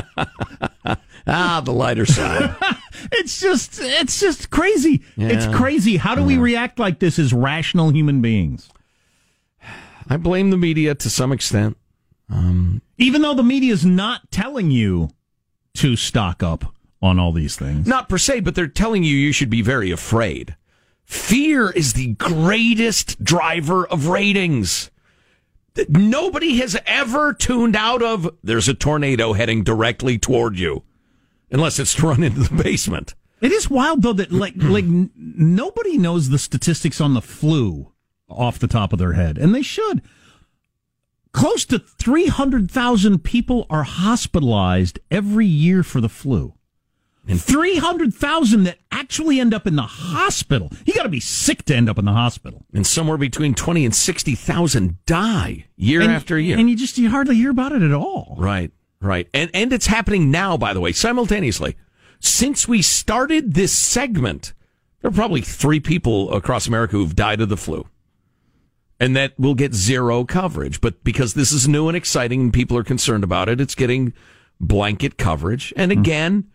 ah, 1.28 1.62
the 1.64 1.72
lighter 1.72 2.08
side. 2.08 2.56
it's 3.12 3.40
just 3.40 3.80
it's 3.82 4.20
just 4.20 4.50
crazy. 4.50 5.04
Yeah. 5.16 5.30
It's 5.30 5.46
crazy. 5.56 5.98
How 5.98 6.16
do 6.16 6.22
yeah. 6.22 6.28
we 6.28 6.38
react 6.38 6.80
like 6.80 7.00
this 7.00 7.20
as 7.20 7.34
rational 7.34 7.92
human 7.92 8.22
beings? 8.22 8.68
I 10.10 10.18
blame 10.18 10.50
the 10.50 10.58
media 10.58 10.96
to 10.96 11.10
some 11.10 11.32
extent. 11.32 11.78
Um, 12.30 12.82
Even 12.98 13.22
though 13.22 13.34
the 13.34 13.44
media 13.44 13.74
is 13.74 13.86
not 13.86 14.32
telling 14.32 14.72
you 14.72 15.10
to 15.76 15.96
stock 15.96 16.44
up 16.44 16.74
on 17.02 17.20
all 17.20 17.32
these 17.32 17.56
things. 17.56 17.88
Not 17.88 18.10
per 18.10 18.18
se, 18.18 18.42
but 18.42 18.56
they're 18.56 18.68
telling 18.68 19.04
you 19.04 19.16
you 19.16 19.32
should 19.32 19.50
be 19.50 19.62
very 19.62 19.92
afraid. 19.92 20.56
Fear 21.06 21.72
is 21.72 21.94
the 21.94 22.14
greatest 22.14 23.22
driver 23.24 23.86
of 23.88 24.08
ratings. 24.08 24.92
Nobody 25.90 26.58
has 26.58 26.78
ever 26.86 27.34
tuned 27.34 27.76
out 27.76 28.02
of 28.02 28.30
there's 28.44 28.68
a 28.70 28.74
tornado 28.74 29.34
heading 29.34 29.64
directly 29.64 30.18
toward 30.18 30.60
you, 30.60 30.84
unless 31.50 31.80
it's 31.80 31.96
to 31.96 32.08
run 32.08 32.24
into 32.24 32.42
the 32.42 32.64
basement. 32.64 33.16
It 33.42 33.52
is 33.52 33.70
wild 33.70 34.04
though 34.04 34.14
that 34.14 34.32
like 34.32 34.54
like 34.58 34.86
nobody 34.86 35.98
knows 35.98 36.30
the 36.30 36.38
statistics 36.38 37.02
on 37.02 37.14
the 37.14 37.22
flu 37.22 37.92
off 38.32 38.60
the 38.60 38.68
top 38.68 38.94
of 38.94 39.00
their 39.00 39.14
head, 39.14 39.38
and 39.38 39.54
they 39.54 39.62
should. 39.62 40.02
Close 41.34 41.66
to 41.66 41.80
three 41.80 42.28
hundred 42.28 42.70
thousand 42.70 43.24
people 43.24 43.66
are 43.70 43.84
hospitalized 43.84 45.00
every 45.10 45.46
year 45.46 45.84
for 45.84 46.02
the 46.02 46.10
flu. 46.10 46.54
And 47.28 47.40
300,000 47.40 48.64
that 48.64 48.80
actually 48.92 49.40
end 49.40 49.54
up 49.54 49.68
in 49.68 49.76
the 49.76 49.84
hospital. 49.84 50.72
You 50.86 50.94
got 50.96 51.04
to 51.04 51.10
be 51.10 51.20
sick 51.20 51.64
to 51.66 51.76
end 51.76 51.88
up 51.88 52.00
in 52.00 52.06
the 52.06 52.12
hospital. 52.14 52.66
And 52.74 52.86
somewhere 52.86 53.18
between 53.18 53.54
20 53.54 53.86
and 53.86 53.94
60,000 53.96 54.98
die 55.06 55.66
year 55.78 56.02
And- 56.02 56.12
after 56.12 56.40
year. 56.40 56.58
And 56.58 56.68
you 56.68 56.76
just 56.76 56.98
you 56.98 57.12
hardly 57.12 57.36
hear 57.36 57.52
about 57.52 57.74
it 57.74 57.84
at 57.84 57.94
all. 57.94 58.36
Right, 58.40 58.72
right. 59.02 59.28
And 59.36 59.52
and 59.54 59.72
it's 59.72 59.86
happening 59.86 60.32
now, 60.32 60.58
by 60.58 60.74
the 60.74 60.82
way, 60.82 60.92
simultaneously. 60.94 61.78
Since 62.20 62.68
we 62.68 62.82
started 62.82 63.54
this 63.54 63.72
segment, 63.72 64.54
there 65.02 65.10
are 65.10 65.14
probably 65.14 65.42
three 65.42 65.80
people 65.80 66.34
across 66.34 66.66
America 66.68 66.94
who've 66.98 67.16
died 67.16 67.40
of 67.40 67.50
the 67.50 67.58
flu. 67.58 67.88
And 69.02 69.16
that 69.16 69.38
will 69.40 69.56
get 69.56 69.74
zero 69.74 70.24
coverage. 70.24 70.80
But 70.80 71.04
because 71.04 71.34
this 71.34 71.52
is 71.52 71.68
new 71.68 71.88
and 71.88 71.98
exciting 71.98 72.40
and 72.42 72.54
people 72.54 72.78
are 72.78 72.84
concerned 72.84 73.24
about 73.24 73.50
it, 73.50 73.60
it's 73.60 73.74
getting 73.74 74.14
blanket 74.60 75.18
coverage. 75.18 75.74
And 75.76 75.92
hmm. 75.92 76.00
again, 76.00 76.52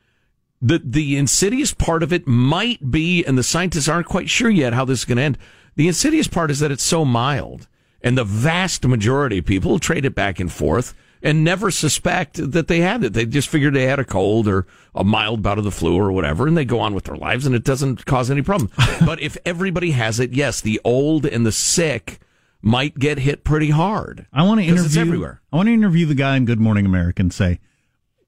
the 0.63 0.81
the 0.83 1.17
insidious 1.17 1.75
part 1.75 2.03
of 2.03 2.13
it 2.13 2.27
might 2.27 2.91
be, 2.91 3.25
and 3.25 3.37
the 3.37 3.43
scientists 3.43 3.89
aren't 3.89 4.07
quite 4.07 4.31
sure 4.31 4.49
yet 4.49 4.73
how 4.73 4.85
this 4.85 5.01
is 5.01 5.05
going 5.05 5.17
to 5.17 5.23
end. 5.23 5.39
The 5.75 5.89
insidious 5.89 6.29
part 6.29 6.51
is 6.51 6.61
that 6.61 6.71
it's 6.71 6.85
so 6.85 7.05
mild, 7.05 7.67
and 8.01 8.17
the 8.17 8.25
vast 8.25 8.87
majority 8.87 9.39
of 9.39 9.45
people 9.45 9.79
trade 9.79 10.05
it 10.05 10.15
back 10.15 10.41
and 10.41 10.51
forth 10.51 10.95
and 11.23 11.43
never 11.43 11.71
suspect 11.71 12.35
that 12.53 12.69
they 12.69 12.81
had 12.81 13.03
it. 13.03 13.13
They 13.13 13.27
just 13.27 13.49
figured 13.49 13.75
they 13.75 13.87
had 13.87 13.99
a 13.99 14.05
cold 14.05 14.47
or 14.47 14.67
a 14.95 15.03
mild 15.03 15.43
bout 15.43 15.59
of 15.59 15.65
the 15.65 15.71
flu 15.71 15.99
or 15.99 16.13
whatever, 16.13 16.47
and 16.47 16.57
they 16.57 16.65
go 16.65 16.81
on 16.81 16.95
with 16.95 17.05
their 17.05 17.17
lives, 17.17 17.47
and 17.47 17.55
it 17.55 17.65
doesn't 17.65 18.07
cause 18.07 18.31
any 18.31 18.43
problem. 18.43 18.71
but 19.05 19.21
if 19.21 19.37
everybody 19.45 19.91
has 19.91 20.21
it, 20.21 20.33
yes, 20.33 20.61
the 20.61 20.81
old 20.85 21.27
and 21.27 21.45
the 21.45 21.53
sick 21.53 22.21
might 22.67 22.99
get 22.99 23.19
hit 23.19 23.45
pretty 23.45 23.71
hard. 23.71 24.27
I 24.33 24.43
want 24.43 24.61
to 24.61 24.65
'Cause 24.67 24.73
interview 24.73 24.87
it's 24.89 24.97
everywhere. 24.97 25.41
I 25.53 25.57
want 25.57 25.69
to 25.69 25.73
interview 25.73 26.05
the 26.05 26.17
guy 26.17 26.37
in 26.37 26.45
Good 26.47 26.59
Morning 26.61 26.85
America 26.85 27.23
and 27.23 27.33
say, 27.33 27.61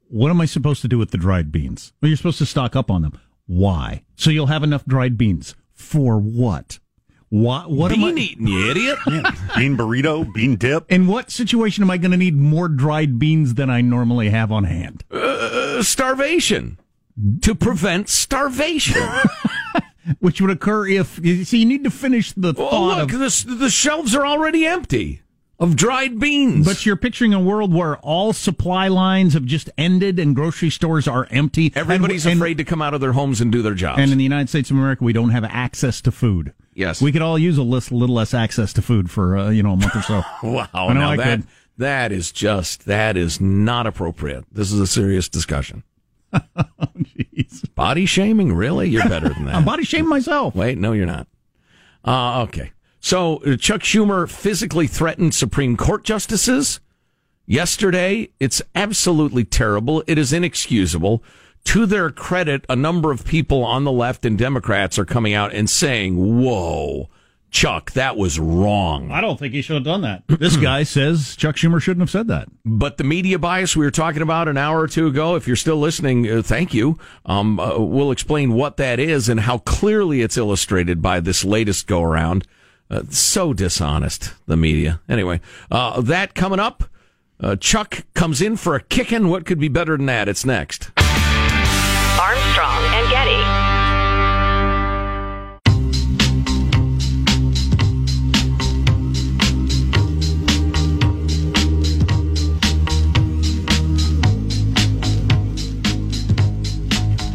"What 0.08 0.30
am 0.30 0.40
I 0.40 0.46
supposed 0.46 0.80
to 0.82 0.88
do 0.88 0.96
with 0.96 1.10
the 1.10 1.18
dried 1.18 1.50
beans?" 1.50 1.92
Well, 2.00 2.08
you're 2.08 2.16
supposed 2.16 2.38
to 2.38 2.46
stock 2.46 2.76
up 2.76 2.88
on 2.88 3.02
them. 3.02 3.12
Why? 3.46 4.02
So 4.14 4.30
you'll 4.30 4.46
have 4.46 4.62
enough 4.62 4.86
dried 4.86 5.18
beans 5.18 5.56
for 5.74 6.18
what? 6.20 6.78
What? 7.30 7.68
What 7.70 7.90
am 7.92 8.04
I? 8.04 8.10
Eating, 8.12 8.46
you 8.46 8.70
idiot. 8.70 8.98
bean 9.56 9.76
burrito, 9.76 10.32
bean 10.32 10.54
dip. 10.56 10.90
In 10.90 11.08
what 11.08 11.30
situation 11.32 11.82
am 11.82 11.90
I 11.90 11.98
going 11.98 12.12
to 12.12 12.16
need 12.16 12.36
more 12.36 12.68
dried 12.68 13.18
beans 13.18 13.54
than 13.54 13.68
I 13.70 13.80
normally 13.80 14.30
have 14.30 14.52
on 14.52 14.64
hand? 14.64 15.02
Uh, 15.10 15.82
starvation 15.82 16.78
to 17.42 17.54
prevent 17.56 18.08
starvation. 18.08 19.02
Which 20.20 20.40
would 20.40 20.50
occur 20.50 20.86
if 20.88 21.18
you 21.22 21.44
see. 21.44 21.58
You 21.58 21.66
need 21.66 21.84
to 21.84 21.90
finish 21.90 22.32
the 22.32 22.50
Oh, 22.50 22.70
thought 22.70 22.98
look, 22.98 23.12
of. 23.12 23.18
the, 23.18 23.54
the 23.54 23.70
shelves 23.70 24.14
are 24.14 24.26
already 24.26 24.66
empty 24.66 25.22
of 25.60 25.74
dried 25.76 26.18
beans. 26.20 26.64
But 26.64 26.86
you're 26.86 26.96
picturing 26.96 27.34
a 27.34 27.40
world 27.40 27.74
where 27.74 27.96
all 27.98 28.32
supply 28.32 28.88
lines 28.88 29.34
have 29.34 29.44
just 29.44 29.68
ended 29.76 30.18
and 30.18 30.34
grocery 30.34 30.70
stores 30.70 31.08
are 31.08 31.26
empty. 31.30 31.72
Everybody's 31.74 32.26
and, 32.26 32.36
afraid 32.38 32.58
to 32.58 32.64
come 32.64 32.80
out 32.80 32.94
of 32.94 33.00
their 33.00 33.12
homes 33.12 33.40
and 33.40 33.50
do 33.50 33.60
their 33.60 33.74
jobs. 33.74 34.00
And 34.00 34.12
in 34.12 34.18
the 34.18 34.24
United 34.24 34.48
States 34.48 34.70
of 34.70 34.76
America, 34.76 35.02
we 35.04 35.12
don't 35.12 35.30
have 35.30 35.44
access 35.44 36.00
to 36.02 36.12
food. 36.12 36.52
Yes. 36.74 37.02
we 37.02 37.10
could 37.10 37.22
all 37.22 37.36
use 37.38 37.58
a 37.58 37.62
little, 37.64 37.98
little 37.98 38.14
less 38.14 38.32
access 38.32 38.72
to 38.74 38.82
food 38.82 39.10
for 39.10 39.36
uh, 39.36 39.50
you 39.50 39.64
know 39.64 39.72
a 39.72 39.76
month 39.76 39.96
or 39.96 40.02
so. 40.02 40.22
wow, 40.44 40.68
I 40.72 40.92
know 40.92 41.00
now 41.00 41.10
I 41.10 41.16
that 41.16 41.40
could. 41.40 41.48
that 41.78 42.12
is 42.12 42.30
just 42.30 42.86
that 42.86 43.16
is 43.16 43.40
not 43.40 43.88
appropriate. 43.88 44.44
This 44.52 44.70
is 44.70 44.78
a 44.78 44.86
serious 44.86 45.28
discussion. 45.28 45.82
Body 47.74 48.06
shaming, 48.06 48.52
really? 48.54 48.88
You're 48.88 49.08
better 49.08 49.28
than 49.28 49.44
that. 49.44 49.54
I'm 49.54 49.64
body 49.64 49.84
shaming 49.84 50.08
myself. 50.08 50.54
Wait, 50.54 50.78
no, 50.78 50.92
you're 50.92 51.06
not. 51.06 51.26
Uh, 52.04 52.42
okay. 52.42 52.72
So 53.00 53.36
uh, 53.44 53.56
Chuck 53.56 53.82
Schumer 53.82 54.28
physically 54.28 54.86
threatened 54.86 55.34
Supreme 55.34 55.76
Court 55.76 56.04
justices 56.04 56.80
yesterday. 57.46 58.30
It's 58.40 58.60
absolutely 58.74 59.44
terrible. 59.44 60.02
It 60.06 60.18
is 60.18 60.32
inexcusable. 60.32 61.22
To 61.64 61.86
their 61.86 62.10
credit, 62.10 62.64
a 62.68 62.76
number 62.76 63.12
of 63.12 63.24
people 63.24 63.62
on 63.64 63.84
the 63.84 63.92
left 63.92 64.24
and 64.24 64.38
Democrats 64.38 64.98
are 64.98 65.04
coming 65.04 65.34
out 65.34 65.52
and 65.52 65.68
saying, 65.68 66.16
whoa, 66.16 67.08
Chuck, 67.50 67.92
that 67.92 68.16
was 68.16 68.38
wrong. 68.38 69.10
I 69.10 69.20
don't 69.20 69.38
think 69.38 69.54
he 69.54 69.62
should 69.62 69.74
have 69.74 69.84
done 69.84 70.02
that. 70.02 70.22
This 70.38 70.56
guy 70.56 70.82
says 70.82 71.34
Chuck 71.36 71.56
Schumer 71.56 71.80
shouldn't 71.80 72.02
have 72.02 72.10
said 72.10 72.28
that. 72.28 72.48
But 72.64 72.96
the 72.96 73.04
media 73.04 73.38
bias 73.38 73.76
we 73.76 73.84
were 73.84 73.90
talking 73.90 74.22
about 74.22 74.48
an 74.48 74.56
hour 74.56 74.80
or 74.80 74.86
two 74.86 75.06
ago, 75.06 75.34
if 75.34 75.46
you're 75.46 75.56
still 75.56 75.76
listening, 75.78 76.30
uh, 76.30 76.42
thank 76.42 76.72
you. 76.72 76.98
Um, 77.26 77.58
uh, 77.58 77.78
we'll 77.78 78.10
explain 78.12 78.52
what 78.52 78.76
that 78.76 78.98
is 79.00 79.28
and 79.28 79.40
how 79.40 79.58
clearly 79.58 80.20
it's 80.20 80.36
illustrated 80.36 81.02
by 81.02 81.20
this 81.20 81.44
latest 81.44 81.86
go 81.86 82.02
around. 82.02 82.46
Uh, 82.90 83.02
so 83.10 83.52
dishonest, 83.52 84.34
the 84.46 84.56
media. 84.56 85.00
Anyway, 85.08 85.40
uh, 85.70 86.00
that 86.00 86.34
coming 86.34 86.60
up. 86.60 86.84
Uh, 87.40 87.54
Chuck 87.56 88.04
comes 88.14 88.42
in 88.42 88.56
for 88.56 88.74
a 88.74 88.80
kicking. 88.82 89.28
What 89.28 89.46
could 89.46 89.60
be 89.60 89.68
better 89.68 89.96
than 89.96 90.06
that? 90.06 90.28
It's 90.28 90.44
next. 90.44 90.90
Armstrong 90.98 92.82
and 92.94 93.10
Getty. 93.10 93.57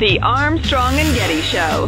The 0.04 0.20
Armstrong 0.20 0.96
and 0.96 1.16
Getty 1.16 1.40
Show. 1.40 1.86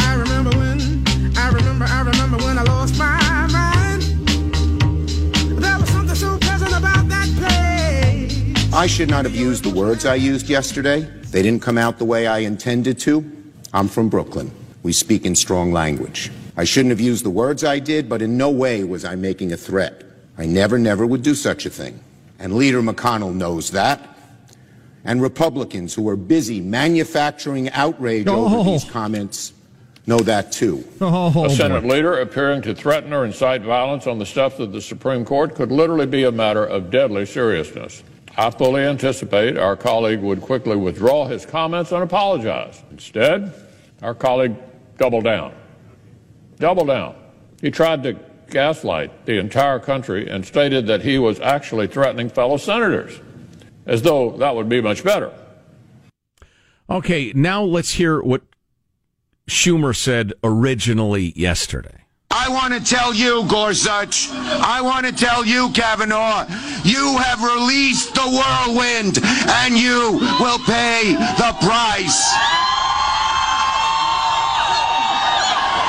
I 0.00 0.14
remember 0.14 0.50
when, 0.58 1.04
I 1.38 1.48
remember, 1.52 1.84
I 1.84 2.00
remember 2.00 2.36
when 2.38 2.58
I 2.58 2.62
lost 2.64 2.98
my 2.98 3.46
mind. 3.46 4.02
There 5.62 5.78
was 5.78 5.88
something 5.90 6.16
so 6.16 6.36
pleasant 6.38 6.72
about 6.72 7.08
that 7.10 7.28
place. 7.36 8.74
I 8.74 8.88
should 8.88 9.08
not 9.08 9.24
have 9.24 9.36
used 9.36 9.62
the 9.62 9.70
words 9.72 10.04
I 10.04 10.16
used 10.16 10.48
yesterday. 10.48 11.02
They 11.30 11.40
didn't 11.40 11.62
come 11.62 11.78
out 11.78 11.98
the 11.98 12.04
way 12.04 12.26
I 12.26 12.38
intended 12.38 12.98
to. 13.02 13.24
I'm 13.72 13.86
from 13.86 14.08
Brooklyn. 14.08 14.50
We 14.82 14.92
speak 14.92 15.24
in 15.24 15.36
strong 15.36 15.70
language. 15.70 16.32
I 16.56 16.64
shouldn't 16.64 16.90
have 16.90 17.00
used 17.00 17.24
the 17.24 17.30
words 17.30 17.62
I 17.62 17.78
did, 17.78 18.08
but 18.08 18.20
in 18.20 18.36
no 18.36 18.50
way 18.50 18.82
was 18.82 19.04
I 19.04 19.14
making 19.14 19.52
a 19.52 19.56
threat. 19.56 20.02
I 20.36 20.46
never, 20.46 20.76
never 20.76 21.06
would 21.06 21.22
do 21.22 21.36
such 21.36 21.66
a 21.66 21.70
thing. 21.70 22.00
And 22.42 22.56
Leader 22.56 22.82
McConnell 22.82 23.32
knows 23.32 23.70
that. 23.70 24.18
And 25.04 25.22
Republicans 25.22 25.94
who 25.94 26.08
are 26.08 26.16
busy 26.16 26.60
manufacturing 26.60 27.70
outrage 27.70 28.26
over 28.26 28.64
these 28.68 28.84
comments 28.84 29.52
know 30.06 30.18
that 30.18 30.50
too. 30.50 30.84
Oh, 31.00 31.44
a 31.44 31.50
Senate 31.50 31.84
leader 31.84 32.20
appearing 32.20 32.62
to 32.62 32.74
threaten 32.74 33.12
or 33.12 33.24
incite 33.24 33.62
violence 33.62 34.08
on 34.08 34.18
the 34.18 34.26
steps 34.26 34.58
of 34.58 34.72
the 34.72 34.80
Supreme 34.80 35.24
Court 35.24 35.54
could 35.54 35.70
literally 35.70 36.06
be 36.06 36.24
a 36.24 36.32
matter 36.32 36.64
of 36.64 36.90
deadly 36.90 37.26
seriousness. 37.26 38.02
I 38.36 38.50
fully 38.50 38.82
anticipate 38.82 39.56
our 39.56 39.76
colleague 39.76 40.20
would 40.20 40.40
quickly 40.40 40.76
withdraw 40.76 41.26
his 41.26 41.46
comments 41.46 41.92
and 41.92 42.02
apologize. 42.02 42.82
Instead, 42.90 43.54
our 44.02 44.14
colleague 44.14 44.56
doubled 44.98 45.24
down. 45.24 45.54
Doubled 46.58 46.88
down. 46.88 47.14
He 47.60 47.70
tried 47.70 48.02
to 48.02 48.18
gaslight 48.52 49.26
the 49.26 49.38
entire 49.38 49.80
country 49.80 50.28
and 50.28 50.46
stated 50.46 50.86
that 50.86 51.02
he 51.02 51.18
was 51.18 51.40
actually 51.40 51.88
threatening 51.88 52.28
fellow 52.28 52.56
senators, 52.56 53.20
as 53.86 54.02
though 54.02 54.36
that 54.36 54.54
would 54.54 54.68
be 54.68 54.80
much 54.80 55.02
better. 55.02 55.32
Okay, 56.88 57.32
now 57.34 57.62
let's 57.62 57.92
hear 57.92 58.22
what 58.22 58.42
Schumer 59.48 59.96
said 59.96 60.32
originally 60.44 61.32
yesterday. 61.34 62.02
I 62.30 62.48
want 62.48 62.72
to 62.72 62.82
tell 62.82 63.12
you, 63.12 63.46
Gorsuch, 63.46 64.30
I 64.30 64.80
want 64.80 65.06
to 65.06 65.12
tell 65.12 65.44
you, 65.44 65.70
Kavanaugh, 65.70 66.46
you 66.82 67.18
have 67.18 67.42
released 67.42 68.14
the 68.14 68.22
whirlwind 68.22 69.20
and 69.22 69.76
you 69.76 70.18
will 70.40 70.58
pay 70.60 71.12
the 71.36 71.54
price. 71.60 72.32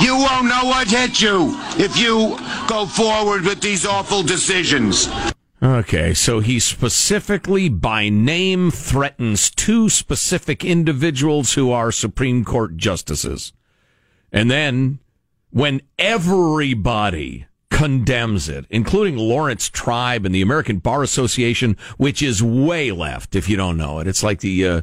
You 0.01 0.17
won't 0.17 0.47
know 0.47 0.65
what 0.65 0.89
hit 0.89 1.21
you 1.21 1.57
if 1.77 1.97
you 1.97 2.35
go 2.67 2.85
forward 2.85 3.43
with 3.43 3.61
these 3.61 3.85
awful 3.85 4.23
decisions. 4.23 5.07
Okay, 5.61 6.13
so 6.13 6.39
he 6.39 6.59
specifically 6.59 7.69
by 7.69 8.09
name 8.09 8.69
threatens 8.69 9.49
two 9.49 9.89
specific 9.89 10.65
individuals 10.65 11.53
who 11.53 11.71
are 11.71 11.91
Supreme 11.91 12.43
Court 12.43 12.75
justices. 12.75 13.53
And 14.31 14.51
then 14.51 14.99
when 15.51 15.81
everybody 15.97 17.45
condemns 17.69 18.49
it, 18.49 18.65
including 18.69 19.17
Laurence 19.17 19.69
Tribe 19.69 20.25
and 20.25 20.33
the 20.35 20.41
American 20.41 20.77
Bar 20.77 21.01
Association, 21.01 21.75
which 21.97 22.21
is 22.21 22.43
way 22.43 22.91
left, 22.91 23.35
if 23.35 23.49
you 23.49 23.57
don't 23.57 23.77
know 23.77 23.99
it. 23.99 24.07
It's 24.07 24.21
like 24.21 24.41
the 24.41 24.67
uh, 24.67 24.81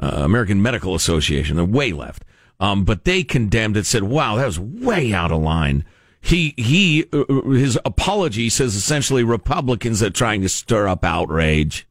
uh, 0.00 0.22
American 0.24 0.62
Medical 0.62 0.94
Association, 0.94 1.56
they're 1.56 1.64
way 1.64 1.92
left. 1.92 2.24
Um, 2.58 2.84
but 2.84 3.04
they 3.04 3.24
condemned 3.24 3.76
it, 3.76 3.86
said, 3.86 4.04
wow, 4.04 4.36
that 4.36 4.46
was 4.46 4.58
way 4.58 5.12
out 5.12 5.32
of 5.32 5.42
line. 5.42 5.84
He 6.22 6.54
he 6.56 7.04
uh, 7.12 7.24
uh, 7.28 7.50
his 7.50 7.78
apology 7.84 8.48
says 8.48 8.76
essentially 8.76 9.24
Republicans 9.24 10.02
are 10.02 10.10
trying 10.10 10.40
to 10.42 10.48
stir 10.48 10.86
up 10.86 11.04
outrage. 11.04 11.86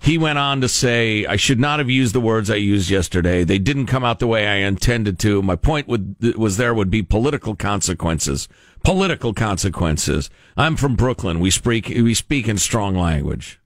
He 0.00 0.16
went 0.16 0.38
on 0.38 0.62
to 0.62 0.68
say, 0.68 1.26
"I 1.26 1.36
should 1.36 1.60
not 1.60 1.78
have 1.78 1.90
used 1.90 2.14
the 2.14 2.20
words 2.20 2.50
I 2.50 2.56
used 2.56 2.88
yesterday. 2.88 3.44
They 3.44 3.58
didn't 3.58 3.86
come 3.86 4.04
out 4.04 4.20
the 4.20 4.26
way 4.26 4.46
I 4.46 4.66
intended 4.66 5.18
to. 5.20 5.42
My 5.42 5.54
point 5.54 5.86
would, 5.86 6.16
was 6.36 6.56
there 6.56 6.74
would 6.74 6.90
be 6.90 7.02
political 7.02 7.54
consequences. 7.54 8.48
Political 8.82 9.34
consequences. 9.34 10.30
I'm 10.56 10.76
from 10.76 10.96
Brooklyn. 10.96 11.38
We 11.38 11.50
speak 11.50 11.88
we 11.88 12.14
speak 12.14 12.48
in 12.48 12.56
strong 12.56 12.94
language. 12.94 13.60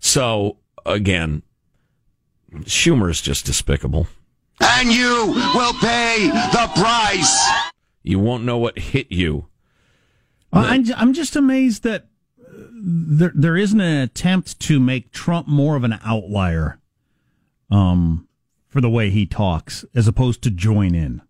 So 0.00 0.58
again, 0.84 1.42
Schumer 2.62 3.08
is 3.08 3.20
just 3.20 3.46
despicable. 3.46 4.08
And 4.60 4.90
you 4.90 5.32
will 5.54 5.74
pay 5.74 6.28
the 6.52 6.70
price. 6.74 7.72
You 8.06 8.20
won't 8.20 8.44
know 8.44 8.56
what 8.56 8.78
hit 8.78 9.10
you. 9.10 9.48
Well, 10.52 10.64
I'm, 10.64 10.84
I'm 10.96 11.12
just 11.12 11.34
amazed 11.34 11.82
that 11.82 12.06
uh, 12.40 12.52
there 12.72 13.32
there 13.34 13.56
isn't 13.56 13.80
an 13.80 14.00
attempt 14.02 14.60
to 14.60 14.78
make 14.78 15.10
Trump 15.10 15.48
more 15.48 15.74
of 15.74 15.82
an 15.82 15.98
outlier, 16.04 16.78
um, 17.68 18.28
for 18.68 18.80
the 18.80 18.88
way 18.88 19.10
he 19.10 19.26
talks, 19.26 19.84
as 19.92 20.06
opposed 20.06 20.40
to 20.42 20.50
join 20.50 20.94
in. 20.94 21.20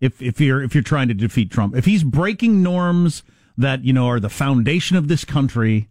If 0.00 0.20
if 0.20 0.38
you're 0.38 0.62
if 0.62 0.74
you're 0.74 0.82
trying 0.82 1.08
to 1.08 1.14
defeat 1.14 1.50
Trump, 1.50 1.74
if 1.74 1.86
he's 1.86 2.04
breaking 2.04 2.62
norms 2.62 3.22
that 3.56 3.82
you 3.82 3.94
know 3.94 4.06
are 4.06 4.20
the 4.20 4.28
foundation 4.28 4.98
of 4.98 5.08
this 5.08 5.24
country, 5.24 5.88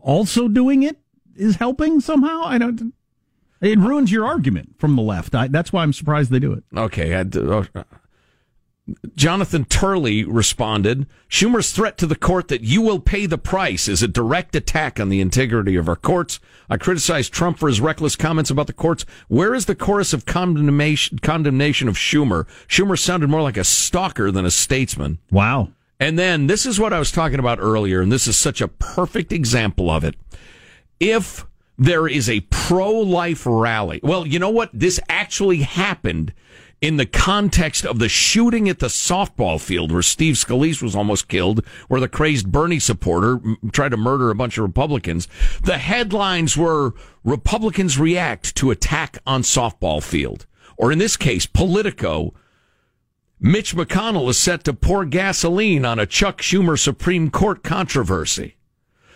also 0.00 0.48
doing 0.48 0.82
it 0.82 0.96
is 1.36 1.56
helping 1.56 2.00
somehow. 2.00 2.44
I 2.44 2.56
don't. 2.56 2.94
It 3.60 3.78
ruins 3.78 4.10
your 4.10 4.24
argument 4.24 4.76
from 4.78 4.96
the 4.96 5.02
left. 5.02 5.34
I, 5.34 5.48
that's 5.48 5.70
why 5.70 5.82
I'm 5.82 5.92
surprised 5.92 6.30
they 6.30 6.40
do 6.40 6.52
it. 6.54 6.64
Okay. 6.74 7.14
I, 7.14 7.20
uh, 7.20 7.84
Jonathan 9.14 9.64
Turley 9.64 10.24
responded 10.24 11.06
Schumer's 11.28 11.70
threat 11.70 11.96
to 11.98 12.06
the 12.06 12.16
court 12.16 12.48
that 12.48 12.62
you 12.62 12.82
will 12.82 12.98
pay 12.98 13.26
the 13.26 13.38
price 13.38 13.86
is 13.86 14.02
a 14.02 14.08
direct 14.08 14.56
attack 14.56 14.98
on 14.98 15.08
the 15.08 15.20
integrity 15.20 15.76
of 15.76 15.88
our 15.88 15.96
courts. 15.96 16.40
I 16.68 16.78
criticized 16.78 17.32
Trump 17.32 17.58
for 17.58 17.68
his 17.68 17.80
reckless 17.80 18.16
comments 18.16 18.50
about 18.50 18.66
the 18.66 18.72
courts. 18.72 19.04
Where 19.28 19.54
is 19.54 19.66
the 19.66 19.76
chorus 19.76 20.12
of 20.12 20.26
condemnation, 20.26 21.20
condemnation 21.20 21.86
of 21.86 21.96
Schumer? 21.96 22.46
Schumer 22.66 22.98
sounded 22.98 23.30
more 23.30 23.42
like 23.42 23.56
a 23.56 23.64
stalker 23.64 24.32
than 24.32 24.44
a 24.44 24.50
statesman. 24.50 25.18
Wow. 25.30 25.68
And 26.00 26.18
then 26.18 26.48
this 26.48 26.66
is 26.66 26.80
what 26.80 26.92
I 26.92 26.98
was 26.98 27.12
talking 27.12 27.38
about 27.38 27.60
earlier, 27.60 28.00
and 28.00 28.10
this 28.10 28.26
is 28.26 28.36
such 28.36 28.60
a 28.60 28.66
perfect 28.66 29.30
example 29.30 29.90
of 29.90 30.02
it. 30.02 30.16
If 30.98 31.46
there 31.78 32.08
is 32.08 32.28
a 32.28 32.40
pro 32.50 32.90
life 32.90 33.46
rally, 33.46 34.00
well, 34.02 34.26
you 34.26 34.40
know 34.40 34.50
what? 34.50 34.70
This 34.72 34.98
actually 35.08 35.58
happened 35.58 36.32
in 36.82 36.96
the 36.96 37.06
context 37.06 37.86
of 37.86 38.00
the 38.00 38.08
shooting 38.08 38.68
at 38.68 38.80
the 38.80 38.88
softball 38.88 39.60
field 39.60 39.92
where 39.92 40.02
Steve 40.02 40.34
Scalise 40.34 40.82
was 40.82 40.96
almost 40.96 41.28
killed, 41.28 41.64
where 41.86 42.00
the 42.00 42.08
crazed 42.08 42.50
Bernie 42.50 42.80
supporter 42.80 43.40
tried 43.72 43.90
to 43.90 43.96
murder 43.96 44.30
a 44.30 44.34
bunch 44.34 44.58
of 44.58 44.64
Republicans. 44.64 45.28
The 45.62 45.78
headlines 45.78 46.56
were 46.56 46.92
Republicans 47.24 47.98
react 47.98 48.56
to 48.56 48.72
attack 48.72 49.18
on 49.24 49.42
softball 49.42 50.02
field. 50.02 50.46
Or 50.76 50.90
in 50.90 50.98
this 50.98 51.16
case, 51.16 51.46
Politico 51.46 52.34
Mitch 53.38 53.74
McConnell 53.74 54.28
is 54.28 54.38
set 54.38 54.64
to 54.64 54.72
pour 54.72 55.04
gasoline 55.04 55.84
on 55.84 55.98
a 55.98 56.06
Chuck 56.06 56.40
Schumer 56.40 56.78
Supreme 56.78 57.30
Court 57.30 57.62
controversy. 57.62 58.56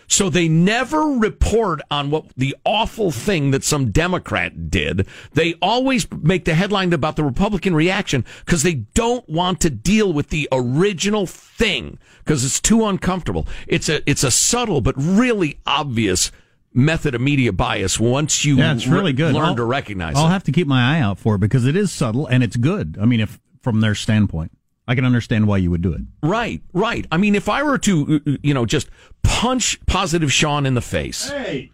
So 0.09 0.29
they 0.29 0.47
never 0.47 1.01
report 1.03 1.81
on 1.91 2.09
what 2.09 2.25
the 2.37 2.55
awful 2.63 3.11
thing 3.11 3.51
that 3.51 3.63
some 3.63 3.91
Democrat 3.91 4.69
did. 4.71 5.05
They 5.33 5.55
always 5.61 6.07
make 6.11 6.45
the 6.45 6.53
headline 6.53 6.93
about 6.93 7.17
the 7.17 7.23
Republican 7.25 7.75
reaction 7.75 8.23
because 8.45 8.63
they 8.63 8.75
don't 8.75 9.27
want 9.29 9.59
to 9.61 9.69
deal 9.69 10.13
with 10.13 10.29
the 10.29 10.47
original 10.51 11.25
thing 11.27 11.99
because 12.23 12.45
it's 12.45 12.59
too 12.61 12.85
uncomfortable. 12.85 13.47
It's 13.67 13.89
a, 13.89 14.01
it's 14.09 14.23
a 14.23 14.31
subtle 14.31 14.79
but 14.81 14.95
really 14.97 15.59
obvious 15.65 16.31
method 16.73 17.13
of 17.15 17.21
media 17.21 17.51
bias 17.51 17.99
once 17.99 18.45
you 18.45 18.57
Yeah, 18.57 18.73
it's 18.73 18.87
really 18.87 19.13
good. 19.13 19.33
learn 19.33 19.43
I'll- 19.45 19.55
to 19.55 19.65
recognize 19.65 20.13
it. 20.15 20.19
I'll 20.19 20.27
it. 20.27 20.31
have 20.31 20.43
to 20.45 20.51
keep 20.51 20.67
my 20.67 20.97
eye 20.97 21.01
out 21.01 21.19
for 21.19 21.35
it 21.35 21.39
because 21.39 21.65
it 21.65 21.75
is 21.75 21.91
subtle 21.91 22.27
and 22.27 22.43
it's 22.43 22.55
good. 22.55 22.97
I 23.01 23.05
mean, 23.05 23.19
if 23.19 23.39
from 23.61 23.81
their 23.81 23.95
standpoint, 23.95 24.56
I 24.87 24.95
can 24.95 25.05
understand 25.05 25.47
why 25.47 25.57
you 25.57 25.69
would 25.71 25.81
do 25.81 25.93
it. 25.93 26.01
Right, 26.23 26.61
right. 26.73 27.05
I 27.11 27.17
mean, 27.17 27.35
if 27.35 27.49
I 27.49 27.63
were 27.63 27.77
to, 27.79 28.21
uh, 28.25 28.31
you 28.41 28.53
know, 28.53 28.65
just 28.65 28.89
punch 29.21 29.79
positive 29.85 30.31
Sean 30.31 30.65
in 30.65 30.73
the 30.75 30.81
face. 30.81 31.29
Hey. 31.29 31.71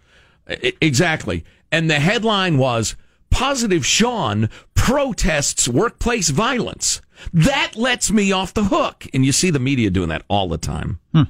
Exactly. 0.81 1.45
And 1.71 1.89
the 1.89 1.99
headline 1.99 2.57
was 2.57 2.95
Positive 3.33 3.83
Sean 3.83 4.47
protests 4.75 5.67
workplace 5.67 6.29
violence. 6.29 7.01
That 7.33 7.71
lets 7.75 8.11
me 8.11 8.31
off 8.31 8.53
the 8.53 8.65
hook. 8.65 9.07
And 9.11 9.25
you 9.25 9.31
see 9.31 9.49
the 9.49 9.59
media 9.59 9.89
doing 9.89 10.09
that 10.09 10.23
all 10.27 10.47
the 10.47 10.59
time. 10.59 10.99
Hmm. 11.13 11.23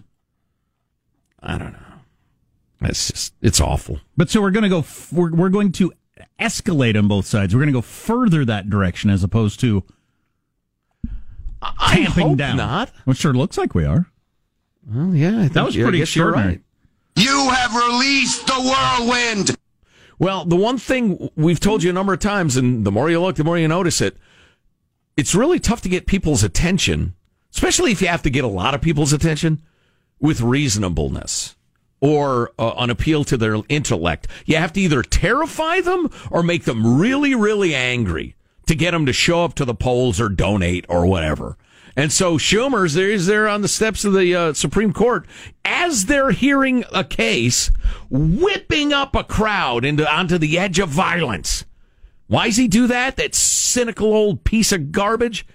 I 1.42 1.58
don't 1.58 1.72
know. 1.72 1.80
It's 2.82 3.10
just, 3.10 3.34
it's 3.42 3.62
awful. 3.62 4.02
But 4.18 4.30
so 4.30 4.42
we're 4.42 4.52
going 4.52 4.64
to 4.64 4.70
go, 4.70 4.80
f- 4.80 5.14
we're, 5.14 5.34
we're 5.34 5.48
going 5.48 5.72
to 5.74 5.94
escalate 6.38 6.98
on 6.98 7.08
both 7.08 7.26
sides. 7.26 7.56
We're 7.56 7.62
going 7.62 7.74
to 7.74 7.78
go 7.78 7.82
further 7.82 8.44
that 8.44 8.70
direction 8.70 9.10
as 9.10 9.24
opposed 9.24 9.62
to 9.62 9.86
I 11.80 11.96
tamping 12.04 12.28
hope 12.30 12.38
down. 12.38 12.58
not. 12.58 12.92
Well, 13.06 13.14
sure 13.14 13.34
looks 13.34 13.58
like 13.58 13.74
we 13.76 13.86
are. 13.86 14.08
Well, 14.86 15.16
yeah, 15.16 15.38
I 15.38 15.42
think, 15.42 15.54
That 15.54 15.66
was 15.66 15.76
pretty 15.76 16.00
guess 16.00 16.16
you're 16.16 16.30
extraordinary. 16.30 16.56
right. 16.56 16.62
You 17.16 17.50
have 17.50 17.74
released 17.76 18.48
the 18.48 18.54
whirlwind. 18.60 19.56
Well, 20.20 20.46
the 20.46 20.56
one 20.56 20.78
thing 20.78 21.30
we've 21.36 21.60
told 21.60 21.84
you 21.84 21.90
a 21.90 21.94
number 21.94 22.14
of 22.14 22.20
times, 22.20 22.58
and 22.58 22.86
the 22.86 22.92
more 22.92 23.10
you 23.10 23.20
look, 23.22 23.36
the 23.36 23.44
more 23.44 23.58
you 23.58 23.68
notice 23.68 24.02
it, 24.02 24.18
it's 25.16 25.36
really 25.36 25.60
tough 25.60 25.82
to 25.82 25.90
get 25.90 26.06
people's 26.08 26.44
attention, 26.44 27.14
especially 27.54 27.92
if 27.92 28.02
you 28.02 28.08
have 28.08 28.24
to 28.24 28.30
get 28.30 28.44
a 28.44 28.48
lot 28.48 28.74
of 28.74 28.82
people's 28.82 29.14
attention 29.14 29.62
with 30.20 30.42
reasonableness 30.42 31.56
or 32.02 32.52
uh, 32.60 32.74
an 32.78 32.90
appeal 32.90 33.24
to 33.26 33.38
their 33.38 33.58
intellect. 33.70 34.28
You 34.46 34.58
have 34.58 34.74
to 34.74 34.82
either 34.82 35.04
terrify 35.04 35.82
them 35.82 36.10
or 36.32 36.44
make 36.44 36.64
them 36.66 37.00
really, 37.00 37.36
really 37.36 37.74
angry 37.76 38.36
to 38.68 38.76
get 38.76 38.92
them 38.92 39.06
to 39.06 39.14
show 39.14 39.44
up 39.44 39.56
to 39.56 39.66
the 39.66 39.76
polls 39.76 40.20
or 40.20 40.30
donate 40.30 40.86
or 40.90 41.06
whatever. 41.06 41.58
And 41.96 42.12
so 42.12 42.38
Schumer's 42.38 42.96
there, 42.96 43.10
he's 43.10 43.28
there 43.28 43.48
on 43.48 43.62
the 43.62 43.68
steps 43.68 44.04
of 44.04 44.14
the 44.14 44.36
uh, 44.36 44.54
Supreme 44.54 44.94
Court 44.94 45.28
as 45.64 46.06
they're 46.06 46.32
hearing 46.32 46.84
a 46.92 47.04
case, 47.04 47.70
whipping 48.10 48.92
up 48.92 49.16
a 49.16 49.24
crowd 49.24 49.86
into 49.86 50.12
onto 50.12 50.38
the 50.38 50.58
edge 50.58 50.80
of 50.80 50.90
violence. 50.90 51.66
Why 52.28 52.48
does 52.48 52.58
he 52.58 52.68
do 52.68 52.88
that? 52.88 53.18
That 53.18 53.36
cynical 53.36 54.14
old 54.14 54.44
piece 54.44 54.72
of 54.72 54.92
garbage? 54.92 55.46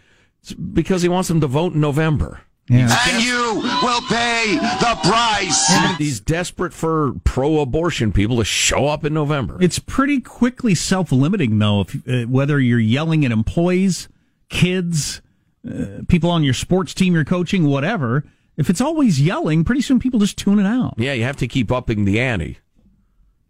It's 0.43 0.53
because 0.53 1.03
he 1.03 1.09
wants 1.09 1.29
them 1.29 1.41
to 1.41 1.49
vote 1.49 1.73
in 1.73 1.81
November. 1.81 2.43
And 2.71 3.23
you 3.23 3.62
will 3.83 4.03
pay 4.03 4.59
the 4.81 4.99
price. 5.03 5.97
He's 5.97 6.21
desperate 6.21 6.75
for 6.75 7.14
pro-abortion 7.25 8.12
people 8.12 8.37
to 8.39 8.45
show 8.45 8.87
up 8.87 9.05
in 9.05 9.14
November. 9.14 9.57
It's 9.61 9.79
pretty 9.79 10.21
quickly 10.21 10.75
self-limiting, 10.75 11.59
though. 11.59 11.83
If 11.83 12.09
uh, 12.09 12.27
whether 12.27 12.61
you're 12.61 12.79
yelling 12.79 13.25
at 13.25 13.33
employees, 13.33 14.09
kids, 14.51 15.23
uh, 15.66 16.03
people 16.09 16.31
on 16.31 16.45
your 16.45 16.55
sports 16.55 16.93
team 16.93 17.14
you're 17.14 17.25
coaching, 17.25 17.64
whatever. 17.64 18.25
If 18.57 18.69
it's 18.69 18.81
always 18.81 19.21
yelling, 19.21 19.64
pretty 19.64 19.81
soon 19.81 19.99
people 19.99 20.21
just 20.21 20.37
tune 20.37 20.59
it 20.59 20.66
out. 20.66 20.95
Yeah, 20.99 21.12
you 21.12 21.25
have 21.25 21.37
to 21.37 21.47
keep 21.47 21.73
upping 21.73 22.05
the 22.05 22.21
ante 22.21 22.59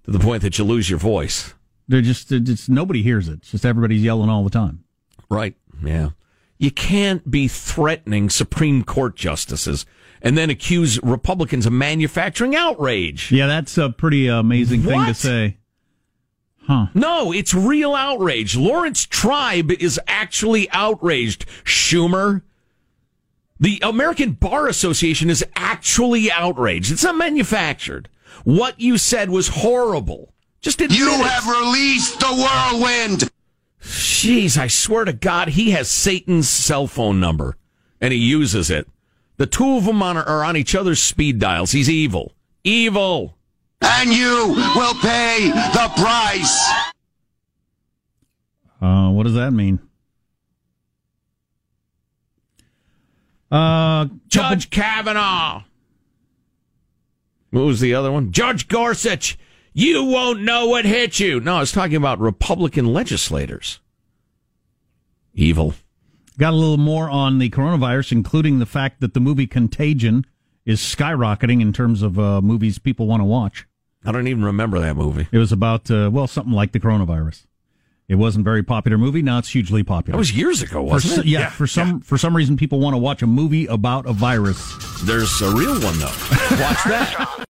to 0.04 0.10
the 0.10 0.18
point 0.18 0.42
that 0.42 0.58
you 0.58 0.64
lose 0.64 0.88
your 0.90 0.98
voice. 0.98 1.54
They're 1.88 2.02
just, 2.02 2.28
they're 2.28 2.38
just 2.38 2.68
nobody 2.68 3.02
hears 3.02 3.28
it. 3.28 3.38
It's 3.38 3.50
just 3.50 3.64
everybody's 3.64 4.02
yelling 4.02 4.28
all 4.28 4.44
the 4.44 4.50
time. 4.50 4.84
Right. 5.30 5.56
Yeah. 5.82 6.10
You 6.58 6.70
can't 6.70 7.30
be 7.30 7.46
threatening 7.48 8.28
Supreme 8.30 8.82
Court 8.82 9.14
justices 9.16 9.86
and 10.20 10.36
then 10.36 10.50
accuse 10.50 11.00
Republicans 11.02 11.66
of 11.66 11.72
manufacturing 11.72 12.56
outrage. 12.56 13.30
Yeah, 13.30 13.46
that's 13.46 13.78
a 13.78 13.90
pretty 13.90 14.26
amazing 14.26 14.82
thing 14.82 15.04
to 15.06 15.14
say. 15.14 15.56
Huh. 16.66 16.86
No, 16.94 17.32
it's 17.32 17.54
real 17.54 17.94
outrage. 17.94 18.56
Laurence 18.56 19.06
Tribe 19.06 19.70
is 19.70 19.98
actually 20.06 20.68
outraged. 20.70 21.46
Schumer. 21.64 22.42
The 23.60 23.80
American 23.82 24.32
Bar 24.32 24.68
Association 24.68 25.30
is 25.30 25.44
actually 25.56 26.30
outraged. 26.30 26.92
It's 26.92 27.04
not 27.04 27.16
manufactured. 27.16 28.08
What 28.44 28.80
you 28.80 28.98
said 28.98 29.30
was 29.30 29.48
horrible. 29.48 30.32
Just 30.60 30.80
admit 30.80 30.98
You 30.98 31.08
it. 31.10 31.26
have 31.26 31.46
released 31.46 32.20
the 32.20 32.26
whirlwind. 32.26 33.30
Jeez, 33.82 34.56
I 34.56 34.66
swear 34.66 35.04
to 35.04 35.12
God, 35.12 35.48
he 35.48 35.70
has 35.70 35.90
Satan's 35.90 36.48
cell 36.48 36.86
phone 36.86 37.20
number 37.20 37.56
and 38.00 38.12
he 38.12 38.18
uses 38.18 38.70
it. 38.70 38.88
The 39.36 39.46
two 39.46 39.76
of 39.76 39.84
them 39.84 40.02
on, 40.02 40.16
are 40.16 40.44
on 40.44 40.56
each 40.56 40.74
other's 40.74 41.00
speed 41.00 41.38
dials. 41.38 41.72
He's 41.72 41.88
evil. 41.88 42.32
Evil. 42.64 43.36
And 43.80 44.12
you 44.12 44.54
will 44.74 44.94
pay 44.94 45.50
the 45.50 45.92
price. 45.96 46.70
Uh, 48.80 49.10
what 49.10 49.24
does 49.24 49.34
that 49.34 49.52
mean? 49.52 49.78
Uh, 53.50 54.06
Judge 54.26 54.70
Kavanaugh. 54.70 55.62
What 57.50 57.64
was 57.64 57.80
the 57.80 57.94
other 57.94 58.12
one? 58.12 58.32
Judge 58.32 58.68
Gorsuch. 58.68 59.38
You 59.72 60.04
won't 60.04 60.42
know 60.42 60.66
what 60.66 60.84
hit 60.84 61.20
you. 61.20 61.40
No, 61.40 61.56
I 61.56 61.60
was 61.60 61.72
talking 61.72 61.96
about 61.96 62.18
Republican 62.20 62.86
legislators. 62.92 63.80
Evil. 65.34 65.74
Got 66.38 66.52
a 66.52 66.56
little 66.56 66.76
more 66.78 67.08
on 67.10 67.38
the 67.38 67.50
coronavirus, 67.50 68.12
including 68.12 68.58
the 68.58 68.66
fact 68.66 69.00
that 69.00 69.14
the 69.14 69.20
movie 69.20 69.46
Contagion 69.46 70.24
is 70.64 70.80
skyrocketing 70.80 71.60
in 71.60 71.72
terms 71.72 72.02
of 72.02 72.18
uh, 72.18 72.40
movies 72.40 72.78
people 72.78 73.06
want 73.06 73.20
to 73.20 73.24
watch. 73.24 73.66
I 74.04 74.12
don't 74.12 74.28
even 74.28 74.44
remember 74.44 74.78
that 74.80 74.96
movie. 74.96 75.26
It 75.32 75.38
was 75.38 75.50
about, 75.52 75.90
uh, 75.90 76.10
well, 76.12 76.26
something 76.26 76.52
like 76.52 76.72
the 76.72 76.80
coronavirus. 76.80 77.46
It 78.08 78.14
wasn't 78.14 78.44
a 78.44 78.48
very 78.48 78.62
popular 78.62 78.96
movie. 78.96 79.20
Now 79.20 79.38
it's 79.38 79.50
hugely 79.50 79.82
popular. 79.82 80.12
That 80.16 80.18
was 80.18 80.32
years 80.32 80.62
ago, 80.62 80.82
wasn't 80.82 81.12
s- 81.14 81.18
it? 81.20 81.26
Yeah, 81.26 81.40
Yeah, 81.40 81.50
for 81.50 81.66
some 81.66 82.00
for 82.00 82.16
some 82.16 82.34
reason, 82.34 82.56
people 82.56 82.80
want 82.80 82.94
to 82.94 82.98
watch 82.98 83.20
a 83.20 83.26
movie 83.26 83.66
about 83.66 84.06
a 84.06 84.12
virus. 84.14 84.58
There's 85.04 85.42
a 85.42 85.50
real 85.54 85.74
one 85.80 85.98
though. 85.98 86.06
Watch 86.06 86.84
that. 86.86 87.44